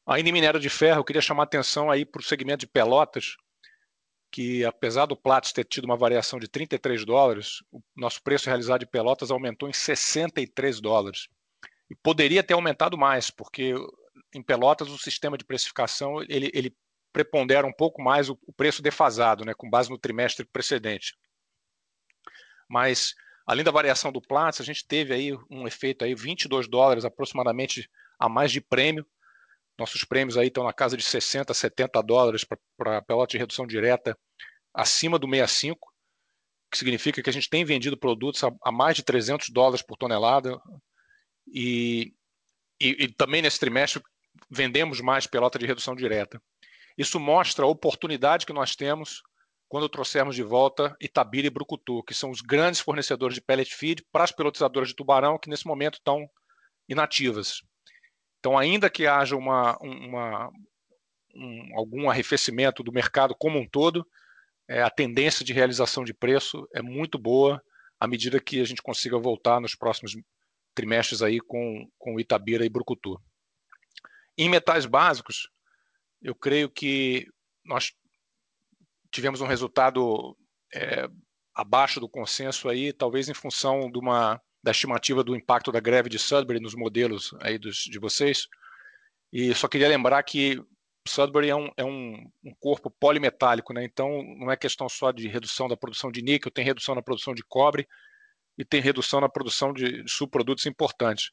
Ainda 0.07 0.31
em 0.31 0.33
minério 0.33 0.59
de 0.59 0.71
ferro, 0.71 1.01
eu 1.01 1.05
queria 1.05 1.21
chamar 1.21 1.43
a 1.43 1.45
atenção 1.45 1.91
aí 1.91 2.05
para 2.07 2.21
o 2.21 2.25
segmento 2.25 2.61
de 2.61 2.67
pelotas, 2.67 3.37
que 4.31 4.65
apesar 4.65 5.07
do 5.07 5.17
Platts 5.17 5.53
ter 5.53 5.65
tido 5.65 5.85
uma 5.85 5.97
variação 5.97 6.39
de 6.39 6.49
33 6.49 7.05
dólares, 7.05 7.63
o 7.73 7.83
nosso 7.97 8.23
preço 8.23 8.47
realizado 8.47 8.81
de 8.81 8.87
pelotas 8.87 9.31
aumentou 9.31 9.69
em 9.69 9.73
63 9.73 10.81
dólares. 10.81 11.29
E 11.91 11.95
poderia 11.95 12.43
ter 12.43 12.55
aumentado 12.55 12.99
mais, 12.99 13.31
porque 13.31 13.75
em 14.35 14.43
pelotas 14.43 14.89
o 14.89 14.99
sistema 14.99 15.39
de 15.39 15.45
precificação 15.45 16.23
ele, 16.29 16.51
ele 16.53 16.77
prepondera 17.13 17.67
um 17.67 17.73
pouco 17.73 18.03
mais 18.03 18.29
o, 18.29 18.39
o 18.47 18.53
preço 18.53 18.83
defasado, 18.83 19.45
né, 19.45 19.55
com 19.55 19.71
base 19.71 19.89
no 19.89 19.99
trimestre 19.99 20.45
precedente. 20.45 21.17
Mas 22.69 23.15
Além 23.49 23.65
da 23.65 23.71
variação 23.71 24.13
do 24.13 24.21
Platts, 24.21 24.61
a 24.61 24.65
gente 24.65 24.87
teve 24.87 25.15
aí 25.15 25.33
um 25.51 25.67
efeito 25.67 26.05
aí 26.05 26.15
22 26.15 26.69
dólares 26.69 27.07
aproximadamente 27.07 27.89
a 28.19 28.29
mais 28.29 28.53
de 28.53 28.61
prêmio. 28.61 29.07
Nossos 29.79 30.05
prêmios 30.05 30.37
aí 30.37 30.49
estão 30.49 30.65
na 30.65 30.73
casa 30.73 30.97
de 30.97 31.03
60, 31.03 31.55
70 31.55 32.03
dólares 32.03 32.45
para 32.77 33.03
pelota 33.03 33.31
de 33.31 33.39
redução 33.39 33.67
direta 33.67 34.19
acima 34.75 35.19
do 35.19 35.29
65, 35.29 35.93
que 36.71 36.79
significa 36.79 37.23
que 37.23 37.31
a 37.31 37.33
gente 37.33 37.49
tem 37.49 37.65
vendido 37.65 37.97
produtos 37.97 38.43
a, 38.43 38.51
a 38.63 38.73
mais 38.73 38.97
de 38.97 39.05
300 39.05 39.51
dólares 39.51 39.83
por 39.83 39.97
tonelada 39.97 40.61
e, 41.47 42.13
e, 42.81 43.05
e 43.05 43.13
também 43.15 43.41
nesse 43.41 43.59
trimestre 43.59 44.03
vendemos 44.51 45.01
mais 45.01 45.27
pelota 45.27 45.59
de 45.59 45.67
redução 45.67 45.95
direta. 45.95 46.43
Isso 46.97 47.21
mostra 47.21 47.65
a 47.65 47.69
oportunidade 47.69 48.45
que 48.45 48.53
nós 48.53 48.75
temos 48.75 49.23
quando 49.69 49.89
trouxermos 49.89 50.35
de 50.35 50.43
volta 50.43 50.97
Itabira 51.01 51.47
e 51.47 51.51
Brucutu, 51.51 52.03
que 52.03 52.15
são 52.15 52.31
os 52.31 52.41
grandes 52.41 52.81
fornecedores 52.81 53.35
de 53.35 53.41
pellet 53.41 53.73
feed 53.75 54.05
para 54.11 54.25
as 54.25 54.33
pelotizadoras 54.33 54.89
de 54.89 54.97
tubarão 54.97 55.39
que 55.39 55.49
nesse 55.49 55.67
momento 55.67 55.95
estão 55.95 56.29
inativas. 56.89 57.63
Então, 58.39 58.57
ainda 58.57 58.89
que 58.89 59.07
haja 59.07 59.37
uma, 59.37 59.77
uma, 59.79 60.51
um, 61.35 61.77
algum 61.77 62.09
arrefecimento 62.09 62.83
do 62.83 62.93
mercado 62.93 63.35
como 63.39 63.59
um 63.59 63.69
todo, 63.69 64.07
é, 64.69 64.83
a 64.83 64.91
tendência 64.91 65.45
de 65.45 65.53
realização 65.53 66.05
de 66.05 66.15
preço 66.15 66.69
é 66.75 66.83
muito 66.83 67.19
boa 67.19 67.63
à 67.99 68.07
medida 68.07 68.41
que 68.41 68.61
a 68.61 68.65
gente 68.65 68.83
consiga 68.83 69.19
voltar 69.19 69.61
nos 69.61 69.75
próximos 69.75 70.15
trimestres 70.75 71.23
aí 71.23 71.41
com, 71.41 71.91
com 71.99 72.21
Itabira 72.21 72.65
e 72.65 72.69
Brucutu. 72.69 73.21
Em 74.37 74.49
metais 74.49 74.87
básicos, 74.87 75.49
eu 76.23 76.35
creio 76.35 76.71
que 76.71 77.27
nós 77.65 77.93
tivemos 79.11 79.41
um 79.41 79.47
resultado 79.47 80.37
é, 80.73 81.09
abaixo 81.55 81.99
do 81.99 82.09
consenso 82.09 82.69
aí, 82.69 82.93
talvez 82.93 83.29
em 83.29 83.35
função 83.35 83.91
de 83.91 83.99
uma, 83.99 84.41
da 84.69 84.73
estimativa 84.73 85.25
do 85.25 85.35
impacto 85.35 85.73
da 85.73 85.81
greve 85.81 86.11
de 86.11 86.19
Sudbury 86.19 86.61
nos 86.61 86.75
modelos 86.75 87.35
aí 87.41 87.57
dos, 87.57 87.79
de 87.79 87.99
vocês. 87.99 88.47
E 89.33 89.55
só 89.55 89.67
queria 89.67 89.89
lembrar 89.89 90.23
que 90.23 90.63
Sudbury 91.07 91.49
é 91.49 91.57
um, 91.57 91.71
é 91.75 91.85
um, 91.85 92.23
um, 92.45 92.55
corpo 92.61 92.91
polimetálico, 92.91 93.73
né? 93.73 93.83
então 93.83 94.23
não 94.39 94.51
é 94.51 94.59
questão 94.59 94.87
só 94.87 95.11
de 95.11 95.27
redução 95.27 95.69
da 95.69 95.77
produção 95.77 96.13
de 96.13 96.21
níquel, 96.21 96.53
tem 96.53 96.67
redução 96.67 96.95
na 96.95 97.03
produção 97.03 97.33
de 97.35 97.43
cobre 97.43 97.89
e 98.59 98.65
tem 98.65 98.79
redução 98.83 99.23
na 99.23 99.29
produção 99.29 99.73
de 99.73 100.05
subprodutos 100.07 100.67
importantes. 100.67 101.31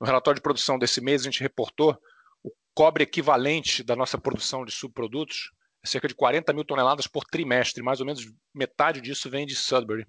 No 0.00 0.06
relatório 0.06 0.36
de 0.36 0.42
produção 0.42 0.78
desse 0.78 1.00
mês, 1.00 1.22
a 1.22 1.24
gente 1.24 1.40
reportou 1.40 1.98
o 2.44 2.52
cobre 2.72 3.02
equivalente 3.02 3.82
da 3.82 3.96
nossa 3.96 4.16
produção 4.16 4.64
de 4.64 4.70
subprodutos 4.70 5.50
cerca 5.84 6.06
de 6.06 6.14
40 6.14 6.52
mil 6.52 6.64
toneladas 6.64 7.06
por 7.06 7.24
trimestre, 7.24 7.82
mais 7.82 7.98
ou 7.98 8.06
menos 8.06 8.24
metade 8.54 9.00
disso 9.00 9.28
vem 9.30 9.46
de 9.46 9.56
Sudbury. 9.56 10.06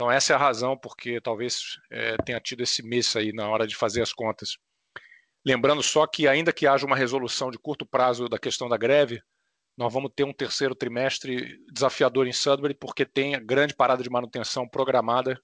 Então 0.00 0.10
essa 0.10 0.32
é 0.32 0.36
a 0.36 0.38
razão 0.38 0.78
porque 0.78 1.20
talvez 1.20 1.78
é, 1.90 2.16
tenha 2.24 2.40
tido 2.40 2.62
esse 2.62 2.82
mês 2.82 3.14
aí 3.14 3.34
na 3.34 3.46
hora 3.50 3.66
de 3.66 3.76
fazer 3.76 4.00
as 4.00 4.14
contas. 4.14 4.56
Lembrando 5.44 5.82
só 5.82 6.06
que 6.06 6.26
ainda 6.26 6.54
que 6.54 6.66
haja 6.66 6.86
uma 6.86 6.96
resolução 6.96 7.50
de 7.50 7.58
curto 7.58 7.84
prazo 7.84 8.26
da 8.26 8.38
questão 8.38 8.66
da 8.66 8.78
greve, 8.78 9.20
nós 9.76 9.92
vamos 9.92 10.10
ter 10.16 10.24
um 10.24 10.32
terceiro 10.32 10.74
trimestre 10.74 11.58
desafiador 11.70 12.26
em 12.26 12.32
Sudbury 12.32 12.72
porque 12.72 13.04
tem 13.04 13.34
a 13.34 13.40
grande 13.40 13.76
parada 13.76 14.02
de 14.02 14.08
manutenção 14.08 14.66
programada 14.66 15.38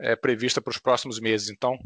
é, 0.00 0.16
prevista 0.16 0.60
para 0.60 0.72
os 0.72 0.78
próximos 0.78 1.20
meses. 1.20 1.48
Então 1.48 1.78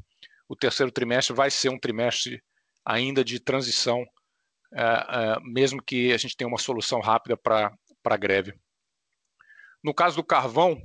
o 0.48 0.57
terceiro 0.57 0.90
trimestre 0.90 1.37
vai 1.37 1.50
ser 1.50 1.68
um 1.68 1.79
trimestre 1.79 2.42
ainda 2.83 3.22
de 3.22 3.38
transição 3.38 4.07
é, 4.72 4.83
é, 4.83 5.40
mesmo 5.42 5.83
que 5.83 6.14
a 6.14 6.16
gente 6.16 6.35
tenha 6.35 6.48
uma 6.48 6.57
solução 6.57 6.98
rápida 6.98 7.37
para 7.37 7.70
a 8.07 8.16
greve. 8.16 8.55
No 9.85 9.92
caso 9.92 10.16
do 10.16 10.24
carvão, 10.24 10.81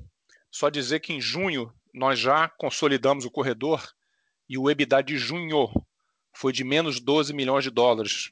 só 0.51 0.69
dizer 0.69 0.99
que 0.99 1.13
em 1.13 1.21
junho 1.21 1.73
nós 1.93 2.19
já 2.19 2.49
consolidamos 2.49 3.25
o 3.25 3.31
corredor 3.31 3.81
e 4.47 4.57
o 4.57 4.69
EBITDA 4.69 5.01
de 5.01 5.17
junho 5.17 5.69
foi 6.33 6.51
de 6.51 6.63
menos 6.63 6.99
12 6.99 7.33
milhões 7.33 7.63
de 7.63 7.69
dólares, 7.69 8.29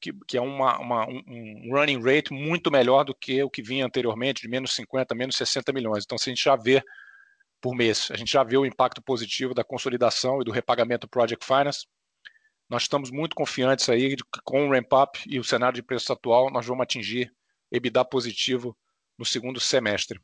que, 0.00 0.12
que 0.26 0.36
é 0.36 0.40
uma, 0.40 0.78
uma, 0.78 1.06
um 1.06 1.70
running 1.72 2.00
rate 2.02 2.32
muito 2.32 2.70
melhor 2.70 3.04
do 3.04 3.14
que 3.14 3.42
o 3.42 3.50
que 3.50 3.62
vinha 3.62 3.84
anteriormente, 3.84 4.42
de 4.42 4.48
menos 4.48 4.74
50, 4.74 5.14
menos 5.14 5.36
60 5.36 5.72
milhões. 5.72 6.04
Então, 6.04 6.18
se 6.18 6.30
a 6.30 6.32
gente 6.34 6.42
já 6.42 6.56
vê 6.56 6.82
por 7.60 7.74
mês, 7.74 8.08
a 8.10 8.16
gente 8.16 8.30
já 8.30 8.44
vê 8.44 8.56
o 8.56 8.66
impacto 8.66 9.02
positivo 9.02 9.54
da 9.54 9.64
consolidação 9.64 10.40
e 10.40 10.44
do 10.44 10.52
repagamento 10.52 11.08
Project 11.08 11.44
Finance, 11.44 11.86
nós 12.68 12.82
estamos 12.82 13.10
muito 13.10 13.36
confiantes 13.36 13.88
aí 13.88 14.16
com 14.44 14.66
o 14.66 14.70
ramp-up 14.70 15.20
e 15.26 15.38
o 15.38 15.44
cenário 15.44 15.76
de 15.76 15.82
preços 15.82 16.10
atual, 16.10 16.50
nós 16.50 16.66
vamos 16.66 16.82
atingir 16.82 17.32
EBITDA 17.70 18.04
positivo 18.04 18.76
no 19.16 19.24
segundo 19.24 19.60
semestre. 19.60 20.20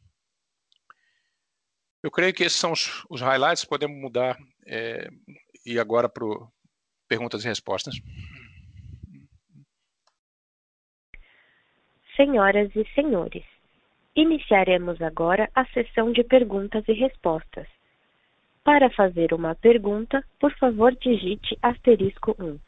Eu 2.02 2.10
creio 2.10 2.34
que 2.34 2.42
esses 2.42 2.58
são 2.58 2.72
os, 2.72 3.04
os 3.08 3.20
highlights, 3.20 3.64
podemos 3.64 3.96
mudar 3.96 4.36
é, 4.66 5.08
e 5.64 5.78
agora 5.78 6.08
para 6.08 6.24
perguntas 7.08 7.44
e 7.44 7.48
respostas. 7.48 7.94
Senhoras 12.16 12.74
e 12.74 12.84
senhores, 12.94 13.44
iniciaremos 14.16 15.00
agora 15.00 15.48
a 15.54 15.64
sessão 15.66 16.12
de 16.12 16.24
perguntas 16.24 16.84
e 16.88 16.92
respostas. 16.92 17.68
Para 18.64 18.90
fazer 18.90 19.32
uma 19.32 19.54
pergunta, 19.54 20.24
por 20.38 20.52
favor 20.56 20.94
digite 20.96 21.56
asterisco 21.62 22.36
1. 22.38 22.58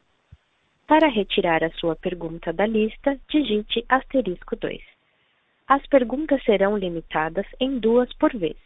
Para 0.86 1.08
retirar 1.08 1.62
a 1.62 1.70
sua 1.72 1.96
pergunta 1.96 2.52
da 2.52 2.66
lista, 2.66 3.18
digite 3.28 3.84
asterisco 3.88 4.56
2. 4.56 4.80
As 5.66 5.86
perguntas 5.86 6.42
serão 6.44 6.76
limitadas 6.76 7.46
em 7.58 7.78
duas 7.78 8.12
por 8.14 8.36
vez. 8.36 8.63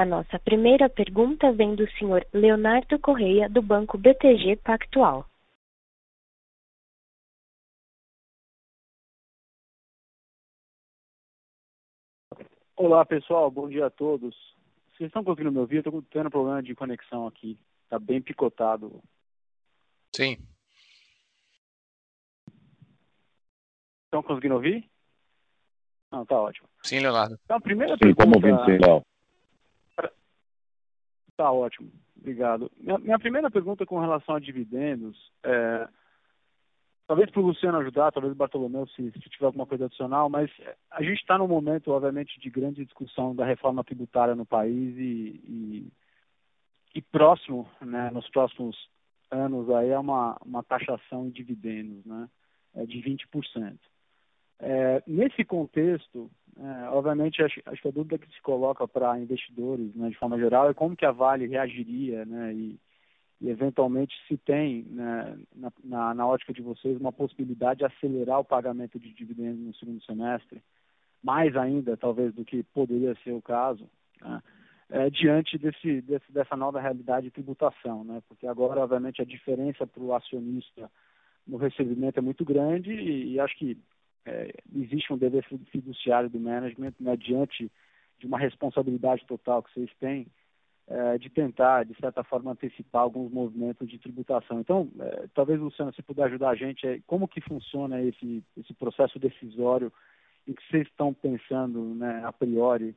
A 0.00 0.04
nossa 0.06 0.38
primeira 0.38 0.88
pergunta 0.88 1.52
vem 1.52 1.74
do 1.74 1.86
senhor 1.98 2.26
Leonardo 2.32 2.98
Correia, 2.98 3.50
do 3.50 3.60
Banco 3.60 3.98
BTG 3.98 4.56
Pactual. 4.64 5.26
Olá, 12.74 13.04
pessoal. 13.04 13.50
Bom 13.50 13.68
dia 13.68 13.88
a 13.88 13.90
todos. 13.90 14.34
Vocês 14.86 15.08
estão 15.08 15.22
conseguindo 15.22 15.52
me 15.52 15.58
ouvir? 15.58 15.84
Estou 15.84 16.00
tendo 16.10 16.30
problema 16.30 16.62
de 16.62 16.74
conexão 16.74 17.26
aqui. 17.26 17.58
Está 17.84 17.98
bem 17.98 18.22
picotado. 18.22 19.02
Sim. 20.16 20.38
Estão 24.06 24.22
conseguindo 24.22 24.54
ouvir? 24.54 24.88
Não, 26.10 26.24
tá 26.24 26.40
ótimo. 26.40 26.66
Sim, 26.82 27.00
Leonardo. 27.00 27.38
Então, 27.44 27.58
a 27.58 27.60
primeira 27.60 27.92
Sim, 27.96 28.14
pergunta... 28.14 28.22
estamos 28.22 28.42
ouvindo, 28.42 28.64
sim, 28.64 28.82
Léo. 28.82 29.09
Tá 31.40 31.50
ótimo. 31.50 31.90
Obrigado. 32.18 32.70
Minha, 32.76 32.98
minha, 32.98 33.18
primeira 33.18 33.50
pergunta 33.50 33.86
com 33.86 33.98
relação 33.98 34.34
a 34.34 34.38
dividendos, 34.38 35.16
é, 35.42 35.88
talvez 37.06 37.30
para 37.30 37.40
o 37.40 37.46
Luciano 37.46 37.78
ajudar, 37.78 38.12
talvez 38.12 38.34
o 38.34 38.36
Bartolomeu, 38.36 38.86
se, 38.88 39.10
se 39.10 39.30
tiver 39.30 39.46
alguma 39.46 39.64
coisa 39.64 39.86
adicional, 39.86 40.28
mas 40.28 40.50
a 40.90 41.02
gente 41.02 41.18
está 41.18 41.38
num 41.38 41.48
momento, 41.48 41.92
obviamente, 41.92 42.38
de 42.38 42.50
grande 42.50 42.84
discussão 42.84 43.34
da 43.34 43.46
reforma 43.46 43.82
tributária 43.82 44.34
no 44.34 44.44
país 44.44 44.94
e, 44.98 45.40
e, 45.48 45.92
e 46.96 47.00
próximo, 47.00 47.66
né, 47.80 48.10
nos 48.10 48.28
próximos 48.28 48.76
anos, 49.30 49.70
aí 49.70 49.88
é 49.88 49.98
uma, 49.98 50.36
uma 50.44 50.62
taxação 50.62 51.26
em 51.26 51.30
dividendos, 51.30 52.04
né, 52.04 52.28
é 52.74 52.84
de 52.84 52.98
20%. 52.98 53.78
É, 54.58 55.02
nesse 55.06 55.42
contexto, 55.42 56.30
é, 56.58 56.88
obviamente, 56.90 57.42
acho, 57.42 57.60
acho, 57.66 57.82
que 57.82 57.88
a 57.88 57.92
dúvida 57.92 58.18
que 58.18 58.32
se 58.32 58.42
coloca 58.42 58.86
para 58.86 59.18
investidores, 59.18 59.94
né, 59.94 60.08
de 60.08 60.16
forma 60.16 60.38
geral, 60.38 60.68
é 60.68 60.74
como 60.74 60.96
que 60.96 61.04
a 61.04 61.12
Vale 61.12 61.46
reagiria, 61.46 62.24
né, 62.24 62.52
e, 62.52 62.78
e 63.40 63.48
eventualmente 63.48 64.14
se 64.26 64.36
tem, 64.36 64.84
né, 64.90 65.38
na, 65.54 65.72
na, 65.82 66.14
na, 66.14 66.26
ótica 66.26 66.52
de 66.52 66.62
vocês, 66.62 66.98
uma 66.98 67.12
possibilidade 67.12 67.78
de 67.78 67.84
acelerar 67.84 68.40
o 68.40 68.44
pagamento 68.44 68.98
de 68.98 69.12
dividendos 69.12 69.60
no 69.60 69.74
segundo 69.74 70.02
semestre, 70.04 70.62
mais 71.22 71.56
ainda, 71.56 71.96
talvez, 71.96 72.34
do 72.34 72.44
que 72.44 72.62
poderia 72.62 73.14
ser 73.22 73.32
o 73.32 73.42
caso, 73.42 73.88
né, 74.20 74.42
é, 74.90 75.08
diante 75.08 75.56
desse, 75.56 76.02
desse, 76.02 76.32
dessa 76.32 76.56
nova 76.56 76.80
realidade 76.80 77.26
de 77.26 77.32
tributação, 77.32 78.04
né, 78.04 78.20
porque 78.28 78.46
agora, 78.46 78.82
obviamente, 78.82 79.22
a 79.22 79.24
diferença 79.24 79.86
para 79.86 80.02
o 80.02 80.14
acionista 80.14 80.90
no 81.46 81.56
recebimento 81.56 82.18
é 82.18 82.22
muito 82.22 82.44
grande 82.44 82.92
e, 82.92 83.34
e 83.34 83.40
acho 83.40 83.56
que 83.56 83.78
é, 84.26 84.52
existe 84.74 85.12
um 85.12 85.18
dever 85.18 85.44
fiduciário 85.70 86.28
do 86.28 86.38
management 86.38 86.94
né, 87.00 87.16
diante 87.16 87.70
de 88.18 88.26
uma 88.26 88.38
responsabilidade 88.38 89.24
total 89.26 89.62
que 89.62 89.72
vocês 89.72 89.90
têm 89.98 90.26
é, 90.90 91.18
de 91.18 91.30
tentar, 91.30 91.84
de 91.84 91.94
certa 91.94 92.24
forma, 92.24 92.50
antecipar 92.50 93.02
alguns 93.02 93.30
movimentos 93.32 93.88
de 93.88 93.98
tributação. 93.98 94.60
Então, 94.60 94.90
é, 94.98 95.28
talvez, 95.32 95.60
Luciano, 95.60 95.94
se 95.94 96.02
puder 96.02 96.24
ajudar 96.24 96.50
a 96.50 96.54
gente, 96.56 96.86
é, 96.86 97.00
como 97.06 97.28
que 97.28 97.40
funciona 97.40 98.02
esse, 98.02 98.42
esse 98.56 98.74
processo 98.74 99.18
decisório 99.18 99.92
e 100.46 100.52
que 100.52 100.62
vocês 100.68 100.86
estão 100.88 101.14
pensando 101.14 101.94
né, 101.94 102.22
a 102.24 102.32
priori 102.32 102.94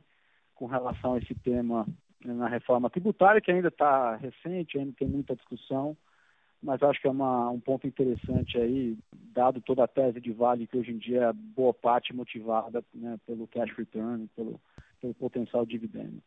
com 0.55 0.65
relação 0.65 1.13
a 1.13 1.19
esse 1.19 1.35
tema 1.35 1.85
né, 2.25 2.33
na 2.33 2.47
reforma 2.47 2.89
tributária, 2.89 3.39
que 3.39 3.51
ainda 3.51 3.67
está 3.67 4.15
recente, 4.15 4.77
ainda 4.77 4.93
tem 4.97 5.07
muita 5.07 5.35
discussão, 5.35 5.95
mas 6.63 6.81
acho 6.81 7.01
que 7.01 7.07
é 7.07 7.11
uma, 7.11 7.49
um 7.49 7.59
ponto 7.59 7.85
interessante 7.85 8.57
aí, 8.57 8.97
dado 9.11 9.61
toda 9.61 9.83
a 9.83 9.87
tese 9.87 10.21
de 10.21 10.31
Vale, 10.31 10.65
que 10.65 10.77
hoje 10.77 10.91
em 10.91 10.97
dia 10.97 11.25
é 11.25 11.33
boa 11.33 11.73
parte 11.73 12.15
motivada 12.15 12.83
né, 12.93 13.19
pelo 13.27 13.45
cash 13.47 13.71
return, 13.71 14.29
pelo, 14.35 14.59
pelo 15.01 15.13
potencial 15.13 15.65
dividendo. 15.65 16.23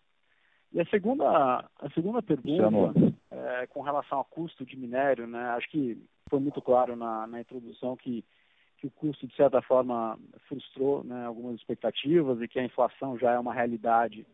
E 0.73 0.81
a 0.81 0.85
segunda, 0.87 1.65
a 1.81 1.91
segunda 1.95 2.21
pergunta, 2.23 2.93
é, 3.31 3.67
com 3.69 3.81
relação 3.81 4.19
ao 4.19 4.25
custo 4.25 4.67
de 4.67 4.77
minério, 4.77 5.27
né, 5.27 5.41
acho 5.51 5.71
que 5.71 5.97
foi 6.29 6.39
muito 6.39 6.61
claro 6.61 6.95
na, 6.95 7.27
na 7.27 7.41
introdução 7.41 7.97
que, 7.97 8.23
que 8.77 8.87
o 8.87 8.91
custo, 8.91 9.27
de 9.27 9.35
certa 9.35 9.63
forma, 9.63 10.19
frustrou 10.49 11.03
né, 11.03 11.25
algumas 11.25 11.55
expectativas 11.55 12.43
e 12.43 12.49
que 12.49 12.59
a 12.59 12.65
inflação 12.65 13.19
já 13.19 13.33
é 13.33 13.39
uma 13.39 13.55
realidade 13.55 14.27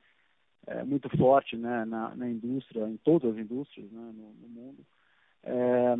é, 0.66 0.82
muito 0.82 1.08
forte 1.16 1.56
né, 1.56 1.84
na, 1.84 2.14
na 2.16 2.28
indústria, 2.28 2.88
em 2.88 2.96
todas 2.96 3.32
as 3.32 3.38
indústrias 3.38 3.88
né, 3.92 4.12
no, 4.14 4.32
no 4.34 4.48
mundo. 4.48 4.84
É, 5.44 5.96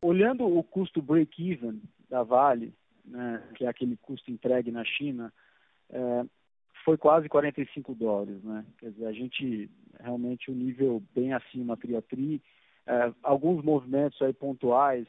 olhando 0.00 0.46
o 0.46 0.62
custo 0.62 1.02
break-even 1.02 1.80
da 2.08 2.22
Vale, 2.22 2.72
né, 3.04 3.42
que 3.54 3.64
é 3.64 3.68
aquele 3.68 3.96
custo 3.96 4.30
entregue 4.30 4.70
na 4.70 4.84
China, 4.84 5.32
é, 5.90 6.24
foi 6.84 6.96
quase 6.96 7.28
45 7.28 7.94
dólares, 7.94 8.42
né? 8.44 8.64
Quer 8.78 8.90
dizer, 8.90 9.06
a 9.06 9.12
gente 9.12 9.68
realmente 10.00 10.50
um 10.50 10.54
nível 10.54 11.02
bem 11.14 11.32
acima 11.32 11.76
tri 11.76 11.96
a 11.96 12.02
tri, 12.02 12.40
é, 12.86 13.12
alguns 13.22 13.64
movimentos 13.64 14.20
aí 14.22 14.32
pontuais, 14.32 15.06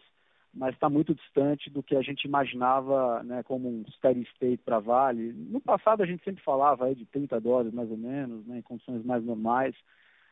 mas 0.52 0.74
está 0.74 0.90
muito 0.90 1.14
distante 1.14 1.70
do 1.70 1.84
que 1.84 1.96
a 1.96 2.02
gente 2.02 2.24
imaginava, 2.24 3.22
né, 3.24 3.44
como 3.44 3.70
um 3.70 3.86
steady 3.92 4.24
state 4.34 4.64
para 4.64 4.80
Vale. 4.80 5.34
No 5.34 5.62
passado 5.62 6.02
a 6.02 6.06
gente 6.06 6.24
sempre 6.24 6.44
falava 6.44 6.86
aí 6.86 6.96
de 6.96 7.06
30 7.06 7.40
dólares 7.40 7.72
mais 7.72 7.92
ou 7.92 7.98
menos, 7.98 8.46
né, 8.48 8.58
em 8.58 8.64
condições 8.64 9.06
mais 9.06 9.24
normais 9.24 9.76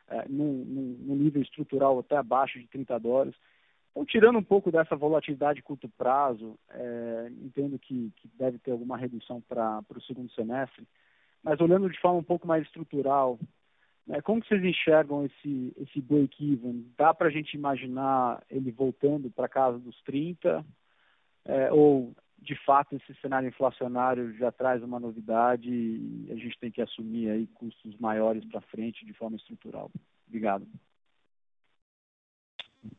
é, 0.10 0.28
num, 0.28 0.98
num, 1.00 1.16
nível 1.16 1.42
estrutural 1.42 2.00
até 2.00 2.16
abaixo 2.16 2.60
de 2.60 2.68
30 2.68 3.00
dólares. 3.00 3.36
Então, 3.92 4.06
tirando 4.06 4.38
um 4.38 4.44
pouco 4.44 4.72
dessa 4.72 4.96
volatilidade 4.96 5.58
de 5.58 5.64
curto 5.64 5.90
prazo, 5.98 6.58
é, 6.70 7.32
entendo 7.42 7.80
que, 7.80 8.12
que, 8.18 8.30
deve 8.38 8.60
ter 8.60 8.72
alguma 8.72 8.98
redução 8.98 9.42
para 9.42 9.82
o 9.90 10.02
segundo 10.02 10.30
semestre, 10.32 10.86
mas 11.44 11.60
olhando 11.60 11.90
de 11.90 12.00
forma 12.00 12.20
um 12.20 12.24
pouco 12.24 12.48
mais 12.48 12.66
estrutural, 12.66 13.40
né, 14.06 14.22
como 14.22 14.44
vocês 14.44 14.64
enxergam 14.64 15.26
esse, 15.26 15.74
esse 15.78 16.02
break-even? 16.02 16.92
Dá 16.98 17.14
para 17.14 17.28
a 17.28 17.32
gente 17.32 17.56
imaginar 17.56 18.44
ele 18.50 18.72
voltando 18.72 19.32
para 19.32 19.50
casa 19.50 19.80
dos 19.80 20.00
30? 20.04 20.64
É, 21.46 21.72
ou 21.72 22.14
de 22.46 22.56
fato 22.64 22.96
esse 22.96 23.14
cenário 23.20 23.50
inflacionário 23.50 24.34
já 24.38 24.52
traz 24.52 24.84
uma 24.84 25.00
novidade 25.00 25.70
e 25.70 26.28
a 26.32 26.36
gente 26.36 26.58
tem 26.60 26.72
que 26.72 26.82
assumir 26.82 27.30
aí 27.30 27.48
custos 27.48 27.98
maiores 27.98 28.46
para 28.46 28.62
frente 28.62 29.06
de 29.06 29.14
forma 29.14 29.36
estrutural. 29.36 29.90
Obrigado. 30.28 30.66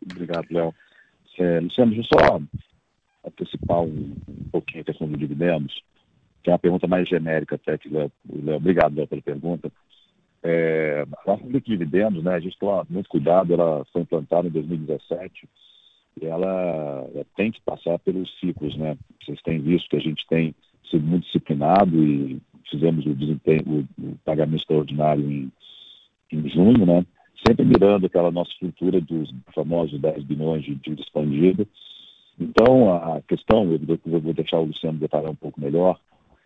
Obrigado, 0.02 0.46
Léo. 0.50 0.74
É, 1.38 1.60
Luciano, 1.60 1.92
deixa 1.92 2.08
eu 2.12 2.20
só 2.20 2.40
antecipar 3.24 3.82
um, 3.82 4.16
um, 4.28 4.48
pouquinho 4.50 4.82
a 4.82 4.84
questão 4.84 5.06
dos 5.06 5.18
dividendos, 5.18 5.80
que 6.42 6.50
é 6.50 6.52
uma 6.52 6.58
pergunta 6.58 6.88
mais 6.88 7.08
genérica 7.08 7.54
até 7.54 7.78
que 7.78 7.88
Léo. 7.88 8.10
Obrigado, 8.56 8.96
Léo, 8.96 9.06
pela 9.06 9.22
pergunta. 9.22 9.70
É, 10.42 11.06
a 11.24 11.30
nossa 11.30 11.44
de 11.44 11.60
dividendos, 11.60 12.22
né, 12.22 12.34
a 12.34 12.40
gente 12.40 12.58
toma 12.58 12.86
muito 12.90 13.08
cuidado, 13.08 13.54
ela 13.54 13.84
foi 13.92 14.02
implantada 14.02 14.48
em 14.48 14.50
2017 14.50 15.48
ela, 16.22 17.06
tem 17.36 17.50
que 17.50 17.60
passar 17.60 17.98
pelos 17.98 18.30
ciclos, 18.40 18.76
né? 18.76 18.96
Vocês 19.22 19.40
têm 19.42 19.60
visto 19.60 19.90
que 19.90 19.96
a 19.96 20.00
gente 20.00 20.26
tem 20.28 20.54
sido 20.90 21.04
muito 21.04 21.24
disciplinado 21.24 22.02
e 22.02 22.40
fizemos 22.70 23.04
o 23.04 23.14
desempenho, 23.14 23.86
o, 23.98 24.16
pagamento 24.24 24.60
extraordinário 24.60 25.30
em, 25.30 25.52
em 26.32 26.48
junho, 26.48 26.86
né? 26.86 27.04
Sempre 27.46 27.64
mirando 27.64 28.06
aquela 28.06 28.30
nossa 28.30 28.50
estrutura 28.52 29.00
dos 29.00 29.32
famosos 29.54 30.00
10 30.00 30.24
bilhões 30.24 30.64
de 30.64 30.74
dívida 30.76 31.02
expandida. 31.02 31.66
Então, 32.38 32.94
a 32.94 33.20
questão, 33.22 33.70
eu 33.72 34.20
vou 34.20 34.34
deixar 34.34 34.58
o 34.58 34.64
Luciano 34.64 34.98
detalhar 34.98 35.30
um 35.30 35.36
pouco 35.36 35.60
melhor, 35.60 35.98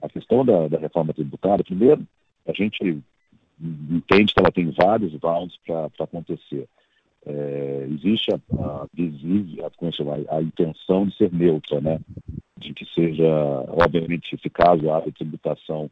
a 0.03 0.09
questão 0.09 0.45
da, 0.45 0.69
da 0.69 0.79
reforma 0.79 1.13
tributária, 1.13 1.65
primeiro, 1.65 2.07
a 2.47 2.53
gente 2.53 3.03
entende 3.61 4.33
que 4.33 4.41
ela 4.41 4.51
tem 4.51 4.71
vários 4.71 5.13
rounds 5.23 5.57
para 5.67 5.91
acontecer. 5.99 6.67
É, 7.27 7.87
existe 7.91 8.33
a, 8.33 8.41
a, 8.59 8.87
a, 8.87 10.37
a, 10.37 10.43
intenção 10.43 11.07
de 11.07 11.17
ser 11.17 11.33
neutra, 11.33 11.81
né? 11.81 12.01
de 12.61 12.75
que 12.75 12.85
seja, 12.95 13.27
obviamente, 13.69 14.39
se 14.41 14.51
caso 14.51 14.91
haja 14.91 15.11
tributação 15.13 15.91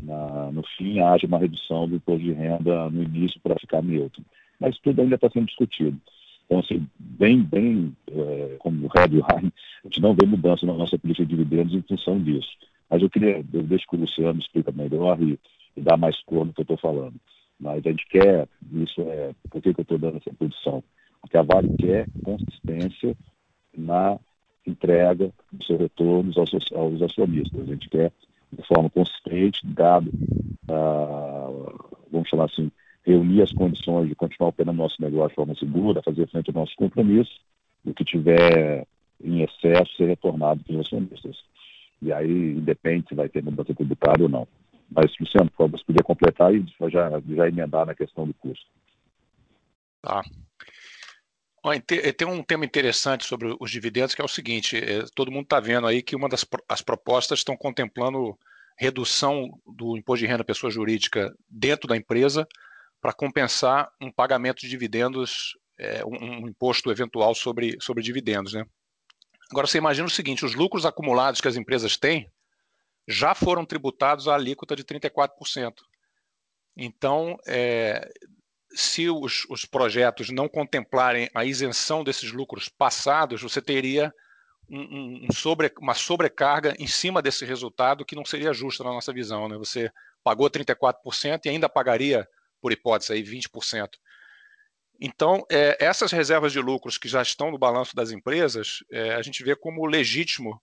na, 0.00 0.50
no 0.52 0.62
fim, 0.76 1.00
haja 1.00 1.26
uma 1.26 1.38
redução 1.38 1.88
do 1.88 1.96
imposto 1.96 2.22
de 2.22 2.32
renda 2.32 2.88
no 2.90 3.02
início 3.02 3.40
para 3.40 3.58
ficar 3.58 3.82
neutro. 3.82 4.22
Mas 4.60 4.78
tudo 4.78 5.02
ainda 5.02 5.16
está 5.16 5.28
sendo 5.30 5.46
discutido. 5.46 5.98
Então, 6.46 6.60
assim, 6.60 6.86
bem, 6.98 7.42
bem 7.42 7.96
é, 8.10 8.56
como 8.58 8.86
o 8.86 8.90
headline, 8.94 9.52
a 9.84 9.88
gente 9.88 10.00
não 10.00 10.14
vê 10.14 10.26
mudança 10.26 10.66
na 10.66 10.74
nossa 10.74 10.98
política 10.98 11.26
de 11.26 11.34
dividendos 11.34 11.74
em 11.74 11.82
função 11.82 12.22
disso. 12.22 12.50
Mas 12.90 13.02
eu 13.02 13.08
queria, 13.08 13.44
eu 13.52 13.62
deixo 13.62 13.86
que 13.88 13.96
o 13.96 14.00
Luciano 14.00 14.38
explica 14.38 14.70
melhor 14.70 15.20
e, 15.22 15.38
e 15.76 15.80
dar 15.80 15.96
mais 15.96 16.20
cor 16.22 16.44
no 16.44 16.52
que 16.52 16.60
eu 16.60 16.64
estou 16.64 16.76
falando. 16.76 17.14
Mas 17.58 17.86
a 17.86 17.90
gente 17.90 18.06
quer, 18.08 18.48
isso 18.72 19.00
é, 19.02 19.32
por 19.50 19.62
que, 19.62 19.72
que 19.72 19.80
eu 19.80 19.82
estou 19.82 19.98
dando 19.98 20.18
essa 20.18 20.34
posição? 20.34 20.82
Porque 21.20 21.36
a 21.36 21.42
Vale 21.42 21.76
quer 21.76 22.06
consistência 22.24 23.16
na 23.76 24.18
entrega 24.66 25.32
dos 25.52 25.66
seus 25.66 25.80
retornos 25.80 26.36
aos, 26.36 26.50
aos 26.72 27.02
acionistas. 27.02 27.60
A 27.60 27.64
gente 27.64 27.88
quer, 27.88 28.12
de 28.52 28.66
forma 28.66 28.90
consistente, 28.90 29.60
dado, 29.64 30.10
ah, 30.68 31.48
vamos 32.10 32.28
chamar 32.28 32.44
assim, 32.44 32.70
reunir 33.04 33.42
as 33.42 33.52
condições 33.52 34.08
de 34.08 34.14
continuar 34.14 34.50
operando 34.50 34.78
nosso 34.78 35.00
negócio 35.00 35.30
de 35.30 35.34
forma 35.34 35.54
segura, 35.54 36.02
fazer 36.02 36.28
frente 36.28 36.50
aos 36.50 36.54
nossos 36.54 36.74
compromissos, 36.74 37.40
o 37.84 37.92
que 37.92 38.04
tiver 38.04 38.86
em 39.22 39.42
excesso 39.42 39.96
ser 39.96 40.06
retornado 40.06 40.62
para 40.64 40.74
os 40.74 40.86
acionistas. 40.86 41.36
E 42.00 42.12
aí 42.12 42.56
independe 42.56 43.08
se 43.08 43.14
vai 43.14 43.28
ter 43.28 43.42
mudança 43.42 43.74
tributária 43.74 44.24
ou 44.24 44.28
não. 44.28 44.48
Mas, 44.94 45.10
Luciano, 45.18 45.50
por 45.50 45.64
favor, 45.64 45.78
você 45.78 45.84
podia 45.84 46.02
completar 46.02 46.54
e 46.54 46.64
já, 46.90 47.10
já 47.10 47.48
emendar 47.48 47.86
na 47.86 47.94
questão 47.94 48.26
do 48.26 48.34
custo. 48.34 48.66
Tá. 50.02 50.22
Tem 52.16 52.26
um 52.26 52.42
tema 52.42 52.64
interessante 52.64 53.24
sobre 53.24 53.56
os 53.58 53.70
dividendos, 53.70 54.14
que 54.14 54.20
é 54.20 54.24
o 54.24 54.28
seguinte: 54.28 54.76
é, 54.76 55.04
todo 55.14 55.30
mundo 55.30 55.44
está 55.44 55.60
vendo 55.60 55.86
aí 55.86 56.02
que 56.02 56.16
uma 56.16 56.28
das 56.28 56.44
as 56.68 56.82
propostas 56.82 57.38
estão 57.38 57.56
contemplando 57.56 58.36
redução 58.76 59.48
do 59.64 59.96
imposto 59.96 60.26
de 60.26 60.30
renda 60.30 60.44
pessoa 60.44 60.70
jurídica 60.70 61.32
dentro 61.48 61.86
da 61.86 61.96
empresa 61.96 62.46
para 63.00 63.12
compensar 63.12 63.88
um 64.00 64.10
pagamento 64.10 64.60
de 64.60 64.68
dividendos, 64.68 65.56
um, 66.04 66.44
um, 66.44 66.48
imposto 66.48 66.90
eventual 66.90 67.34
sobre, 67.34 67.76
sobre 67.80 68.02
dividendos. 68.02 68.54
Né? 68.54 68.64
Agora, 69.50 69.66
você 69.66 69.78
imagina 69.78 70.06
o 70.06 70.10
seguinte: 70.10 70.44
os 70.44 70.54
lucros 70.54 70.84
acumulados 70.84 71.40
que 71.40 71.48
as 71.48 71.56
empresas 71.56 71.96
têm 71.96 72.28
já 73.06 73.34
foram 73.34 73.64
tributados 73.64 74.28
à 74.28 74.34
alíquota 74.34 74.76
de 74.76 74.84
34%. 74.84 75.72
Então, 76.76 77.36
é, 77.46 78.08
se 78.74 79.08
os, 79.08 79.44
os, 79.50 79.64
projetos 79.64 80.30
não 80.30 80.48
contemplarem 80.48 81.28
a 81.34 81.44
isenção 81.44 82.02
desses 82.02 82.32
lucros 82.32 82.68
passados, 82.68 83.42
você 83.42 83.60
teria 83.60 84.12
um, 84.68 85.26
um 85.26 85.32
sobre, 85.32 85.72
uma 85.78 85.94
sobrecarga 85.94 86.74
em 86.78 86.86
cima 86.86 87.20
desse 87.20 87.44
resultado 87.44 88.04
que 88.04 88.16
não 88.16 88.24
seria 88.24 88.54
justa 88.54 88.82
na 88.84 88.90
nossa 88.90 89.12
visão. 89.12 89.48
Né? 89.48 89.58
Você 89.58 89.90
pagou 90.24 90.48
34% 90.48 91.40
e 91.44 91.48
ainda 91.48 91.68
pagaria, 91.68 92.26
por 92.60 92.72
hipótese, 92.72 93.12
aí 93.12 93.22
20%. 93.22 93.88
Então, 95.00 95.44
é, 95.50 95.76
essas 95.84 96.12
reservas 96.12 96.52
de 96.52 96.60
lucros 96.60 96.96
que 96.96 97.08
já 97.08 97.20
estão 97.20 97.50
no 97.50 97.58
balanço 97.58 97.94
das 97.94 98.12
empresas, 98.12 98.78
é, 98.90 99.14
a 99.14 99.22
gente 99.22 99.42
vê 99.42 99.56
como 99.56 99.84
legítimo 99.84 100.62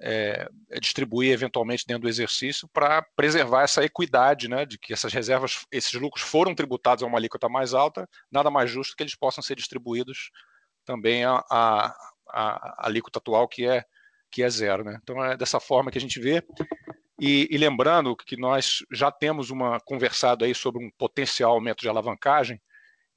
é, 0.00 0.48
é, 0.70 0.80
distribuir 0.80 1.32
eventualmente 1.32 1.86
dentro 1.86 2.02
do 2.02 2.08
exercício 2.08 2.68
para 2.72 3.02
preservar 3.14 3.62
essa 3.62 3.84
equidade, 3.84 4.48
né, 4.48 4.64
de 4.64 4.78
que 4.78 4.92
essas 4.92 5.12
reservas, 5.12 5.66
esses 5.70 5.92
lucros 5.92 6.24
foram 6.24 6.54
tributados 6.54 7.04
a 7.04 7.06
uma 7.06 7.18
alíquota 7.18 7.48
mais 7.48 7.74
alta, 7.74 8.08
nada 8.30 8.50
mais 8.50 8.70
justo 8.70 8.96
que 8.96 9.02
eles 9.02 9.14
possam 9.14 9.42
ser 9.42 9.56
distribuídos 9.56 10.30
também 10.84 11.24
a, 11.24 11.44
a, 11.50 11.94
a, 12.28 12.86
alíquota 12.86 13.18
atual 13.18 13.46
que 13.46 13.66
é 13.66 13.84
que 14.32 14.44
é 14.44 14.48
zero, 14.48 14.84
né? 14.84 14.96
Então 15.02 15.22
é 15.24 15.36
dessa 15.36 15.58
forma 15.58 15.90
que 15.90 15.98
a 15.98 16.00
gente 16.00 16.20
vê. 16.20 16.40
E, 17.20 17.48
e, 17.50 17.58
lembrando 17.58 18.16
que 18.16 18.36
nós 18.36 18.78
já 18.90 19.10
temos 19.10 19.50
uma 19.50 19.80
conversado 19.80 20.44
aí 20.44 20.54
sobre 20.54 20.82
um 20.82 20.90
potencial 20.96 21.52
aumento 21.52 21.80
de 21.80 21.88
alavancagem. 21.88 22.60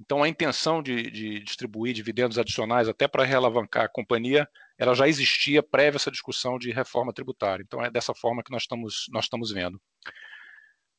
Então 0.03 0.21
a 0.21 0.27
intenção 0.27 0.83
de, 0.83 1.09
de 1.09 1.39
distribuir 1.39 1.93
dividendos 1.93 2.37
adicionais 2.37 2.89
até 2.89 3.07
para 3.07 3.23
realavancar 3.23 3.85
a 3.85 3.89
companhia 3.89 4.47
ela 4.77 4.93
já 4.93 5.07
existia 5.07 5.63
prévia 5.63 5.95
essa 5.95 6.11
discussão 6.11 6.57
de 6.57 6.71
reforma 6.71 7.13
tributária. 7.13 7.63
Então 7.63 7.83
é 7.83 7.89
dessa 7.89 8.13
forma 8.13 8.43
que 8.43 8.51
nós 8.51 8.63
estamos, 8.63 9.05
nós 9.11 9.25
estamos 9.25 9.51
vendo. 9.51 9.81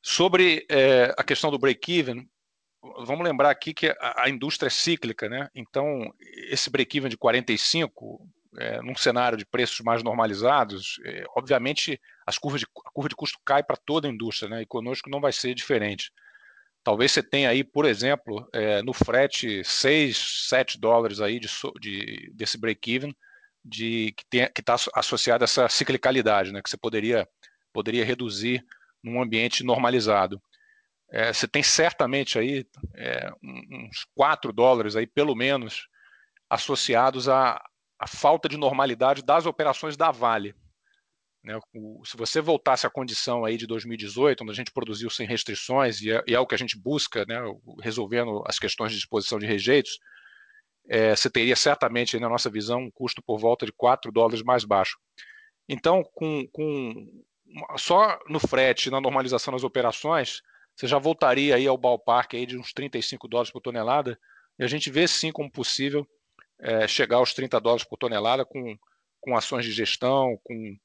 Sobre 0.03 0.65
é, 0.71 1.15
a 1.19 1.23
questão 1.23 1.51
do 1.51 1.59
break-even, 1.59 2.27
vamos 3.05 3.25
lembrar 3.25 3.51
aqui 3.51 3.75
que 3.75 3.89
a, 3.89 4.23
a, 4.25 4.31
indústria 4.31 4.69
é 4.69 4.71
cíclica, 4.71 5.29
né? 5.29 5.51
Então 5.55 6.11
esse 6.49 6.71
break-even 6.71 7.11
de 7.11 7.17
45, 7.17 8.27
é, 8.59 8.81
num 8.81 8.95
cenário 8.95 9.37
de 9.37 9.45
preços 9.45 9.81
mais 9.81 10.03
normalizados, 10.03 10.99
é, 11.05 11.25
obviamente 11.37 12.01
as 12.27 12.39
curvas 12.39 12.61
de, 12.61 12.67
a 12.87 12.91
curva 12.91 13.09
de 13.09 13.17
custo 13.17 13.39
cai 13.45 13.63
para 13.63 13.77
toda 13.77 14.09
a 14.09 14.11
indústria, 14.11 14.49
né? 14.49 14.63
E 14.63 14.67
conosco 14.67 15.11
não 15.11 15.21
vai 15.21 15.33
ser 15.33 15.55
diferente. 15.55 16.11
Talvez 16.85 17.13
você 17.13 17.23
tenha 17.23 17.49
aí, 17.49 17.65
por 17.65 17.87
exemplo, 17.87 18.47
é, 18.53 18.83
no 18.83 18.93
frete 18.93 19.65
6, 19.65 20.47
7 20.49 20.79
dólares 20.79 21.19
aí 21.19 21.41
de, 21.41 21.49
de 21.81 22.31
desse 22.35 22.59
break-even, 22.59 23.17
de 23.65 24.13
que 24.13 24.61
está 24.61 24.77
associada 24.95 25.45
a 25.45 25.47
essa 25.47 25.67
ciclicalidade, 25.67 26.53
né, 26.53 26.61
que 26.63 26.69
você 26.69 26.77
poderia, 26.77 27.27
poderia 27.73 28.05
reduzir 28.05 28.63
num 29.03 29.21
ambiente 29.23 29.65
normalizado. 29.65 30.41
É, 31.11 31.33
você 31.33 31.49
tem 31.49 31.63
certamente 31.63 32.39
aí 32.39 32.67
é, 32.95 33.31
uns 33.43 34.07
4 34.15 34.53
dólares 34.53 34.95
aí, 34.95 35.07
pelo 35.07 35.35
menos, 35.35 35.89
associados 36.51 37.31
à, 37.31 37.65
à 37.99 38.07
falta 38.07 38.47
de 38.47 38.59
normalidade 38.59 39.23
das 39.23 39.47
operações 39.47 39.97
da 39.97 40.11
Vale. 40.11 40.55
Né, 41.45 41.61
se 42.07 42.17
você 42.17 42.41
voltasse 42.41 42.87
à 42.87 42.91
condição 42.91 43.45
aí 43.45 43.59
de 43.59 43.67
2018, 43.67 44.43
onde 44.43 44.53
a 44.53 44.55
gente 44.55 44.73
produziu 44.73 45.11
sem 45.11 45.27
restrições, 45.27 46.01
e 46.01 46.11
é, 46.11 46.25
e 46.27 46.35
é 46.35 46.41
o 46.41 46.47
que 46.47 46.55
a 46.55 46.59
gente 46.59 46.79
busca, 46.79 47.27
né, 47.27 47.39
resolvendo 47.83 48.43
as 48.47 48.59
questões 48.59 48.93
de 48.93 48.97
disposição 48.97 49.39
de 49.39 49.45
rejeitos, 49.45 49.99
é, 50.89 51.15
você 51.15 51.29
teria 51.29 51.55
certamente, 51.55 52.19
na 52.19 52.31
nossa 52.31 52.49
visão, 52.49 52.81
um 52.81 52.91
custo 52.91 53.23
por 53.23 53.39
volta 53.39 53.67
de 53.67 53.73
4 53.73 54.11
dólares 54.11 54.43
mais 54.43 54.65
baixo. 54.65 54.99
Então, 55.69 56.03
com, 56.15 56.47
com 56.51 57.25
só 57.77 58.19
no 58.27 58.41
frete, 58.41 58.91
na 58.91 59.01
normalização 59.01 59.53
das 59.53 59.65
operações, 59.65 60.41
você 60.75 60.87
já 60.87 60.99
voltaria 60.99 61.57
aí 61.57 61.67
ao 61.67 61.77
ballpark 61.77 62.35
aí 62.35 62.47
de 62.47 62.59
uns 62.59 62.73
35 62.73 63.29
dólares 63.29 63.53
por 63.53 63.61
tonelada, 63.61 64.19
e 64.59 64.65
a 64.65 64.67
gente 64.67 64.91
vê 64.91 65.07
sim 65.07 65.31
como 65.31 65.53
possível 65.53 66.07
é, 66.59 66.89
chegar 66.89 67.19
aos 67.19 67.35
30 67.35 67.61
dólares 67.61 67.85
por 67.85 67.99
tonelada 67.99 68.47
com, 68.47 68.77
com 69.21 69.37
ações 69.37 69.67
de 69.67 69.73
gestão, 69.73 70.39
com 70.43 70.77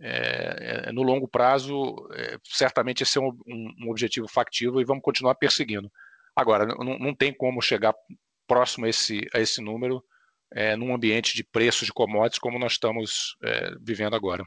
é, 0.00 0.84
é 0.86 0.92
no 0.92 1.02
longo 1.02 1.26
prazo, 1.26 1.94
é, 2.12 2.38
certamente 2.44 3.02
esse 3.02 3.18
é 3.18 3.20
um, 3.20 3.36
um, 3.46 3.90
objetivo 3.90 4.28
factível 4.28 4.80
e 4.80 4.84
vamos 4.84 5.02
continuar 5.02 5.34
perseguindo. 5.36 5.90
Agora, 6.34 6.66
não, 6.66 6.98
não 6.98 7.14
tem 7.14 7.32
como 7.32 7.62
chegar 7.62 7.94
próximo 8.46 8.86
a 8.86 8.88
esse, 8.88 9.26
a 9.34 9.40
esse 9.40 9.60
número 9.62 10.02
é, 10.52 10.76
num 10.76 10.94
ambiente 10.94 11.34
de 11.34 11.42
preços 11.42 11.86
de 11.86 11.92
commodities 11.92 12.38
como 12.38 12.58
nós 12.58 12.72
estamos 12.72 13.36
é, 13.42 13.74
vivendo 13.80 14.14
agora. 14.14 14.44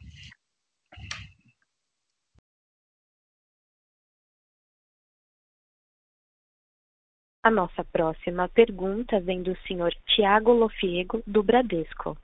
A 7.41 7.49
nossa 7.49 7.85
próxima 7.85 8.49
pergunta 8.49 9.19
vem 9.19 9.41
do 9.41 9.57
senhor 9.65 9.93
Tiago 10.07 10.51
Lofiego, 10.51 11.23
do 11.25 11.41
Bradesco. 11.41 12.17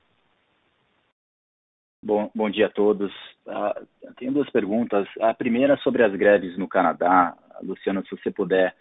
Bom, 2.05 2.29
bom 2.35 2.51
dia 2.51 2.67
a 2.67 2.69
todos. 2.69 3.11
Uh, 3.47 4.13
tenho 4.17 4.31
duas 4.31 4.47
perguntas. 4.51 5.07
A 5.19 5.33
primeira 5.33 5.75
sobre 5.77 6.03
as 6.03 6.13
greves 6.13 6.55
no 6.55 6.67
Canadá. 6.67 7.35
Luciano, 7.63 8.05
se 8.05 8.11
você 8.11 8.29
puder 8.29 8.75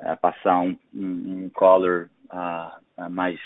uh, 0.00 0.14
passar 0.20 0.60
um, 0.60 0.76
um, 0.94 1.44
um 1.44 1.50
color 1.54 2.10
uh, 2.30 3.08
mais 3.10 3.40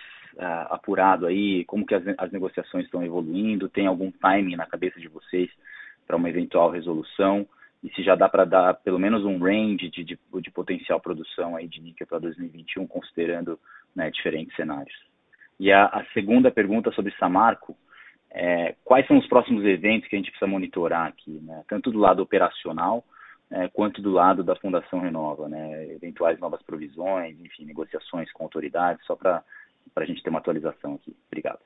apurado 0.71 1.27
aí, 1.27 1.63
como 1.67 1.87
que 1.87 1.95
as, 1.95 2.03
as 2.19 2.33
negociações 2.33 2.87
estão 2.87 3.05
evoluindo, 3.05 3.69
tem 3.69 3.87
algum 3.87 4.11
timing 4.11 4.57
na 4.57 4.67
cabeça 4.67 4.99
de 4.99 5.07
vocês 5.07 5.49
para 6.07 6.17
uma 6.17 6.29
eventual 6.29 6.71
resolução 6.71 7.47
e 7.85 7.91
se 7.91 8.03
já 8.03 8.17
dá 8.17 8.31
para 8.31 8.47
dar 8.47 8.75
pelo 8.77 8.99
menos 8.99 9.27
um 9.27 9.39
range 9.39 9.91
de, 9.91 10.03
de, 10.03 10.19
de 10.41 10.51
potencial 10.51 10.99
produção 10.99 11.55
aí 11.55 11.69
de 11.69 11.83
níquel 11.83 12.07
para 12.07 12.19
2021, 12.19 12.87
considerando 12.87 13.61
né, 13.95 14.11
diferentes 14.11 14.57
cenários. 14.57 14.97
E 15.61 15.71
a, 15.71 15.85
a, 15.85 16.03
segunda 16.15 16.51
pergunta 16.51 16.91
sobre 16.93 17.15
Samarco, 17.19 17.77
é, 18.35 18.75
quais 18.83 19.07
são 19.07 19.18
os 19.18 19.27
próximos 19.27 19.64
eventos 19.64 20.09
que 20.09 20.16
a 20.16 20.18
gente 20.18 20.31
precisa 20.31 20.51
monitorar 20.51 21.07
aqui, 21.07 21.38
né? 21.42 21.62
tanto 21.68 21.90
do 21.90 21.99
lado 21.99 22.23
operacional 22.23 23.05
é, 23.51 23.68
quanto 23.68 24.01
do 24.01 24.11
lado 24.11 24.42
da 24.42 24.57
Fundação 24.57 25.01
Renova, 25.01 25.49
né? 25.49 25.92
eventuais 25.92 26.40
novas 26.40 26.62
provisões, 26.62 27.38
enfim, 27.38 27.66
negociações 27.66 28.33
com 28.33 28.45
autoridades, 28.45 29.05
só 29.05 29.14
para 29.14 29.45
a 29.97 30.05
gente 30.05 30.22
ter 30.22 30.30
uma 30.30 30.39
atualização 30.39 30.95
aqui. 30.95 31.14
Obrigado. 31.26 31.61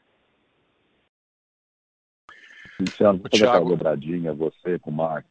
Luciano, 2.80 3.18
vou 3.18 3.30
colocar 3.30 3.60
uma 3.60 3.70
dobradinha, 3.70 4.34
você 4.34 4.78
com 4.80 4.90
o 4.90 4.94
Mark. 4.94 5.26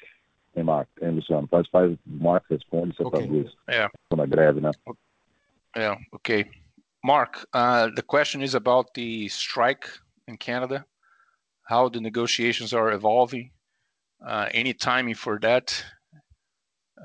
Tem 0.53 0.63
Mark, 0.63 0.88
tem 0.97 1.11
Luciano. 1.11 1.47
Faz, 1.47 1.67
faz, 1.67 1.91
o 1.91 1.99
Mark 2.05 2.45
responde, 2.49 2.95
você 2.95 3.03
okay. 3.03 3.27
faz 3.27 3.45
isso. 3.45 3.57
É. 3.67 3.86
Estou 3.86 4.17
na 4.17 4.25
greve, 4.25 4.61
né? 4.61 4.71
Yeah, 5.75 5.99
okay. 6.13 6.45
Mark, 7.03 7.43
uh, 7.53 7.93
the 7.93 8.01
question 8.01 8.41
is 8.41 8.55
about 8.55 8.93
the 8.93 9.27
strike 9.27 9.89
in 10.27 10.38
Canada, 10.38 10.86
how 11.66 11.89
the 11.89 11.99
negotiations 11.99 12.74
are 12.74 12.91
evolving, 12.93 13.51
uh, 14.26 14.47
any 14.53 14.74
timing 14.74 15.16
for 15.16 15.39
that, 15.39 15.84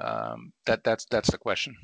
Um, 0.01 0.53
that 0.67 0.85
that's 0.85 1.05
that's 1.07 1.31
the 1.31 1.39
question. 1.39 1.77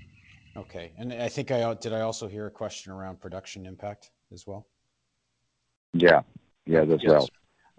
Okay, 0.57 0.93
and 0.97 1.13
I 1.13 1.29
think 1.29 1.51
I 1.51 1.75
did. 1.75 1.93
I 1.93 2.01
also 2.01 2.29
hear 2.29 2.47
a 2.47 2.51
question 2.51 2.93
around 2.93 3.21
production 3.21 3.67
impact 3.67 4.11
as 4.33 4.47
well. 4.47 4.67
Yeah, 5.93 6.23
yeah, 6.67 6.83
as 6.83 7.03
yes. 7.03 7.11
well. 7.11 7.29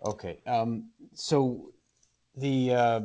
Okay, 0.06 0.42
um, 0.46 0.90
so 1.14 1.72
the 2.36 2.74
uh, 2.74 3.02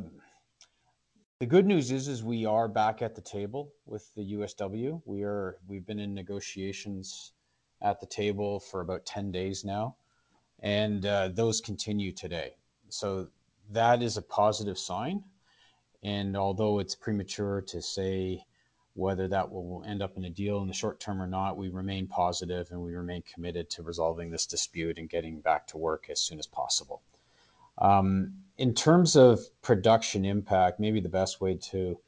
the 1.38 1.46
good 1.46 1.64
news 1.64 1.90
is 1.90 2.08
is 2.08 2.22
we 2.22 2.44
are 2.44 2.68
back 2.68 3.02
at 3.02 3.14
the 3.14 3.22
table 3.22 3.72
with 3.86 4.12
the 4.14 4.34
USW. 4.34 5.00
We 5.06 5.22
are 5.22 5.58
we've 5.68 5.86
been 5.86 6.00
in 6.00 6.12
negotiations 6.12 7.32
at 7.80 8.00
the 8.00 8.06
table 8.06 8.60
for 8.60 8.80
about 8.80 9.06
ten 9.06 9.30
days 9.30 9.64
now, 9.64 9.96
and 10.62 11.04
uh, 11.04 11.28
those 11.28 11.60
continue 11.60 12.12
today. 12.12 12.54
So 12.88 13.28
that 13.70 14.02
is 14.02 14.16
a 14.16 14.22
positive 14.22 14.78
sign. 14.78 15.24
And 16.02 16.36
although 16.36 16.78
it's 16.78 16.94
premature 16.94 17.62
to 17.62 17.82
say 17.82 18.44
whether 18.94 19.26
that 19.28 19.50
will 19.50 19.82
end 19.86 20.02
up 20.02 20.16
in 20.16 20.24
a 20.24 20.30
deal 20.30 20.60
in 20.60 20.68
the 20.68 20.74
short 20.74 21.00
term 21.00 21.22
or 21.22 21.26
not, 21.26 21.56
we 21.56 21.68
remain 21.68 22.06
positive 22.06 22.70
and 22.70 22.80
we 22.80 22.94
remain 22.94 23.22
committed 23.22 23.70
to 23.70 23.82
resolving 23.82 24.30
this 24.30 24.46
dispute 24.46 24.98
and 24.98 25.08
getting 25.08 25.40
back 25.40 25.66
to 25.66 25.78
work 25.78 26.08
as 26.10 26.20
soon 26.20 26.38
as 26.38 26.46
possible. 26.46 27.02
Um, 27.78 28.34
in 28.58 28.74
terms 28.74 29.16
of 29.16 29.40
production 29.62 30.24
impact, 30.24 30.78
maybe 30.78 31.00
the 31.00 31.08
best 31.08 31.40
way 31.40 31.54
to 31.70 31.98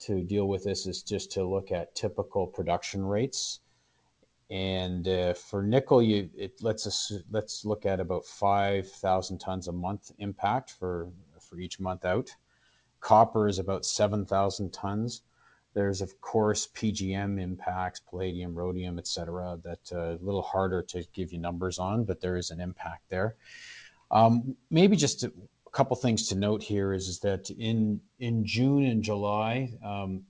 to 0.00 0.22
deal 0.22 0.48
with 0.48 0.64
this 0.64 0.86
is 0.86 1.02
just 1.02 1.30
to 1.32 1.44
look 1.44 1.70
at 1.70 1.94
typical 1.94 2.46
production 2.46 3.04
rates. 3.04 3.60
And 4.54 5.08
uh, 5.08 5.34
for 5.34 5.64
nickel, 5.64 6.00
you 6.00 6.30
it 6.32 6.62
let's 6.62 7.12
let's 7.28 7.64
look 7.64 7.84
at 7.84 7.98
about 7.98 8.24
five 8.24 8.88
thousand 8.88 9.38
tons 9.38 9.66
a 9.66 9.72
month 9.72 10.12
impact 10.18 10.70
for 10.78 11.08
for 11.40 11.58
each 11.58 11.80
month 11.80 12.04
out. 12.04 12.30
Copper 13.00 13.48
is 13.48 13.58
about 13.58 13.84
seven 13.84 14.24
thousand 14.24 14.72
tons. 14.72 15.22
There's 15.72 16.00
of 16.00 16.20
course 16.20 16.68
PGM 16.68 17.42
impacts, 17.42 17.98
palladium, 17.98 18.54
rhodium, 18.54 18.96
etc. 18.96 19.58
That 19.64 19.92
uh, 19.92 20.22
a 20.22 20.22
little 20.24 20.42
harder 20.42 20.82
to 20.82 21.04
give 21.12 21.32
you 21.32 21.40
numbers 21.40 21.80
on, 21.80 22.04
but 22.04 22.20
there 22.20 22.36
is 22.36 22.52
an 22.52 22.60
impact 22.60 23.08
there. 23.08 23.34
Um, 24.12 24.54
maybe 24.70 24.94
just 24.94 25.24
a 25.24 25.32
couple 25.72 25.96
things 25.96 26.28
to 26.28 26.36
note 26.36 26.62
here 26.62 26.92
is, 26.92 27.08
is 27.08 27.18
that 27.20 27.50
in 27.50 28.00
in 28.20 28.46
June 28.46 28.84
and 28.84 29.02
July, 29.02 29.72
um, 29.84 30.22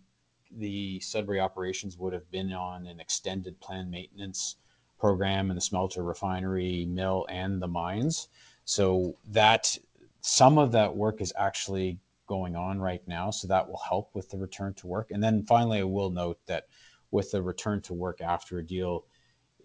the 0.57 1.01
Sudbury 1.01 1.41
operations 1.41 1.97
would 1.99 2.13
have 2.13 2.31
been 2.31 2.53
on 2.53 2.87
an 2.87 3.01
extended 3.01 3.61
planned 3.61 3.91
maintenance 3.91 4.57
program 4.99 5.51
in 5.51 5.57
the 5.57 5.61
smelter, 5.61 6.03
refinery, 6.03 6.87
mill, 6.87 7.27
and 7.29 7.61
the 7.61 7.69
mines. 7.69 8.29
So 8.65 9.17
that 9.29 9.77
some 10.21 10.59
of 10.59 10.73
that 10.73 10.97
work 10.97 11.21
is 11.21 11.33
actually 11.37 11.99
going 12.27 12.57
on 12.57 12.81
right 12.81 13.07
now. 13.07 13.31
So 13.31 13.47
that 13.49 13.69
will 13.69 13.81
help 13.87 14.15
with 14.15 14.31
the 14.31 14.39
return 14.39 14.75
to 14.75 14.87
work. 14.87 15.11
And 15.11 15.23
then 15.23 15.45
finally, 15.45 15.81
I 15.81 15.85
will 15.85 16.11
note 16.11 16.39
that 16.47 16.69
with 17.11 17.31
the 17.31 17.43
return 17.43 17.81
to 17.83 17.95
work 17.95 18.21
after 18.21 18.59
a 18.59 18.67
deal 18.67 19.05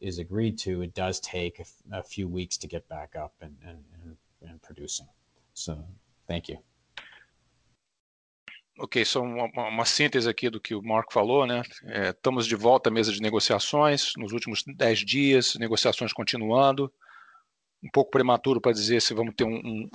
is 0.01 0.19
agreed 0.19 0.57
to, 0.59 0.81
it 0.81 0.93
does 0.93 1.19
take 1.19 1.61
a, 1.91 2.03
few 2.03 2.27
weeks 2.27 2.57
to 2.57 2.67
get 2.67 2.87
back 2.87 3.15
up 3.15 3.33
and, 3.41 3.55
and, 3.65 3.83
and, 4.03 4.17
and 4.49 4.61
producing. 4.61 5.07
So, 5.53 5.83
thank 6.27 6.47
you. 6.47 6.68
Ok, 8.81 9.03
só 9.03 9.21
uma, 9.21 9.45
uma, 9.67 9.83
síntese 9.83 10.29
aqui 10.29 10.49
do 10.49 10.59
que 10.59 10.73
o 10.73 10.81
Marco 10.81 11.11
falou, 11.11 11.45
né? 11.45 11.61
É, 11.83 12.11
estamos 12.11 12.47
de 12.47 12.55
volta 12.55 12.89
à 12.89 12.93
mesa 12.93 13.11
de 13.11 13.21
negociações 13.21 14.13
nos 14.15 14.31
últimos 14.31 14.63
10 14.65 14.99
dias, 14.99 15.55
negociações 15.55 16.13
continuando. 16.13 16.89
Um 17.83 17.89
pouco 17.89 18.09
prematuro 18.09 18.61
para 18.61 18.71
dizer 18.71 19.01
se 19.01 19.13
vamos 19.13 19.35
ter 19.35 19.43
um, 19.43 19.57
um, 19.57 19.89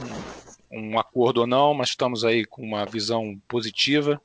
um, 0.71 0.99
acordo 0.99 1.41
ou 1.41 1.47
não, 1.47 1.73
mas 1.73 1.91
estamos 1.91 2.27
aí 2.27 2.45
com 2.45 2.63
uma 2.63 2.85
visão 2.85 3.41
positiva 3.49 4.21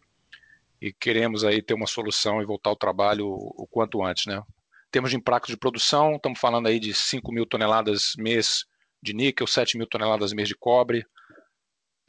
e 0.82 0.92
queremos 0.92 1.46
aí 1.46 1.62
ter 1.62 1.74
uma 1.74 1.88
solução 1.88 2.42
e 2.42 2.46
voltar 2.46 2.70
ao 2.70 2.76
trabalho 2.76 3.28
o, 3.28 3.64
o 3.64 3.66
quanto 3.66 4.04
antes, 4.04 4.26
né? 4.26 4.44
Temos 4.92 5.10
de 5.10 5.16
impacto 5.16 5.48
de 5.48 5.58
produção, 5.58 6.18
estamos 6.18 6.38
falando 6.38 6.68
aí 6.68 6.82
de 6.82 6.94
5 6.94 7.32
mil 7.32 7.46
toneladas 7.46 8.14
mês 8.18 8.66
de 9.02 9.14
níquel, 9.14 9.48
7 9.48 9.78
mil 9.78 9.88
toneladas 9.88 10.34
mês 10.34 10.50
de 10.50 10.56
cobre, 10.56 11.06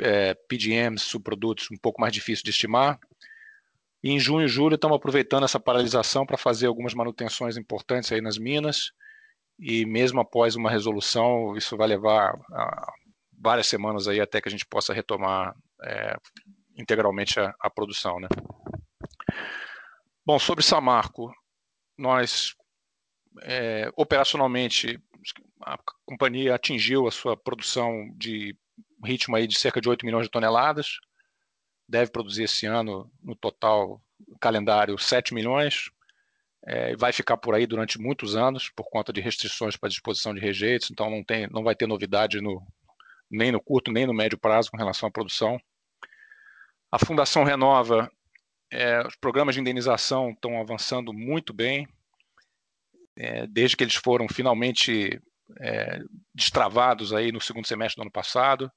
é, 0.01 0.35
PGMs, 0.35 1.05
subprodutos 1.05 1.69
um 1.71 1.77
pouco 1.77 2.01
mais 2.01 2.13
difícil 2.13 2.45
de 2.45 2.51
estimar. 2.51 2.99
E 4.03 4.11
em 4.11 4.19
junho 4.19 4.47
e 4.47 4.49
julho 4.49 4.77
estamos 4.77 4.97
aproveitando 4.97 5.45
essa 5.45 5.61
paralisação 5.61 6.25
para 6.25 6.39
fazer 6.39 6.67
algumas 6.67 6.95
manutenções 6.95 7.57
importantes 7.57 8.11
aí 8.11 8.21
nas 8.21 8.39
minas. 8.39 8.93
E 9.59 9.85
mesmo 9.85 10.21
após 10.21 10.57
uma 10.57 10.71
resolução, 10.71 11.55
isso 11.57 11.77
vai 11.77 11.87
levar 11.87 12.35
a, 12.51 12.93
várias 13.39 13.67
semanas 13.67 14.09
aí 14.09 14.21
até 14.21 14.41
que 14.41 14.49
a 14.49 14.51
gente 14.51 14.67
possa 14.67 14.95
retomar 14.95 15.55
é, 15.83 16.17
integralmente 16.79 17.39
a, 17.39 17.55
a, 17.61 17.69
produção, 17.69 18.19
né? 18.19 18.29
Bom, 20.25 20.39
sobre 20.39 20.65
Samarco, 20.65 21.31
nós 21.99 22.55
é, 23.43 23.91
operacionalmente 23.97 24.99
a 25.63 25.79
companhia 26.07 26.55
atingiu 26.55 27.07
a 27.07 27.11
sua 27.11 27.37
produção 27.37 28.11
de 28.17 28.57
ritmo 29.05 29.37
aí 29.37 29.47
de 29.47 29.59
cerca 29.59 29.81
de 29.81 29.89
8 29.89 30.05
milhões 30.05 30.25
de 30.27 30.31
toneladas. 30.31 30.99
Deve 31.89 32.11
produzir 32.11 32.45
esse 32.45 32.67
ano, 32.67 33.11
no 33.23 33.35
total, 33.35 34.01
calendário, 34.41 34.99
7 34.99 35.35
milhões. 35.35 35.91
É, 36.67 36.95
vai 36.97 37.13
ficar 37.13 37.37
por 37.37 37.55
aí 37.55 37.67
durante 37.67 37.99
muitos 37.99 38.37
anos, 38.37 38.71
por 38.71 38.85
conta 38.91 39.13
de 39.13 39.21
restrições 39.21 39.77
para 39.77 39.89
disposição 39.89 40.35
de 40.35 40.41
rejeitos, 40.41 40.91
então 40.91 41.09
não, 41.09 41.25
tem, 41.25 41.47
não 41.49 41.65
vai 41.65 41.75
ter 41.75 41.87
novidade 41.87 42.39
no, 42.41 42.63
nem 43.31 43.51
no 43.51 43.61
curto 43.61 43.91
nem 43.91 44.07
no 44.07 44.13
médio 44.13 44.39
prazo 44.39 44.71
com 44.71 44.77
relação 44.77 45.09
à 45.09 45.13
produção. 45.13 45.59
A 46.93 46.99
Fundação 46.99 47.45
Renova, 47.45 48.11
é, 48.71 49.07
os 49.07 49.17
programas 49.17 49.55
de 49.55 49.61
indenização 49.61 50.31
estão 50.31 50.61
avançando 50.61 51.13
muito 51.15 51.53
bem, 51.55 51.89
é, 53.17 53.47
desde 53.47 53.77
que 53.77 53.85
eles 53.85 53.95
foram 53.95 54.29
finalmente 54.29 55.21
é, 55.61 56.01
destravados 56.35 57.13
aí 57.13 57.33
no 57.33 57.41
segundo 57.41 57.67
semestre 57.67 57.97
do 57.97 58.03
ano 58.03 58.11
passado. 58.11 58.71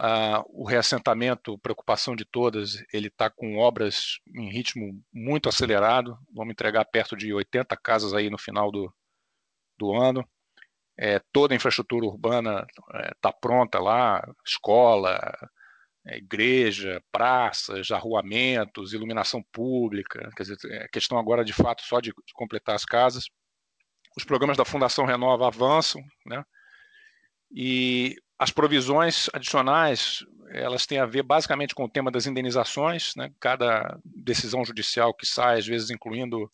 Ah, 0.00 0.44
o 0.50 0.64
reassentamento, 0.64 1.58
preocupação 1.58 2.14
de 2.14 2.24
todas, 2.24 2.84
ele 2.92 3.08
está 3.08 3.28
com 3.28 3.58
obras 3.58 4.20
em 4.32 4.48
ritmo 4.48 5.02
muito 5.12 5.48
acelerado. 5.48 6.16
Vamos 6.32 6.52
entregar 6.52 6.84
perto 6.84 7.16
de 7.16 7.34
80 7.34 7.76
casas 7.78 8.14
aí 8.14 8.30
no 8.30 8.38
final 8.38 8.70
do, 8.70 8.94
do 9.76 9.92
ano. 9.92 10.24
É, 10.96 11.20
toda 11.32 11.52
a 11.52 11.56
infraestrutura 11.56 12.06
urbana 12.06 12.64
está 13.12 13.30
é, 13.30 13.38
pronta 13.40 13.80
lá, 13.80 14.22
escola, 14.46 15.18
é, 16.06 16.18
igreja, 16.18 17.02
praças, 17.10 17.90
arruamentos, 17.90 18.92
iluminação 18.92 19.42
pública. 19.52 20.30
Quer 20.36 20.42
dizer, 20.44 20.58
é 20.70 20.88
questão 20.88 21.18
agora 21.18 21.44
de 21.44 21.52
fato 21.52 21.82
só 21.82 22.00
de, 22.00 22.10
de 22.10 22.32
completar 22.34 22.76
as 22.76 22.84
casas. 22.84 23.24
Os 24.16 24.24
programas 24.24 24.56
da 24.56 24.64
Fundação 24.64 25.04
Renova 25.04 25.48
avançam, 25.48 26.00
né? 26.24 26.44
E 27.50 28.16
as 28.38 28.50
provisões 28.50 29.28
adicionais, 29.32 30.24
elas 30.50 30.86
têm 30.86 30.98
a 30.98 31.06
ver 31.06 31.22
basicamente 31.22 31.74
com 31.74 31.84
o 31.84 31.88
tema 31.88 32.10
das 32.10 32.26
indenizações, 32.26 33.14
né? 33.16 33.30
Cada 33.40 33.98
decisão 34.04 34.64
judicial 34.64 35.12
que 35.12 35.26
sai, 35.26 35.58
às 35.58 35.66
vezes 35.66 35.90
incluindo 35.90 36.50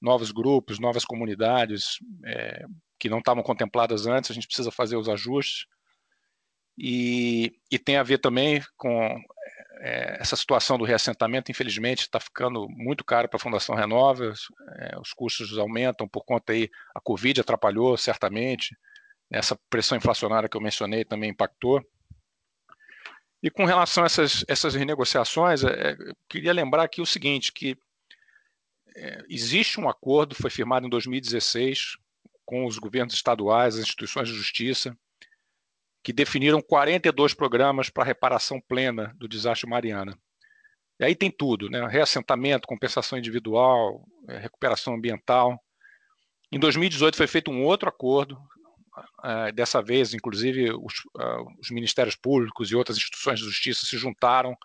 novos 0.00 0.30
grupos, 0.30 0.78
novas 0.78 1.04
comunidades 1.04 1.98
é, 2.26 2.66
que 2.98 3.08
não 3.08 3.18
estavam 3.18 3.42
contempladas 3.42 4.06
antes, 4.06 4.30
a 4.30 4.34
gente 4.34 4.46
precisa 4.46 4.70
fazer 4.70 4.96
os 4.96 5.08
ajustes. 5.08 5.66
E, 6.76 7.58
e 7.70 7.78
tem 7.78 7.96
a 7.96 8.02
ver 8.02 8.18
também 8.18 8.62
com 8.76 9.18
é, 9.80 10.16
essa 10.20 10.36
situação 10.36 10.76
do 10.76 10.84
reassentamento, 10.84 11.50
infelizmente, 11.50 12.00
está 12.00 12.20
ficando 12.20 12.68
muito 12.68 13.04
caro 13.04 13.28
para 13.28 13.36
a 13.36 13.40
Fundação 13.40 13.74
Renova, 13.74 14.32
é, 14.78 14.98
os 15.00 15.12
custos 15.12 15.56
aumentam 15.58 16.08
por 16.08 16.24
conta 16.24 16.52
aí, 16.52 16.68
a 16.94 17.00
Covid 17.00 17.40
atrapalhou 17.40 17.96
certamente, 17.96 18.76
essa 19.30 19.58
pressão 19.68 19.96
inflacionária 19.96 20.48
que 20.48 20.56
eu 20.56 20.60
mencionei 20.60 21.04
também 21.04 21.30
impactou. 21.30 21.84
E 23.42 23.50
com 23.50 23.64
relação 23.64 24.04
a 24.04 24.06
essas, 24.06 24.44
essas 24.48 24.74
renegociações, 24.74 25.62
é, 25.64 25.90
é 25.90 25.96
queria 26.28 26.52
lembrar 26.52 26.84
aqui 26.84 27.00
o 27.00 27.06
seguinte, 27.06 27.52
que 27.52 27.76
é, 28.96 29.24
existe 29.28 29.80
um 29.80 29.88
acordo, 29.88 30.34
foi 30.34 30.50
firmado 30.50 30.86
em 30.86 30.90
2016, 30.90 31.96
com 32.44 32.64
os 32.64 32.78
governos 32.78 33.14
estaduais, 33.14 33.74
as 33.74 33.82
instituições 33.82 34.28
de 34.28 34.34
justiça, 34.34 34.96
que 36.02 36.12
definiram 36.12 36.60
42 36.60 37.34
programas 37.34 37.90
para 37.90 38.04
reparação 38.04 38.60
plena 38.60 39.14
do 39.16 39.26
desastre 39.26 39.68
Mariana. 39.68 40.16
E 41.00 41.04
aí 41.04 41.14
tem 41.14 41.30
tudo, 41.30 41.68
né? 41.68 41.86
reassentamento, 41.88 42.68
compensação 42.68 43.18
individual, 43.18 44.06
recuperação 44.28 44.94
ambiental. 44.94 45.58
Em 46.52 46.58
2018 46.58 47.16
foi 47.16 47.26
feito 47.26 47.50
um 47.50 47.64
outro 47.64 47.88
acordo, 47.88 48.38
dessa 49.54 49.82
vez, 49.82 50.14
inclusive, 50.14 50.72
os, 50.72 50.94
uh, 51.16 51.60
os, 51.60 51.70
ministérios 51.70 52.14
públicos 52.14 52.70
e 52.70 52.76
outras 52.76 52.96
instituições 52.96 53.38
de 53.38 53.44
justiça 53.44 53.86
se 53.86 53.96
juntaram, 53.96 54.56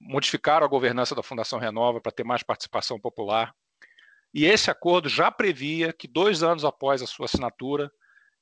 modificaram 0.00 0.64
a 0.64 0.68
governança 0.68 1.14
da 1.14 1.22
Fundação 1.22 1.58
Renova 1.58 2.00
para 2.00 2.12
ter 2.12 2.24
mais 2.24 2.42
participação 2.42 2.98
popular. 2.98 3.54
E 4.32 4.44
esse 4.44 4.70
acordo 4.70 5.08
já 5.08 5.30
previa 5.30 5.92
que 5.92 6.06
dois 6.06 6.42
anos 6.42 6.64
após 6.64 7.02
a 7.02 7.06
sua 7.06 7.26
assinatura, 7.26 7.90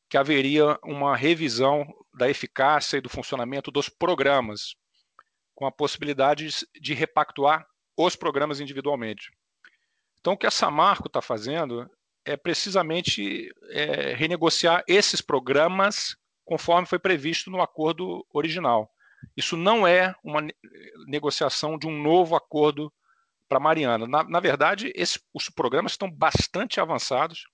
que 0.08 0.16
haveria 0.16 0.78
uma 0.84 1.16
revisão 1.16 1.86
da 2.14 2.28
eficácia 2.28 2.98
e 2.98 3.00
do 3.00 3.08
funcionamento 3.08 3.70
dos 3.70 3.88
programas, 3.88 4.76
com 5.54 5.66
a 5.66 5.72
possibilidade 5.72 6.48
de 6.80 6.94
repactuar 6.94 7.66
os 7.96 8.14
programas 8.14 8.60
individualmente. 8.60 9.32
Então, 10.20 10.34
o 10.34 10.36
que 10.36 10.46
a 10.46 10.50
Samarco 10.50 11.06
está 11.08 11.22
fazendo 11.22 11.90
é 12.26 12.36
precisamente 12.36 13.48
é, 13.70 14.12
renegociar 14.14 14.82
esses 14.88 15.20
programas 15.20 16.16
conforme 16.44 16.86
foi 16.86 16.98
previsto 16.98 17.50
no 17.50 17.62
acordo 17.62 18.26
original. 18.32 18.90
Isso 19.36 19.56
não 19.56 19.86
é 19.86 20.14
uma 20.22 20.40
negociação 21.06 21.78
de 21.78 21.86
um 21.86 22.02
novo 22.02 22.36
acordo 22.36 22.92
para 23.48 23.60
Mariana. 23.60 24.06
Na, 24.06 24.24
na 24.24 24.40
verdade, 24.40 24.92
esse, 24.94 25.20
os 25.32 25.48
programas 25.48 25.92
estão 25.92 26.10
bastante 26.10 26.80
avançados 26.80 27.44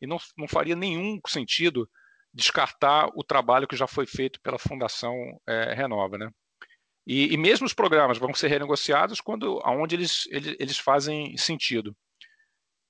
e 0.00 0.06
não, 0.06 0.18
não 0.36 0.46
faria 0.46 0.76
nenhum 0.76 1.18
sentido 1.26 1.88
descartar 2.32 3.08
o 3.14 3.24
trabalho 3.24 3.66
que 3.66 3.76
já 3.76 3.86
foi 3.86 4.06
feito 4.06 4.40
pela 4.40 4.58
Fundação 4.58 5.14
é, 5.46 5.74
Renova. 5.74 6.18
Né? 6.18 6.30
E, 7.06 7.32
e, 7.32 7.36
mesmo 7.36 7.66
os 7.66 7.74
programas 7.74 8.18
vão 8.18 8.34
ser 8.34 8.48
renegociados 8.48 9.20
quando 9.20 9.60
aonde 9.64 9.96
eles, 9.96 10.26
eles, 10.30 10.56
eles 10.58 10.78
fazem 10.78 11.36
sentido. 11.36 11.96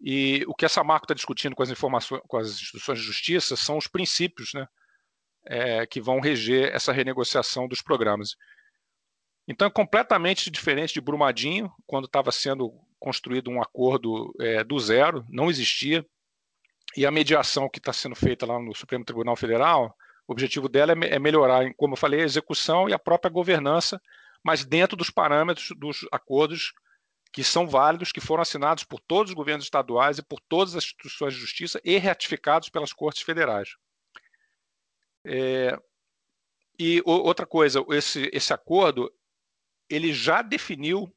E 0.00 0.44
o 0.46 0.54
que 0.54 0.64
essa 0.64 0.84
marca 0.84 1.04
está 1.04 1.14
discutindo 1.14 1.56
com 1.56 1.62
as 1.62 1.70
informações, 1.70 2.22
com 2.26 2.36
as 2.36 2.48
instituições 2.48 2.98
de 2.98 3.04
justiça, 3.04 3.56
são 3.56 3.76
os 3.76 3.86
princípios, 3.86 4.52
né, 4.54 4.66
é, 5.46 5.86
que 5.86 6.00
vão 6.00 6.20
reger 6.20 6.74
essa 6.74 6.92
renegociação 6.92 7.66
dos 7.66 7.82
programas. 7.82 8.36
Então, 9.46 9.66
é 9.66 9.70
completamente 9.70 10.50
diferente 10.50 10.94
de 10.94 11.00
Brumadinho, 11.00 11.72
quando 11.86 12.04
estava 12.04 12.30
sendo 12.30 12.72
construído 13.00 13.50
um 13.50 13.62
acordo 13.62 14.34
é, 14.40 14.62
do 14.62 14.78
zero, 14.78 15.24
não 15.28 15.48
existia. 15.48 16.04
E 16.96 17.06
a 17.06 17.10
mediação 17.10 17.68
que 17.68 17.78
está 17.78 17.92
sendo 17.92 18.14
feita 18.14 18.44
lá 18.44 18.58
no 18.58 18.74
Supremo 18.74 19.04
Tribunal 19.04 19.36
Federal, 19.36 19.96
o 20.26 20.32
objetivo 20.32 20.68
dela 20.68 20.92
é, 20.92 21.14
é 21.14 21.18
melhorar, 21.18 21.72
como 21.76 21.94
eu 21.94 21.98
falei, 21.98 22.20
a 22.20 22.24
execução 22.24 22.88
e 22.88 22.92
a 22.92 22.98
própria 22.98 23.30
governança, 23.30 24.00
mas 24.44 24.64
dentro 24.64 24.96
dos 24.96 25.10
parâmetros 25.10 25.70
dos 25.76 26.06
acordos 26.12 26.72
que 27.38 27.44
são 27.44 27.68
válidos, 27.68 28.10
que 28.10 28.20
foram 28.20 28.42
assinados 28.42 28.82
por 28.82 28.98
todos 28.98 29.30
os 29.30 29.34
governos 29.36 29.64
estaduais 29.64 30.18
e 30.18 30.24
por 30.24 30.40
todas 30.40 30.74
as 30.74 30.82
instituições 30.82 31.34
de 31.34 31.38
justiça 31.38 31.80
e 31.84 31.96
ratificados 31.96 32.68
pelas 32.68 32.92
cortes 32.92 33.22
federais. 33.22 33.76
É, 35.24 35.78
e 36.76 37.00
outra 37.06 37.46
coisa, 37.46 37.84
esse, 37.90 38.28
esse 38.32 38.52
acordo 38.52 39.08
ele 39.88 40.12
já 40.12 40.42
definiu 40.42 41.14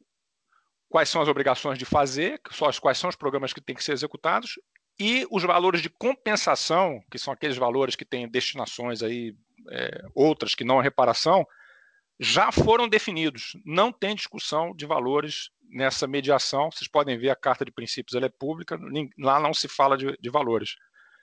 quais 0.89 1.09
são 1.09 1.23
as 1.23 1.27
obrigações 1.27 1.79
de 1.79 1.85
fazer, 1.85 2.39
quais 2.79 2.99
são 2.99 3.09
os 3.09 3.15
programas 3.15 3.51
que 3.51 3.59
têm 3.59 3.75
que 3.75 3.83
ser 3.83 3.93
executados 3.93 4.59
e 4.99 5.25
os 5.31 5.41
valores 5.41 5.81
de 5.81 5.89
compensação, 5.89 7.03
que 7.09 7.17
são 7.17 7.33
aqueles 7.33 7.57
valores 7.57 7.95
que 7.95 8.05
têm 8.05 8.29
destinações 8.29 9.01
aí 9.01 9.35
é, 9.71 10.03
outras 10.13 10.53
que 10.53 10.63
não 10.63 10.79
a 10.79 10.83
reparação, 10.83 11.47
já 12.19 12.51
foram 12.51 12.87
definidos. 12.87 13.53
Não 13.65 13.91
tem 13.91 14.13
discussão 14.13 14.75
de 14.75 14.85
valores 14.85 15.49
nessa 15.71 16.07
mediação. 16.07 16.69
Vocês 16.71 16.89
podem 16.89 17.17
ver 17.17 17.29
a 17.29 17.35
carta 17.35 17.65
de 17.65 17.71
princípios, 17.71 18.15
ela 18.15 18.25
é 18.25 18.29
pública, 18.29 18.77
lá 19.17 19.39
não 19.39 19.53
se 19.53 19.67
fala 19.67 19.97
de, 19.97 20.15
de 20.17 20.29
valores. 20.29 20.75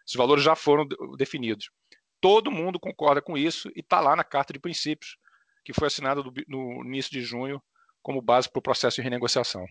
Esses 0.06 0.16
valores 0.16 0.42
já 0.42 0.56
foram 0.56 0.86
definidos. 1.16 1.70
Todo 2.20 2.50
mundo 2.50 2.80
concorda 2.80 3.22
com 3.22 3.36
isso 3.36 3.68
e 3.76 3.80
está 3.80 4.00
lá 4.00 4.16
na 4.16 4.24
carta 4.24 4.52
de 4.52 4.58
princípios, 4.58 5.16
que 5.64 5.72
foi 5.72 5.86
assinada 5.86 6.22
no 6.48 6.84
início 6.84 7.12
de 7.12 7.22
junho 7.22 7.62
como 8.02 8.22
base 8.22 8.50
para 8.50 8.58
o 8.58 8.62
processo 8.62 8.96
de 8.96 9.02
renegociação. 9.02 9.64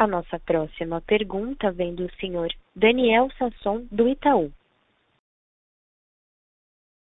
A 0.00 0.06
nossa 0.06 0.40
próxima 0.40 1.02
pergunta 1.02 1.70
vem 1.70 1.94
do 1.94 2.10
senhor 2.16 2.50
Daniel 2.74 3.28
Sasson, 3.36 3.86
do 3.90 4.08
Itaú. 4.08 4.50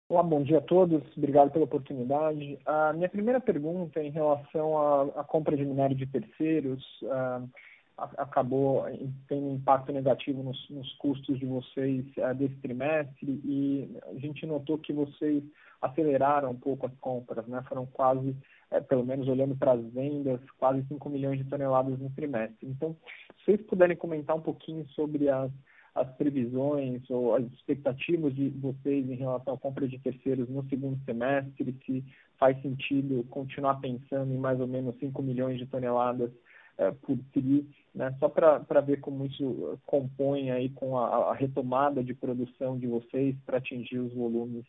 Olá, 0.07 0.21
bom 0.21 0.43
dia 0.43 0.59
a 0.59 0.61
todos. 0.61 1.01
Obrigado 1.17 1.49
pela 1.49 1.65
oportunidade. 1.65 2.59
A 2.63 2.93
minha 2.93 3.09
primeira 3.09 3.41
pergunta 3.41 3.99
é 3.99 4.03
em 4.03 4.11
relação 4.11 4.77
à, 4.77 5.21
à 5.21 5.23
compra 5.23 5.57
de 5.57 5.65
minério 5.65 5.95
de 5.95 6.05
terceiros. 6.05 6.83
Uh, 7.01 7.49
acabou 7.97 8.85
tendo 9.27 9.47
um 9.47 9.55
impacto 9.55 9.91
negativo 9.91 10.43
nos, 10.43 10.69
nos 10.69 10.93
custos 10.97 11.39
de 11.39 11.47
vocês 11.47 12.05
uh, 12.17 12.35
desse 12.35 12.55
trimestre 12.57 13.41
e 13.43 13.97
a 14.05 14.13
gente 14.19 14.45
notou 14.45 14.77
que 14.77 14.93
vocês 14.93 15.43
aceleraram 15.81 16.51
um 16.51 16.59
pouco 16.59 16.85
as 16.85 16.95
compras, 16.99 17.47
né? 17.47 17.63
Foram 17.67 17.87
quase, 17.87 18.37
é, 18.69 18.79
pelo 18.81 19.03
menos 19.03 19.27
olhando 19.27 19.55
para 19.55 19.71
as 19.71 19.83
vendas, 19.91 20.39
quase 20.59 20.85
5 20.87 21.09
milhões 21.09 21.39
de 21.39 21.45
toneladas 21.45 21.97
no 21.97 22.11
trimestre. 22.11 22.69
Então, 22.69 22.95
se 23.39 23.45
vocês 23.45 23.61
puderem 23.63 23.97
comentar 23.97 24.35
um 24.35 24.41
pouquinho 24.41 24.85
sobre 24.89 25.29
as, 25.29 25.51
as 25.95 26.11
previsões 26.15 27.09
ou 27.09 27.35
as 27.35 27.45
expectativas 27.53 28.35
de 28.35 28.49
vocês 28.49 29.09
em 29.09 29.15
relação 29.15 29.53
à 29.53 29.57
compra 29.57 29.87
de 29.87 29.97
terceiros 29.97 30.49
no 30.49 30.67
segundo 30.67 30.99
semestre, 31.05 31.73
se 31.85 32.03
faz 32.37 32.61
sentido 32.61 33.23
continuar 33.29 33.75
pensando 33.75 34.33
em 34.33 34.37
mais 34.37 34.59
ou 34.59 34.67
menos 34.67 34.97
5 34.99 35.23
milhões 35.23 35.57
de 35.57 35.65
toneladas 35.65 36.29
é, 36.77 36.91
por 36.91 37.17
TRI, 37.31 37.65
né? 37.93 38.13
só 38.19 38.27
para 38.27 38.81
ver 38.81 38.99
como 38.99 39.25
isso 39.25 39.79
compõe 39.85 40.51
aí 40.51 40.69
com 40.69 40.97
a, 40.97 41.31
a 41.31 41.33
retomada 41.33 42.03
de 42.03 42.13
produção 42.13 42.77
de 42.77 42.87
vocês 42.87 43.33
para 43.45 43.59
atingir 43.59 43.99
os 43.99 44.13
volumes 44.13 44.65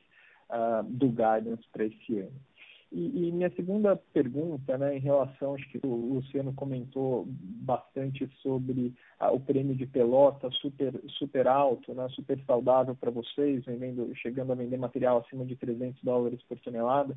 uh, 0.51 0.85
do 0.85 1.09
guidance 1.09 1.65
para 1.73 1.85
esse 1.85 2.21
ano. 2.21 2.41
E, 2.97 3.29
e, 3.29 3.31
minha 3.31 3.51
segunda 3.51 3.95
pergunta, 3.95 4.79
né, 4.79 4.97
em 4.97 5.01
relação, 5.01 5.55
acho 5.55 5.69
que 5.69 5.79
o 5.85 6.15
Luciano 6.15 6.55
comentou 6.55 7.27
bastante 7.29 8.27
sobre 8.41 8.95
o 9.21 9.39
prêmio 9.39 9.75
de 9.75 9.87
pelota 9.87 10.51
super, 10.53 10.99
super 11.19 11.47
alto, 11.47 11.93
né, 11.93 12.09
super 12.13 12.43
saudável 12.47 12.95
para 12.95 13.11
vocês, 13.11 13.63
vendendo, 13.67 14.11
chegando 14.17 14.53
a 14.53 14.55
vender 14.55 14.79
material 14.79 15.19
acima 15.19 15.45
de 15.45 15.55
300 15.57 16.03
dólares 16.03 16.43
por 16.49 16.59
tonelada. 16.61 17.15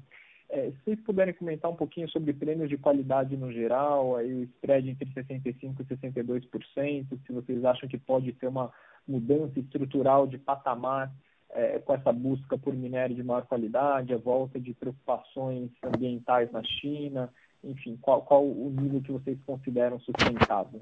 É, 0.50 0.70
se 0.84 0.98
puderem 0.98 1.34
comentar 1.34 1.72
um 1.72 1.78
pouquinho 1.78 2.10
sobre 2.10 2.34
prêmios 2.34 2.68
de 2.68 2.78
qualidade 2.78 3.38
no 3.38 3.50
geral, 3.50 4.18
aí 4.18 4.34
o 4.34 4.44
spread 4.44 4.90
entre 4.90 5.10
65% 5.14 5.80
e 5.80 5.86
62%, 5.96 7.20
se 7.26 7.32
vocês 7.32 7.64
acham 7.64 7.88
que 7.88 7.98
pode 7.98 8.34
ter 8.34 8.48
uma 8.48 8.70
mudança 9.08 9.58
estrutural 9.58 10.28
de 10.28 10.38
patamar 10.38 11.10
é, 11.52 11.80
com 11.80 11.94
essa 11.94 12.12
busca 12.12 12.58
por 12.58 12.74
minério 12.74 13.16
de 13.16 13.24
maior 13.24 13.46
qualidade, 13.46 14.14
a 14.14 14.18
volta 14.18 14.60
de 14.60 14.74
preocupações 14.74 15.70
ambientais 15.84 16.52
na 16.52 16.64
China, 16.64 17.34
enfim, 17.64 17.98
qual, 18.02 18.22
qual 18.22 18.46
o 18.46 18.70
nível 18.70 19.02
que 19.02 19.12
vocês 19.12 19.38
consideram 19.46 20.00
sustentável? 20.00 20.82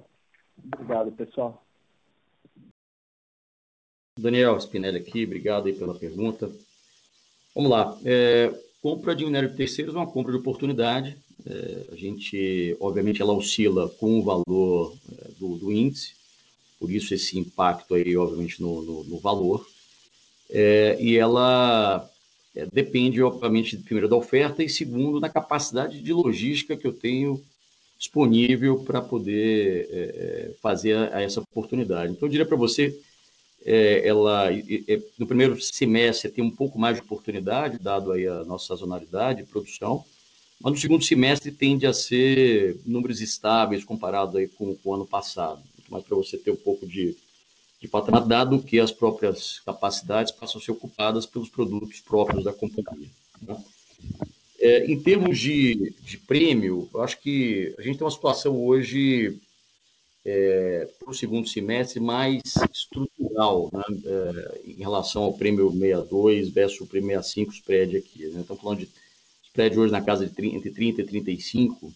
Obrigado, 0.63 1.11
pessoal. 1.11 1.63
Daniel 4.18 4.57
Spinelli 4.59 4.97
aqui, 4.97 5.24
obrigado 5.26 5.68
aí 5.68 5.74
pela 5.74 5.93
pergunta. 5.93 6.49
Vamos 7.53 7.72
lá. 7.72 7.97
É, 8.03 8.53
compra 8.82 9.15
de 9.15 9.26
minério 9.26 9.49
de 9.49 9.55
terceiros 9.55 9.95
é 9.95 9.97
uma 9.97 10.07
compra 10.07 10.32
de 10.32 10.39
oportunidade. 10.39 11.18
É, 11.45 11.93
a 11.93 11.95
gente, 11.95 12.76
obviamente, 12.80 13.22
ela 13.22 13.34
oscila 13.34 13.89
com 13.89 14.20
o 14.20 14.24
valor 14.24 14.97
é, 15.11 15.30
do, 15.39 15.57
do, 15.57 15.72
índice, 15.72 16.15
por 16.80 16.91
isso 16.91 17.13
esse 17.13 17.38
impacto 17.38 17.93
aí, 17.93 18.18
obviamente, 18.18 18.61
no, 18.61 18.82
no, 18.82 19.03
no 19.03 19.20
valor. 19.20 19.65
É, 20.49 20.97
e 20.99 21.17
ela 21.17 22.09
é, 22.55 22.65
depende, 22.65 23.21
obviamente, 23.21 23.77
primeiro 23.77 24.07
da 24.07 24.15
oferta 24.15 24.63
e 24.63 24.69
segundo 24.69 25.19
da 25.19 25.29
capacidade 25.29 26.01
de 26.01 26.13
logística 26.13 26.77
que 26.77 26.87
eu 26.87 26.93
tenho 26.93 27.43
disponível 27.97 28.83
para 28.83 29.01
poder 29.01 29.87
é, 29.91 29.97
é 29.97 30.51
fazer 30.61 30.97
a, 31.13 31.21
essa 31.21 31.41
oportunidade. 31.41 32.13
Então, 32.13 32.27
eu 32.27 32.31
diria 32.31 32.45
para 32.45 32.57
você, 32.57 32.97
é, 33.65 34.07
ela 34.07 34.49
no 35.17 35.27
primeiro 35.27 35.59
semestre 35.61 36.31
tem 36.31 36.43
um 36.43 36.51
pouco 36.51 36.79
mais 36.79 36.95
de 36.95 37.03
oportunidade, 37.03 37.79
dado 37.79 38.11
aí 38.11 38.27
a 38.27 38.43
nossa 38.43 38.67
sazonalidade 38.67 39.43
de 39.43 39.49
produção, 39.49 40.05
mas 40.59 40.73
no 40.73 40.79
segundo 40.79 41.03
semestre 41.03 41.51
tende 41.51 41.85
a 41.85 41.93
ser 41.93 42.79
números 42.85 43.21
estáveis 43.21 43.83
comparado 43.83 44.37
aí 44.37 44.47
com, 44.47 44.75
com 44.75 44.89
o 44.89 44.93
ano 44.93 45.05
passado. 45.05 45.61
Mas 45.89 46.03
para 46.03 46.15
você 46.15 46.37
ter 46.37 46.51
um 46.51 46.55
pouco 46.55 46.85
de 46.85 47.15
de 47.80 47.88
patamar, 47.88 48.25
dado 48.25 48.61
que 48.61 48.80
as 48.80 48.91
próprias 48.91 49.59
capacidades 49.59 50.32
passam 50.32 50.59
a 50.59 50.63
ser 50.63 50.71
ocupadas 50.71 51.25
pelos 51.25 51.49
produtos 51.49 51.99
próprios 51.99 52.43
da 52.43 52.51
companhia. 52.51 53.09
Né? 53.41 53.63
É, 54.59 54.86
em 54.86 54.99
termos 54.99 55.38
de, 55.38 55.93
de 56.01 56.17
prêmio, 56.17 56.89
eu 56.93 57.01
acho 57.01 57.19
que 57.21 57.75
a 57.78 57.82
gente 57.84 57.97
tem 57.97 58.05
uma 58.05 58.11
situação 58.11 58.59
hoje 58.65 59.39
é, 60.25 60.89
para 60.99 61.11
o 61.11 61.13
segundo 61.13 61.47
semestre 61.47 61.99
mais 61.99 62.41
estrutural 62.73 63.69
né? 63.71 63.84
é, 64.05 64.61
em 64.65 64.80
relação 64.80 65.23
ao 65.23 65.34
prêmio 65.34 65.71
62 65.71 66.49
versus 66.49 66.82
o 66.82 66.88
prêmio 66.88 67.09
65 67.11 67.53
spread 67.53 67.97
aqui. 67.97 68.25
Né? 68.28 68.41
Estamos 68.41 68.61
falando 68.63 68.80
de 68.80 68.89
spread 69.45 69.80
hoje 69.80 69.91
na 69.91 70.01
casa 70.01 70.25
de 70.25 70.34
30, 70.34 70.57
entre 70.57 70.71
30 70.71 71.01
e 71.01 71.05
35, 71.05 71.93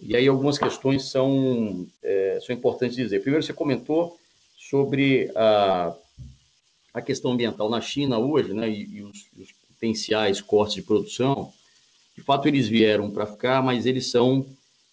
e 0.00 0.16
aí 0.16 0.26
algumas 0.26 0.58
questões 0.58 1.04
são, 1.04 1.86
é, 2.02 2.40
são 2.44 2.54
importantes 2.54 2.96
dizer. 2.96 3.20
Primeiro, 3.20 3.46
você 3.46 3.52
comentou 3.52 4.18
sobre 4.68 5.30
a, 5.34 5.94
a 6.92 7.02
questão 7.02 7.32
ambiental 7.32 7.68
na 7.68 7.80
China 7.80 8.18
hoje, 8.18 8.54
né, 8.54 8.68
e, 8.68 8.96
e 8.96 9.02
os, 9.02 9.26
os, 9.38 9.52
potenciais 9.74 10.40
cortes 10.40 10.76
de 10.76 10.82
produção, 10.82 11.52
de 12.16 12.22
fato 12.22 12.48
eles 12.48 12.66
vieram 12.66 13.10
para 13.10 13.26
ficar, 13.26 13.62
mas 13.62 13.84
eles 13.84 14.10
são 14.10 14.46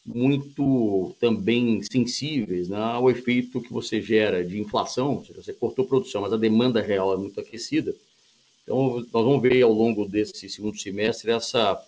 muito 0.06 1.16
também 1.20 1.82
sensíveis 1.90 2.68
né, 2.68 2.78
ao 2.78 3.10
efeito 3.10 3.62
que 3.62 3.72
você 3.72 4.02
gera 4.02 4.44
de 4.44 4.60
inflação, 4.60 5.24
seja, 5.24 5.42
você 5.42 5.54
cortou 5.54 5.88
produção, 5.88 6.24
mas 6.24 6.34
a 6.34 6.38
demanda 6.38 6.82
real 6.82 7.14
é 7.14 7.18
muito 7.18 7.40
aquecida. 7.40 7.96
Então, 8.64 8.98
nós 9.14 9.26
vamos 9.26 9.42
ver 9.42 9.62
ao 9.62 9.72
longo 9.72 10.06
desse 10.06 10.50
segundo 10.50 10.78
semestre 10.78 11.32
essa 11.32 11.82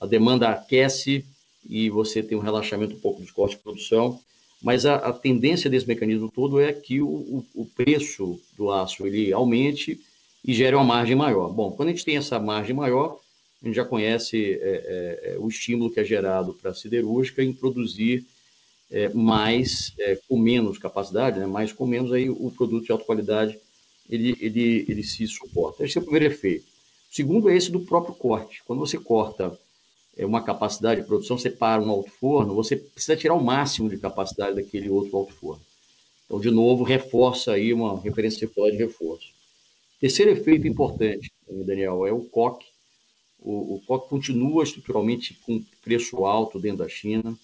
a 0.00 0.06
demanda 0.06 0.48
aquece 0.48 1.24
e 1.68 1.88
você 1.88 2.22
tem 2.22 2.36
um 2.36 2.42
relaxamento 2.42 2.94
um 2.94 3.00
pouco 3.00 3.20
dos 3.20 3.30
cortes 3.30 3.56
de 3.56 3.62
produção 3.64 4.20
mas 4.64 4.86
a, 4.86 4.94
a, 4.94 5.12
tendência 5.12 5.68
desse 5.68 5.86
mecanismo 5.86 6.32
todo 6.34 6.58
é 6.58 6.72
que 6.72 7.02
o, 7.02 7.06
o, 7.06 7.46
o, 7.54 7.66
preço 7.66 8.40
do 8.56 8.72
aço 8.72 9.06
ele 9.06 9.30
aumente 9.30 10.00
e 10.42 10.54
gere 10.54 10.74
uma 10.74 10.82
margem 10.82 11.14
maior. 11.14 11.52
Bom, 11.52 11.70
quando 11.72 11.90
a 11.90 11.92
gente 11.92 12.04
tem 12.04 12.16
essa 12.16 12.40
margem 12.40 12.74
maior, 12.74 13.20
a 13.62 13.66
gente 13.66 13.76
já 13.76 13.84
conhece 13.84 14.54
é, 14.62 15.26
é, 15.26 15.34
é 15.34 15.38
o 15.38 15.48
estímulo 15.48 15.90
que 15.90 16.00
é 16.00 16.04
gerado 16.04 16.54
para 16.54 16.70
a 16.70 16.74
siderúrgica 16.74 17.44
em 17.44 17.52
produzir 17.52 18.24
é, 18.90 19.10
mais 19.10 19.92
é, 19.98 20.18
com 20.26 20.38
menos 20.38 20.78
capacidade, 20.78 21.38
né? 21.38 21.46
mais 21.46 21.70
com 21.70 21.86
menos, 21.86 22.10
aí 22.10 22.30
o 22.30 22.50
produto 22.50 22.86
de 22.86 22.92
alta 22.92 23.04
qualidade 23.04 23.58
ele, 24.08 24.34
ele, 24.40 24.86
ele 24.88 25.02
se 25.02 25.26
suporta. 25.26 25.84
Esse 25.84 25.98
é 25.98 26.00
o 26.00 26.04
primeiro 26.04 26.32
efeito. 26.32 26.64
O 27.12 27.14
segundo 27.14 27.50
é 27.50 27.56
esse 27.56 27.70
do 27.70 27.80
próprio 27.80 28.14
corte. 28.14 28.62
Quando 28.64 28.80
você 28.80 28.96
corta 28.96 29.58
uma 30.18 30.42
capacidade 30.42 31.00
de 31.00 31.06
produção, 31.06 31.36
você 31.36 31.50
para 31.50 31.82
um 31.82 31.90
alto 31.90 32.10
forno, 32.10 32.54
você 32.54 32.76
precisa 32.76 33.16
tirar 33.16 33.34
o 33.34 33.42
máximo 33.42 33.88
de 33.88 33.98
capacidade 33.98 34.56
daquele 34.56 34.88
outro 34.88 35.16
alto 35.16 35.32
forno. 35.32 35.62
Então, 36.26 36.40
de 36.40 36.50
novo, 36.50 36.84
reforça 36.84 37.52
aí 37.52 37.72
uma 37.72 38.00
referência 38.00 38.40
circular 38.40 38.70
de 38.70 38.76
reforço. 38.76 39.28
Terceiro 40.00 40.30
efeito 40.32 40.68
importante, 40.68 41.32
Daniel, 41.48 42.06
é 42.06 42.12
o 42.12 42.20
COC. 42.20 42.64
O, 43.40 43.76
o 43.76 43.82
COC 43.86 44.08
continua 44.08 44.62
estruturalmente 44.62 45.34
com 45.44 45.62
preço 45.82 46.24
alto 46.24 46.58
dentro 46.58 46.78
da 46.78 46.88
China, 46.88 47.36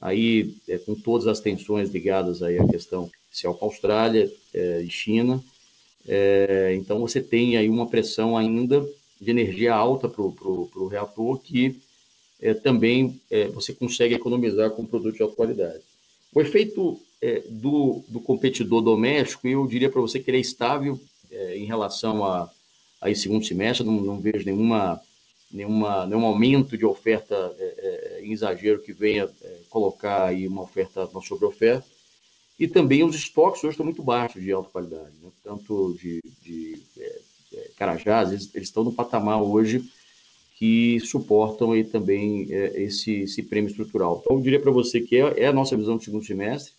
aí 0.00 0.54
é, 0.68 0.78
com 0.78 0.94
todas 0.94 1.26
as 1.26 1.40
tensões 1.40 1.90
ligadas 1.90 2.42
aí 2.42 2.58
à 2.58 2.66
questão 2.66 3.10
comercial 3.10 3.54
com 3.54 3.64
a 3.64 3.68
Austrália 3.68 4.32
é, 4.52 4.82
e 4.82 4.90
China. 4.90 5.42
É, 6.06 6.74
então, 6.74 7.00
você 7.00 7.20
tem 7.20 7.56
aí 7.56 7.68
uma 7.68 7.86
pressão 7.86 8.36
ainda 8.36 8.86
de 9.20 9.30
energia 9.30 9.74
alta 9.74 10.08
para 10.08 10.22
o 10.22 10.88
reator 10.90 11.38
que 11.38 11.78
é, 12.40 12.54
também 12.54 13.20
é, 13.30 13.48
você 13.48 13.72
consegue 13.72 14.14
economizar 14.14 14.70
com 14.70 14.86
produtos 14.86 15.16
de 15.16 15.22
alta 15.22 15.34
qualidade. 15.34 15.80
O 16.32 16.40
efeito 16.40 17.00
é, 17.20 17.42
do, 17.48 18.04
do, 18.08 18.20
competidor 18.20 18.80
doméstico, 18.80 19.48
eu 19.48 19.66
diria 19.66 19.90
para 19.90 20.00
você 20.00 20.20
que 20.20 20.30
ele 20.30 20.38
é 20.38 20.40
estável 20.40 21.00
é, 21.30 21.56
em 21.56 21.64
relação 21.64 22.24
a, 22.24 22.50
a 23.00 23.10
esse 23.10 23.22
segundo 23.22 23.44
semestre, 23.44 23.84
não, 23.84 24.00
não 24.00 24.20
vejo 24.20 24.44
nenhuma, 24.44 25.00
nenhuma, 25.50 26.06
nenhum 26.06 26.26
aumento 26.26 26.76
de 26.76 26.86
oferta 26.86 27.34
é, 27.58 27.64
é, 28.18 28.24
em 28.24 28.32
exagero 28.32 28.82
que 28.82 28.92
venha 28.92 29.28
colocar 29.68 30.26
aí 30.26 30.46
uma 30.46 30.62
oferta, 30.62 31.06
uma 31.06 31.22
sobre-oferta. 31.22 31.86
E 32.58 32.66
também 32.66 33.04
os 33.04 33.14
estoques 33.14 33.62
hoje 33.62 33.72
estão 33.72 33.86
muito 33.86 34.02
baixos 34.02 34.42
de 34.42 34.50
alta 34.50 34.70
qualidade, 34.70 35.12
né? 35.22 35.30
tanto 35.44 35.96
de, 36.00 36.20
de 36.42 36.82
Carajás, 37.76 38.30
eles, 38.30 38.50
eles 38.52 38.68
estão 38.68 38.82
no 38.82 38.92
patamar 38.92 39.40
hoje 39.40 39.88
que 40.58 40.98
suportam 41.00 41.70
aí 41.70 41.84
também 41.84 42.48
é, 42.50 42.82
esse, 42.82 43.20
esse 43.20 43.44
prêmio 43.44 43.70
estrutural. 43.70 44.20
Então, 44.24 44.36
eu 44.36 44.42
diria 44.42 44.60
para 44.60 44.72
você 44.72 45.00
que 45.00 45.16
é, 45.16 45.42
é, 45.42 45.46
a 45.46 45.52
nossa 45.52 45.76
visão 45.76 45.96
do 45.96 46.02
segundo 46.02 46.24
semestre, 46.24 46.72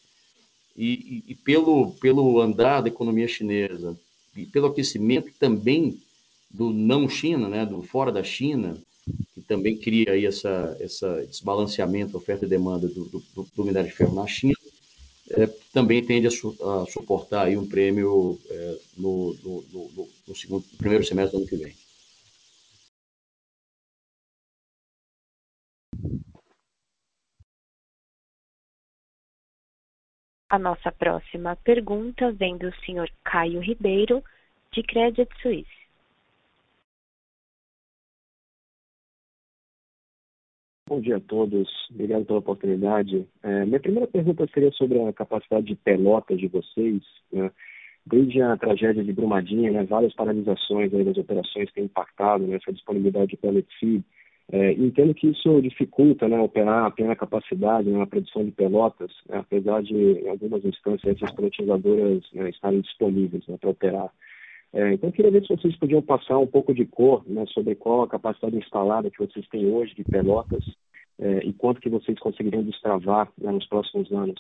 e, 0.76 1.24
e, 1.28 1.32
e, 1.32 1.36
pelo, 1.36 1.92
pelo 1.92 2.42
andar 2.42 2.82
da 2.82 2.90
economia 2.90 3.28
chinesa, 3.28 3.98
e 4.36 4.46
pelo 4.46 4.68
aquecimento 4.68 5.32
também 5.40 5.98
do 6.52 6.72
não 6.72 7.08
China, 7.08 7.48
né, 7.48 7.66
do 7.66 7.82
fora 7.82 8.12
da 8.12 8.24
China, 8.24 8.78
que 9.34 9.42
também 9.42 9.78
cria 9.78 10.12
aí 10.12 10.26
essa, 10.26 10.76
essa 10.82 11.26
desbalanceamento 11.26 12.18
oferta 12.18 12.46
e 12.46 12.50
demanda 12.50 12.88
do, 12.88 13.06
do, 13.06 13.48
do 13.56 13.64
minério 13.64 13.90
de 13.90 13.96
ferro 13.96 14.14
na 14.14 14.28
China, 14.28 14.56
é, 15.32 15.48
também 15.72 16.04
tende 16.04 16.28
a, 16.28 16.32
su, 16.32 16.56
a, 16.62 16.86
suportar 16.92 17.46
aí 17.46 17.56
um 17.56 17.66
prêmio 17.66 18.38
é, 18.50 18.78
no, 18.98 19.34
no, 19.44 19.66
no, 19.72 20.10
no, 20.28 20.36
segundo, 20.36 20.66
no 20.70 20.78
primeiro 20.78 21.06
semestre 21.06 21.38
do 21.38 21.42
ano 21.42 21.48
que 21.48 21.56
vem. 21.56 21.74
A 30.50 30.58
nossa 30.58 30.92
próxima 30.92 31.56
pergunta 31.58 32.32
vem 32.32 32.58
do 32.58 32.74
senhor 32.84 33.08
Caio 33.24 33.60
Ribeiro, 33.60 34.24
de 34.72 34.82
Credit 34.82 35.30
Suisse. 35.44 35.70
Bom 40.88 41.00
dia 41.00 41.18
a 41.18 41.20
todos, 41.20 41.70
obrigado 41.92 42.26
pela 42.26 42.40
oportunidade. 42.40 43.28
É, 43.44 43.64
minha 43.64 43.80
primeira 43.80 44.08
pergunta 44.08 44.48
seria 44.52 44.72
sobre 44.72 45.00
a 45.00 45.14
capacidade 45.14 45.68
de 45.68 45.76
pelotas 45.76 46.40
de 46.40 46.48
vocês. 46.48 47.04
Né? 47.32 47.52
Desde 48.04 48.42
a 48.42 48.58
tragédia 48.58 49.04
de 49.04 49.14
Brumadinho, 49.14 49.72
né, 49.72 49.84
várias 49.84 50.16
paralisações 50.16 50.92
das 50.92 51.18
operações 51.18 51.72
têm 51.74 51.84
impactado 51.84 52.48
nessa 52.48 52.74
disponibilidade 52.74 53.30
de 53.30 53.38
pellet 53.38 53.68
feed. 53.80 54.04
É, 54.52 54.72
entendo 54.72 55.14
que 55.14 55.28
isso 55.28 55.62
dificulta 55.62 56.28
né, 56.28 56.40
operar 56.40 56.86
a 56.86 56.92
plena 56.92 57.16
capacidade 57.16 57.88
né, 57.88 58.00
na 58.00 58.08
produção 58.08 58.44
de 58.44 58.52
pelotas, 58.52 59.12
né, 59.28 59.38
apesar 59.38 59.84
de, 59.84 59.94
em 59.94 60.28
algumas 60.28 60.66
instâncias, 60.66 61.16
essas 61.16 61.32
peletizadoras 61.36 62.24
né, 62.34 62.50
estarem 62.50 62.82
disponíveis 62.82 63.46
né, 63.48 63.58
para 63.62 63.70
operar. 63.70 64.10
É, 64.74 64.94
então, 64.94 65.10
eu 65.10 65.14
queria 65.14 65.32
ver 65.32 65.44
se 65.44 65.56
vocês 65.56 65.76
podiam 65.78 66.02
passar 66.02 66.40
um 66.40 66.48
pouco 66.48 66.74
de 66.74 66.86
cor 66.86 67.24
né, 67.28 67.46
sobre 67.48 67.76
qual 67.76 68.02
a 68.02 68.08
capacidade 68.08 68.58
instalada 68.58 69.12
que 69.12 69.20
vocês 69.20 69.48
têm 69.50 69.68
hoje 69.68 69.94
de 69.94 70.04
pelotas 70.04 70.64
é, 71.20 71.46
e 71.46 71.54
quanto 71.54 71.82
que 71.82 71.90
vocês 71.90 72.18
conseguiriam 72.18 72.64
destravar 72.64 73.32
né, 73.38 73.52
nos 73.52 73.68
próximos 73.68 74.12
anos. 74.12 74.40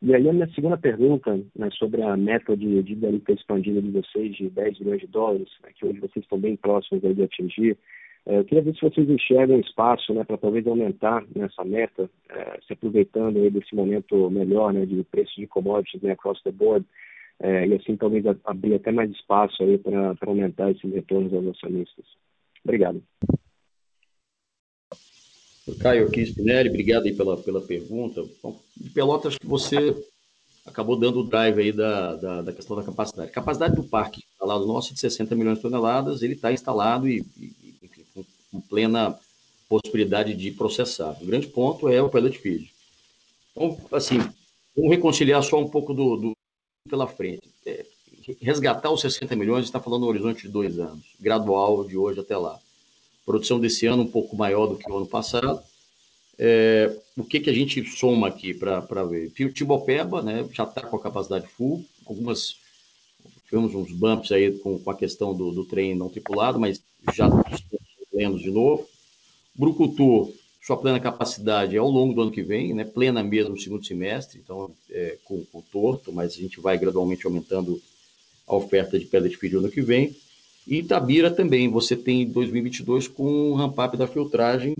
E 0.00 0.14
aí 0.14 0.28
a 0.28 0.32
minha 0.32 0.52
segunda 0.52 0.76
pergunta 0.76 1.40
né, 1.56 1.68
sobre 1.72 2.02
a 2.02 2.16
meta 2.16 2.56
de 2.56 2.82
dívida 2.82 3.32
expandida 3.32 3.80
de 3.80 3.90
vocês 3.90 4.36
de 4.36 4.50
10 4.50 4.80
milhões 4.80 5.00
de 5.00 5.06
dólares, 5.06 5.48
né, 5.62 5.70
que 5.74 5.86
hoje 5.86 6.00
vocês 6.00 6.24
estão 6.24 6.38
bem 6.38 6.56
próximos 6.56 7.02
de 7.02 7.22
atingir, 7.22 7.76
eu 8.24 8.44
queria 8.44 8.62
ver 8.62 8.74
se 8.74 8.80
vocês 8.80 9.08
enxergam 9.08 9.58
espaço 9.58 10.14
né, 10.14 10.22
para 10.22 10.38
talvez 10.38 10.66
aumentar 10.66 11.24
nessa 11.34 11.64
meta, 11.64 12.08
é, 12.28 12.60
se 12.66 12.72
aproveitando 12.72 13.38
aí 13.38 13.50
desse 13.50 13.74
momento 13.74 14.30
melhor 14.30 14.72
né, 14.72 14.86
de 14.86 15.02
preço 15.04 15.34
de 15.36 15.46
commodities 15.46 16.00
né, 16.02 16.12
across 16.12 16.40
the 16.42 16.52
board, 16.52 16.86
é, 17.40 17.66
e 17.66 17.74
assim 17.74 17.96
talvez 17.96 18.24
abrir 18.44 18.74
até 18.74 18.92
mais 18.92 19.10
espaço 19.10 19.62
aí 19.62 19.76
para 19.76 20.16
aumentar 20.26 20.70
esses 20.70 20.92
retornos 20.92 21.34
aos 21.34 21.48
acionistas. 21.48 22.04
Obrigado. 22.64 23.02
Caio 25.80 26.06
aqui, 26.06 26.22
Spinelli, 26.22 26.68
obrigado 26.68 27.04
aí 27.04 27.14
pela, 27.14 27.36
pela 27.36 27.60
pergunta. 27.60 28.22
Bom, 28.42 28.60
de 28.76 28.90
Pelotas, 28.90 29.36
que 29.36 29.46
você 29.46 29.96
acabou 30.64 30.96
dando 30.96 31.20
o 31.20 31.24
drive 31.24 31.60
aí 31.60 31.72
da, 31.72 32.14
da, 32.14 32.42
da, 32.42 32.52
questão 32.52 32.76
da 32.76 32.84
capacidade. 32.84 33.32
capacidade 33.32 33.74
do 33.74 33.82
parque 33.82 34.22
instalado 34.32 34.66
nosso 34.66 34.94
de 34.94 35.00
60 35.00 35.34
milhões 35.34 35.56
de 35.56 35.62
toneladas, 35.62 36.22
ele 36.22 36.34
está 36.34 36.52
instalado 36.52 37.08
e, 37.08 37.24
e 37.36 37.71
com 38.52 38.60
plena 38.60 39.18
possibilidade 39.68 40.34
de 40.34 40.50
processar. 40.50 41.16
O 41.20 41.26
grande 41.26 41.46
ponto 41.46 41.88
é 41.88 42.02
o 42.02 42.10
pellet 42.10 42.38
feed. 42.38 42.70
Então, 43.52 43.78
assim, 43.90 44.18
vamos 44.76 44.90
reconciliar 44.90 45.42
só 45.42 45.58
um 45.58 45.68
pouco 45.68 45.94
do, 45.94 46.16
do 46.16 46.32
pela 46.88 47.08
frente. 47.08 47.48
É, 47.64 47.86
resgatar 48.40 48.90
os 48.90 49.00
60 49.00 49.34
milhões, 49.34 49.64
está 49.64 49.80
falando 49.80 50.02
no 50.02 50.08
horizonte 50.08 50.42
de 50.42 50.48
dois 50.48 50.78
anos, 50.78 51.04
gradual 51.18 51.84
de 51.84 51.96
hoje 51.96 52.20
até 52.20 52.36
lá. 52.36 52.58
Produção 53.24 53.58
desse 53.58 53.86
ano 53.86 54.02
um 54.02 54.10
pouco 54.10 54.36
maior 54.36 54.66
do 54.66 54.76
que 54.76 54.90
o 54.90 54.96
ano 54.96 55.06
passado. 55.06 55.62
É, 56.38 56.94
o 57.16 57.24
que, 57.24 57.40
que 57.40 57.50
a 57.50 57.52
gente 57.52 57.84
soma 57.84 58.28
aqui 58.28 58.52
para 58.52 59.04
ver? 59.04 59.30
Tibopeba 59.30 60.22
né, 60.22 60.46
já 60.52 60.64
está 60.64 60.82
com 60.82 60.96
a 60.96 61.02
capacidade 61.02 61.46
full, 61.46 61.84
algumas 62.06 62.56
tivemos 63.44 63.74
uns 63.74 63.92
bumps 63.92 64.32
aí 64.32 64.58
com, 64.58 64.78
com 64.78 64.90
a 64.90 64.96
questão 64.96 65.34
do, 65.34 65.52
do 65.52 65.64
trem 65.66 65.94
não 65.94 66.08
tripulado, 66.08 66.58
mas 66.58 66.82
já 67.14 67.28
plenos 68.12 68.42
de 68.42 68.50
novo. 68.50 68.86
Brucutu, 69.54 70.32
sua 70.64 70.76
plena 70.76 71.00
capacidade 71.00 71.74
é 71.74 71.78
ao 71.78 71.90
longo 71.90 72.14
do 72.14 72.22
ano 72.22 72.30
que 72.30 72.42
vem, 72.42 72.72
né? 72.72 72.84
plena 72.84 73.22
mesmo 73.22 73.54
no 73.54 73.60
segundo 73.60 73.84
semestre, 73.84 74.40
então 74.42 74.70
é, 74.90 75.18
com, 75.24 75.44
com 75.46 75.60
torto, 75.60 76.12
mas 76.12 76.34
a 76.34 76.36
gente 76.36 76.60
vai 76.60 76.78
gradualmente 76.78 77.26
aumentando 77.26 77.82
a 78.46 78.54
oferta 78.54 78.98
de 78.98 79.06
pedra 79.06 79.28
de 79.28 79.50
no 79.50 79.58
ano 79.58 79.70
que 79.70 79.82
vem. 79.82 80.14
E 80.66 80.78
Itabira 80.78 81.30
também, 81.30 81.68
você 81.68 81.96
tem 81.96 82.24
2022 82.26 83.08
com 83.08 83.50
o 83.50 83.54
ramp-up 83.54 83.96
da 83.96 84.06
filtragem 84.06 84.76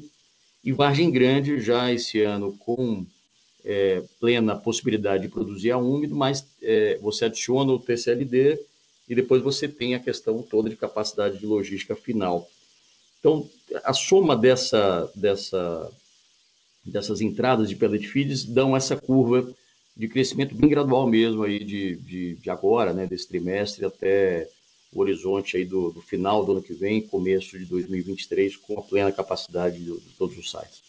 e 0.63 0.71
Vargem 0.71 1.11
Grande 1.11 1.61
já 1.61 1.93
esse 1.93 2.21
ano 2.21 2.57
com 2.59 3.05
é, 3.65 4.03
plena 4.21 4.55
possibilidade 4.55 5.25
de 5.25 5.29
produzir 5.29 5.73
a 5.73 5.79
úmido, 5.79 6.15
mas 6.15 6.47
é, 6.63 6.99
você 7.03 7.25
adiciona 7.25 7.73
o 7.73 7.79
TCLD 7.79 8.61
e 9.09 9.15
depois 9.15 9.43
você 9.43 9.67
tem 9.67 9.95
a 9.95 10.01
questão 10.01 10.43
toda 10.43 10.71
de 10.71 10.77
capacidade 10.77 11.39
de 11.39 11.47
logística 11.47 11.97
final. 11.97 12.49
Então, 13.23 13.49
a 13.85 13.93
soma 13.93 14.37
dessa, 14.37 15.09
dessa, 15.15 15.93
dessas 16.85 17.21
entradas 17.21 17.69
de 17.69 17.77
pellet 17.77 18.05
feeds 18.09 18.45
dão 18.45 18.77
essa 18.77 18.97
curva 18.97 19.49
de 19.97 20.09
crescimento 20.09 20.57
bem 20.57 20.69
gradual 20.69 21.07
mesmo 21.07 21.45
aí 21.45 21.63
de, 21.63 21.95
de, 21.99 22.35
de 22.35 22.51
agora, 22.51 22.93
né, 22.93 23.07
desse 23.07 23.29
trimestre 23.29 23.85
até 23.85 24.51
o 24.93 25.01
horizonte 25.01 25.57
aí 25.57 25.65
do, 25.65 25.93
do, 25.93 26.03
final 26.03 26.45
do 26.45 26.51
ano 26.51 26.63
que 26.63 26.73
vem, 26.73 27.07
começo 27.07 27.57
de 27.57 27.65
2023, 27.65 28.57
com 28.57 28.81
a 28.81 28.83
plena 28.83 29.13
capacidade 29.13 29.79
de, 29.79 29.85
de 29.85 30.15
todos 30.15 30.37
os 30.37 30.51
sites. 30.51 30.83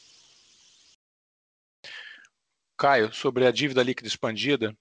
Caio, 2.75 3.13
sobre 3.13 3.45
a 3.45 3.51
dívida 3.51 3.83
líquida 3.83 4.07
expandida, 4.07 4.75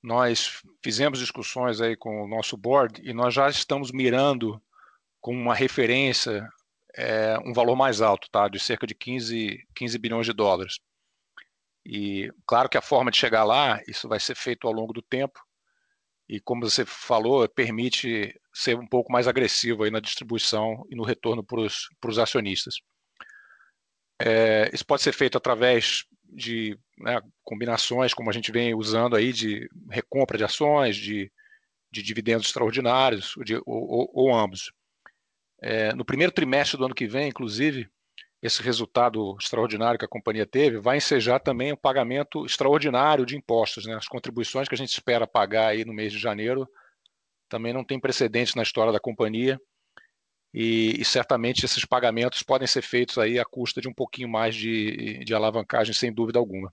nós 0.00 0.62
fizemos 0.80 1.18
discussões 1.18 1.80
aí 1.80 1.96
com 1.96 2.22
o 2.22 2.28
nosso 2.28 2.56
board 2.56 3.02
e 3.04 3.12
nós 3.12 3.34
já 3.34 3.50
estamos 3.50 3.90
mirando 3.90 4.62
como 5.20 5.36
uma 5.38 5.54
referência 5.54 6.48
é, 6.96 7.38
um 7.44 7.52
valor 7.52 7.76
mais 7.76 8.00
alto, 8.00 8.28
tá? 8.30 8.48
de 8.48 8.58
cerca 8.58 8.86
de 8.86 8.94
15, 8.94 9.66
15 9.74 9.98
bilhões 9.98 10.26
de 10.26 10.32
dólares. 10.32 10.78
E 11.84 12.30
claro 12.46 12.68
que 12.68 12.78
a 12.78 12.82
forma 12.82 13.10
de 13.10 13.16
chegar 13.16 13.44
lá, 13.44 13.80
isso 13.88 14.08
vai 14.08 14.20
ser 14.20 14.36
feito 14.36 14.66
ao 14.66 14.72
longo 14.72 14.92
do 14.92 15.02
tempo, 15.02 15.40
e 16.28 16.38
como 16.38 16.62
você 16.68 16.84
falou, 16.86 17.48
permite 17.48 18.32
ser 18.54 18.78
um 18.78 18.86
pouco 18.86 19.10
mais 19.10 19.26
agressivo 19.26 19.82
aí 19.82 19.90
na 19.90 19.98
distribuição 19.98 20.86
e 20.88 20.94
no 20.94 21.02
retorno 21.02 21.42
para 21.42 21.60
os 21.60 22.18
acionistas. 22.20 22.76
É, 24.22 24.70
isso 24.72 24.86
pode 24.86 25.02
ser 25.02 25.12
feito 25.12 25.36
através 25.36 26.04
de 26.22 26.78
né, 26.98 27.20
combinações, 27.42 28.14
como 28.14 28.30
a 28.30 28.32
gente 28.32 28.52
vem 28.52 28.74
usando 28.74 29.16
aí, 29.16 29.32
de 29.32 29.68
recompra 29.90 30.38
de 30.38 30.44
ações, 30.44 30.94
de, 30.94 31.32
de 31.90 32.02
dividendos 32.02 32.46
extraordinários, 32.46 33.34
de, 33.44 33.56
ou, 33.56 33.64
ou, 33.66 34.10
ou 34.14 34.34
ambos. 34.34 34.70
É, 35.62 35.92
no 35.94 36.04
primeiro 36.04 36.32
trimestre 36.32 36.78
do 36.78 36.84
ano 36.84 36.94
que 36.94 37.06
vem, 37.06 37.28
inclusive, 37.28 37.88
esse 38.42 38.62
resultado 38.62 39.36
extraordinário 39.38 39.98
que 39.98 40.04
a 40.04 40.08
companhia 40.08 40.46
teve, 40.46 40.78
vai 40.78 40.96
ensejar 40.96 41.40
também 41.40 41.72
o 41.72 41.76
pagamento 41.76 42.46
extraordinário 42.46 43.26
de 43.26 43.36
impostos. 43.36 43.84
Né? 43.84 43.94
As 43.94 44.08
contribuições 44.08 44.68
que 44.68 44.74
a 44.74 44.78
gente 44.78 44.90
espera 44.90 45.26
pagar 45.26 45.68
aí 45.68 45.84
no 45.84 45.92
mês 45.92 46.12
de 46.12 46.18
janeiro 46.18 46.66
também 47.48 47.72
não 47.72 47.84
tem 47.84 48.00
precedentes 48.00 48.54
na 48.54 48.62
história 48.62 48.92
da 48.92 49.00
companhia. 49.00 49.60
E, 50.52 51.00
e, 51.00 51.04
certamente 51.04 51.64
esses 51.64 51.84
pagamentos 51.84 52.42
podem 52.42 52.66
ser 52.66 52.82
feitos 52.82 53.18
aí 53.18 53.38
à 53.38 53.44
custa 53.44 53.80
de 53.80 53.88
um 53.88 53.94
pouquinho 53.94 54.28
mais 54.28 54.54
de, 54.54 55.22
de 55.24 55.32
alavancagem, 55.32 55.94
sem 55.94 56.12
dúvida 56.12 56.40
alguma. 56.40 56.72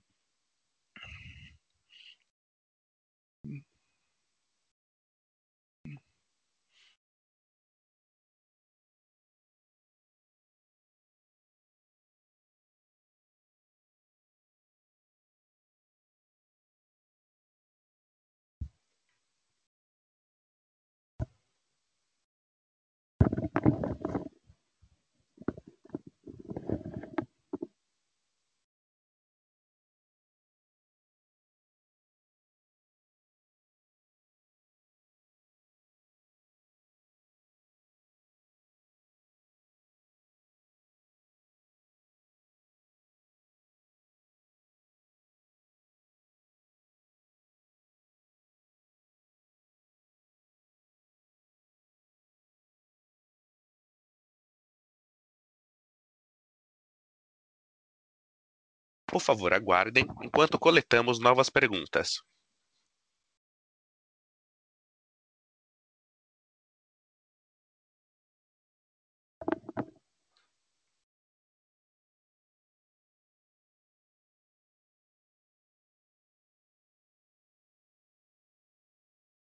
Por 59.08 59.20
favor, 59.20 59.52
aguardem 59.52 60.06
enquanto 60.22 60.56
coletamos 60.56 61.18
novas 61.18 61.50
perguntas. 61.50 62.22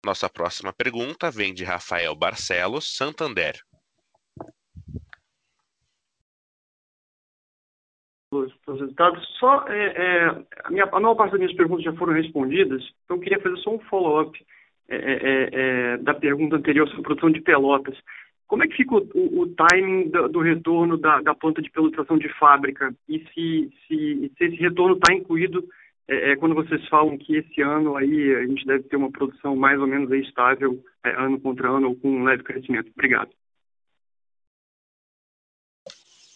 Nossa 0.06 0.30
próxima 0.30 0.74
pergunta 0.74 1.32
vem 1.32 1.54
de 1.54 1.64
Rafael 1.64 2.14
Barcelos, 2.14 2.98
Santander. 2.98 3.62
Os 8.32 8.54
resultados. 8.68 9.26
Só 9.40 9.66
é, 9.68 9.86
é, 9.88 10.28
a, 10.64 10.70
minha, 10.70 10.86
a 10.86 11.00
maior 11.00 11.16
parte 11.16 11.32
das 11.32 11.40
minhas 11.40 11.56
perguntas 11.56 11.84
já 11.84 11.94
foram 11.94 12.14
respondidas, 12.14 12.84
então 13.04 13.18
eu 13.18 13.22
queria 13.22 13.40
fazer 13.40 13.58
só 13.58 13.74
um 13.74 13.80
follow-up 13.80 14.38
é, 14.88 14.96
é, 14.96 15.14
é, 15.14 15.50
é 15.54 15.98
da 15.98 16.14
pergunta 16.14 16.56
anterior 16.56 16.88
sobre 16.88 17.04
produção 17.04 17.32
de 17.32 17.42
pelotas. 17.42 17.98
Como 18.48 18.64
é 18.64 18.68
que 18.68 18.78
fica 18.78 18.96
o, 18.96 19.08
o, 19.14 19.42
o 19.42 19.48
timing 19.48 20.10
do, 20.10 20.28
do 20.30 20.40
retorno 20.42 20.98
da, 20.98 21.22
da, 21.22 21.36
planta 21.36 21.62
de 21.62 21.70
pelotação 21.70 22.18
de 22.18 22.30
fábrica? 22.40 22.94
E 23.08 23.20
se, 23.20 23.70
se, 23.88 24.32
se 24.38 24.44
esse 24.44 24.56
retorno 24.56 24.96
está 24.96 25.14
incluído 25.14 25.64
quando 26.40 26.56
vocês 26.56 26.84
falam 26.88 27.20
que 27.20 27.36
esse 27.36 27.62
ano 27.62 27.96
aí 27.96 28.36
a 28.36 28.48
gente 28.48 28.66
deve 28.66 28.84
ter 28.86 28.96
uma 28.96 29.12
produção 29.12 29.56
mais 29.56 29.80
ou 29.80 29.86
menos 29.86 30.12
estável 30.12 30.84
ano 31.04 31.40
contra 31.40 31.70
ano 31.70 31.90
ou 31.90 31.96
com 31.96 32.10
um 32.10 32.24
leve 32.24 32.42
crescimento? 32.42 32.90
Obrigado. 32.96 33.30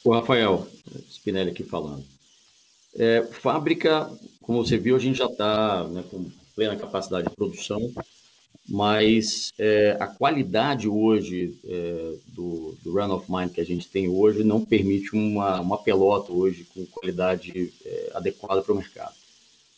O 0.04 0.12
Rafael 0.12 0.68
Spinelli 1.10 1.51
aqui 1.51 1.64
falando. 1.64 2.04
É, 2.95 3.24
fábrica, 3.32 4.12
como 4.41 4.64
você 4.64 4.78
viu, 4.78 4.95
a 4.95 4.99
gente 4.99 5.18
já 5.18 5.26
está 5.26 5.86
né, 5.86 6.04
com 6.12 6.30
plena 6.56 6.76
capacidade 6.76 7.30
de 7.30 7.36
produção, 7.36 7.91
mas 8.68 9.51
é, 9.58 9.97
a 9.99 10.08
qualidade 10.08 10.88
hoje 10.88 11.58
é, 11.66 12.16
do, 12.28 12.78
do 12.84 12.93
run 12.93 13.14
of 13.14 13.32
mine 13.32 13.49
que 13.49 13.62
a 13.62 13.66
gente 13.66 13.88
tem 13.88 14.08
hoje 14.08 14.43
não 14.43 14.64
permite 14.64 15.16
uma, 15.16 15.60
uma 15.60 15.78
pelota 15.78 16.32
hoje 16.32 16.66
com 16.74 16.86
qualidade 16.86 17.74
é, 17.86 18.12
adequada 18.14 18.62
para 18.62 18.74
o 18.74 18.78
mercado. 18.78 19.14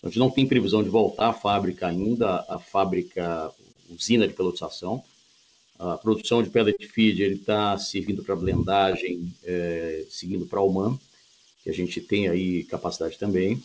A 0.03 0.07
gente 0.07 0.19
não 0.19 0.29
tem 0.29 0.47
previsão 0.47 0.83
de 0.83 0.89
voltar 0.89 1.29
à 1.29 1.33
fábrica 1.33 1.87
ainda, 1.87 2.45
a 2.49 2.59
fábrica 2.59 3.51
usina 3.89 4.27
de 4.27 4.33
pelotização, 4.33 5.03
a 5.77 5.97
produção 5.97 6.41
de 6.41 6.49
pellet 6.49 6.87
feed 6.87 7.21
está 7.23 7.77
servindo 7.77 8.23
para 8.23 8.35
blendagem, 8.35 9.31
é, 9.43 10.05
seguindo 10.09 10.45
para 10.45 10.61
o 10.61 10.97
que 11.63 11.69
a 11.69 11.73
gente 11.73 11.99
tem 11.99 12.27
aí 12.27 12.63
capacidade 12.63 13.17
também. 13.17 13.61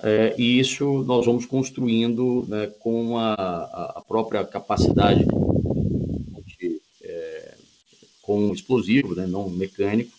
É, 0.00 0.34
e 0.38 0.58
isso 0.58 1.02
nós 1.04 1.26
vamos 1.26 1.46
construindo 1.46 2.44
né, 2.48 2.66
com 2.78 3.16
a, 3.16 3.34
a, 3.96 4.02
própria 4.06 4.44
capacidade 4.44 5.24
de, 6.46 6.80
é, 7.02 7.54
com 8.22 8.52
explosivo, 8.52 9.14
né, 9.14 9.26
não 9.26 9.48
mecânico, 9.48 10.16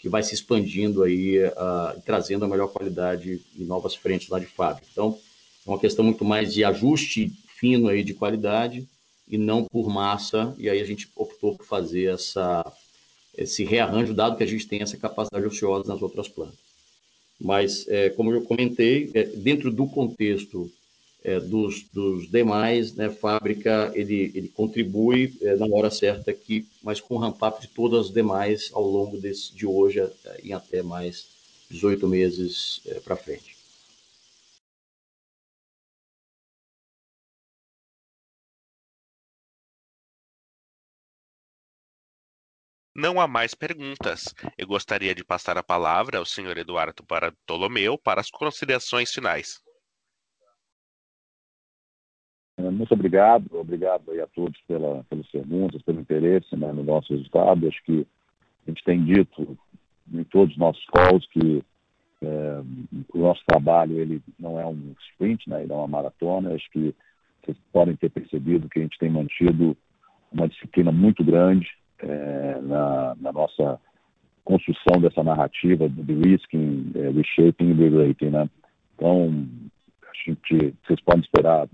que 0.00 0.08
vai 0.08 0.22
se 0.22 0.34
expandindo 0.34 1.02
aí, 1.02 1.38
a, 1.44 1.96
trazendo 2.04 2.44
a 2.44 2.48
melhor 2.48 2.68
qualidade 2.68 3.40
em 3.56 3.64
novas 3.64 3.94
frentes 3.94 4.28
lá 4.28 4.38
de 4.38 4.46
fábrica. 4.46 4.88
Então, 4.90 5.18
é 5.66 5.70
uma 5.70 5.78
questão 5.78 6.04
muito 6.04 6.24
mais 6.24 6.52
de 6.52 6.64
ajuste 6.64 7.32
fino 7.56 7.88
aí 7.88 8.02
de 8.02 8.14
qualidade, 8.14 8.88
e 9.30 9.38
não 9.38 9.64
por 9.64 9.88
massa, 9.88 10.54
e 10.58 10.68
aí 10.68 10.80
a 10.80 10.84
gente 10.84 11.08
optou 11.14 11.56
por 11.56 11.64
fazer 11.64 12.12
essa, 12.12 12.64
esse 13.36 13.64
rearranjo, 13.64 14.12
dado 14.12 14.36
que 14.36 14.42
a 14.42 14.46
gente 14.46 14.66
tem 14.66 14.82
essa 14.82 14.96
capacidade 14.96 15.46
ociosa 15.46 15.88
nas 15.88 16.02
outras 16.02 16.28
plantas. 16.28 16.58
Mas, 17.40 17.86
é, 17.88 18.10
como 18.10 18.32
eu 18.32 18.42
comentei, 18.42 19.10
é, 19.14 19.24
dentro 19.24 19.70
do 19.70 19.86
contexto 19.86 20.70
é, 21.22 21.38
dos, 21.38 21.84
dos, 21.92 22.30
demais, 22.30 22.94
né, 22.94 23.08
fábrica, 23.08 23.92
ele, 23.94 24.32
ele 24.34 24.48
contribui 24.48 25.34
é, 25.40 25.56
na 25.56 25.66
hora 25.66 25.90
certa 25.90 26.30
aqui, 26.30 26.66
mas 26.82 27.00
com 27.00 27.16
ramp-up 27.16 27.60
de 27.60 27.68
todas 27.68 28.06
as 28.06 28.12
demais 28.12 28.70
ao 28.72 28.84
longo 28.84 29.16
desse, 29.16 29.54
de 29.54 29.66
hoje 29.66 30.02
em 30.42 30.52
até 30.52 30.82
mais 30.82 31.26
18 31.70 32.08
meses 32.08 32.80
é, 32.86 32.94
para 32.94 33.16
frente. 33.16 33.59
Não 42.94 43.20
há 43.20 43.28
mais 43.28 43.54
perguntas. 43.54 44.34
Eu 44.58 44.66
gostaria 44.66 45.14
de 45.14 45.24
passar 45.24 45.56
a 45.56 45.62
palavra 45.62 46.18
ao 46.18 46.26
senhor 46.26 46.58
Eduardo 46.58 47.04
Bartolomeu 47.08 47.96
para 47.96 48.20
as 48.20 48.30
considerações 48.30 49.12
finais. 49.12 49.62
Muito 52.58 52.92
obrigado, 52.92 53.46
obrigado 53.54 54.10
a 54.20 54.26
todos 54.26 54.60
pela, 54.66 55.04
pelas 55.04 55.26
perguntas, 55.28 55.80
pelo 55.82 56.00
interesse 56.00 56.54
né, 56.56 56.70
no 56.72 56.82
nosso 56.82 57.14
resultado. 57.14 57.66
Acho 57.66 57.82
que 57.84 58.06
a 58.66 58.70
gente 58.70 58.84
tem 58.84 59.02
dito 59.04 59.56
em 60.12 60.24
todos 60.24 60.52
os 60.52 60.58
nossos 60.58 60.84
calls 60.86 61.26
que 61.28 61.64
é, 62.22 62.62
o 63.14 63.18
nosso 63.18 63.40
trabalho 63.46 63.98
ele 63.98 64.20
não 64.38 64.60
é 64.60 64.66
um 64.66 64.94
sprint, 65.12 65.48
né, 65.48 65.62
ele 65.62 65.72
é 65.72 65.76
uma 65.76 65.86
maratona. 65.86 66.54
Acho 66.54 66.68
que 66.70 66.94
vocês 67.42 67.56
podem 67.72 67.96
ter 67.96 68.10
percebido 68.10 68.68
que 68.68 68.80
a 68.80 68.82
gente 68.82 68.98
tem 68.98 69.08
mantido 69.08 69.76
uma 70.32 70.48
disciplina 70.48 70.92
muito 70.92 71.24
grande 71.24 71.79
é, 72.02 72.60
na, 72.62 73.14
na, 73.20 73.32
nossa 73.32 73.80
construção 74.44 75.00
dessa 75.00 75.22
narrativa 75.22 75.88
do 75.88 76.20
risking, 76.20 76.92
é, 76.94 77.10
reshaping 77.10 77.70
e 77.70 77.72
re-rating. 77.72 78.30
Né? 78.30 78.48
Então, 78.94 79.46
a 80.02 80.30
gente, 80.30 80.74
vocês 80.84 81.00
podem 81.00 81.22
esperar 81.22 81.68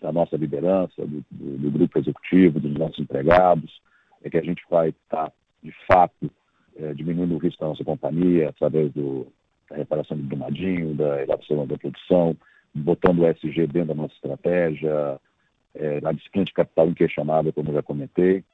da 0.00 0.12
nossa 0.12 0.36
liderança, 0.36 1.06
do, 1.06 1.24
do, 1.30 1.58
do, 1.58 1.70
grupo 1.70 1.98
executivo, 1.98 2.60
dos 2.60 2.72
nossos 2.74 2.98
empregados, 2.98 3.80
é 4.22 4.30
que 4.30 4.38
a 4.38 4.42
gente 4.42 4.62
vai 4.68 4.88
estar, 4.90 5.26
tá, 5.26 5.32
de 5.62 5.72
fato, 5.86 6.30
é, 6.76 6.92
diminuindo 6.94 7.34
o 7.34 7.38
risco 7.38 7.60
da 7.60 7.68
nossa 7.68 7.84
companhia 7.84 8.48
através 8.48 8.92
do, 8.92 9.26
da 9.70 9.76
reparação 9.76 10.16
do 10.16 10.22
brumadinho, 10.24 10.94
da 10.94 11.22
elaboração 11.22 11.66
da 11.66 11.78
produção, 11.78 12.36
botando 12.74 13.20
o 13.20 13.26
SG 13.26 13.66
dentro 13.66 13.88
da 13.88 13.94
nossa 13.94 14.14
estratégia, 14.14 15.20
é, 15.74 16.00
a 16.04 16.12
disciplina 16.12 16.44
de 16.44 16.52
capital 16.52 16.88
inquestionável, 16.88 17.52
como 17.52 17.72
já 17.72 17.82
comentei, 17.82 18.44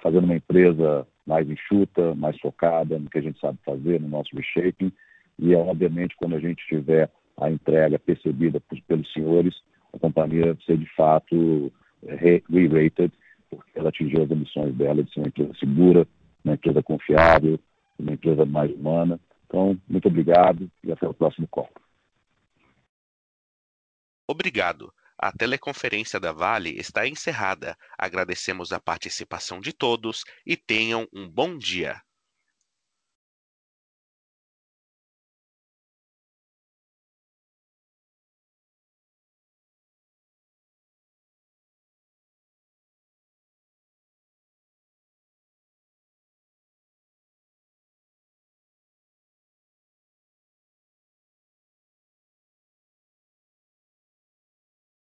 fazendo 0.00 0.24
uma 0.24 0.36
empresa 0.36 1.06
mais 1.26 1.48
enxuta, 1.48 2.14
mais 2.14 2.38
focada 2.40 2.98
no 2.98 3.10
que 3.10 3.18
a 3.18 3.22
gente 3.22 3.38
sabe 3.38 3.58
fazer, 3.64 4.00
no 4.00 4.08
nosso 4.08 4.34
reshaping. 4.34 4.92
E, 5.38 5.54
obviamente, 5.54 6.16
quando 6.16 6.34
a 6.36 6.40
gente 6.40 6.66
tiver 6.66 7.10
a 7.36 7.50
entrega 7.50 7.98
percebida 7.98 8.60
pelos 8.86 9.12
senhores, 9.12 9.54
a 9.92 9.98
companhia 9.98 10.56
ser 10.66 10.76
de 10.76 10.86
fato 10.94 11.72
re-rated, 12.02 13.12
porque 13.50 13.78
ela 13.78 13.88
atingiu 13.88 14.22
as 14.22 14.30
ambições 14.30 14.74
dela 14.74 15.02
de 15.02 15.12
ser 15.12 15.20
uma 15.20 15.28
empresa 15.28 15.54
segura, 15.58 16.08
uma 16.44 16.54
empresa 16.54 16.82
confiável, 16.82 17.58
uma 17.98 18.12
empresa 18.12 18.44
mais 18.44 18.72
humana. 18.72 19.20
Então, 19.46 19.78
muito 19.88 20.08
obrigado 20.08 20.70
e 20.84 20.92
até 20.92 21.08
o 21.08 21.14
próximo 21.14 21.46
call. 21.48 21.68
Obrigado. 24.28 24.92
A 25.20 25.30
teleconferência 25.30 26.18
da 26.18 26.32
Vale 26.32 26.78
está 26.78 27.06
encerrada. 27.06 27.76
Agradecemos 27.98 28.72
a 28.72 28.80
participação 28.80 29.60
de 29.60 29.72
todos 29.72 30.24
e 30.46 30.56
tenham 30.56 31.06
um 31.12 31.28
bom 31.28 31.56
dia. 31.58 32.02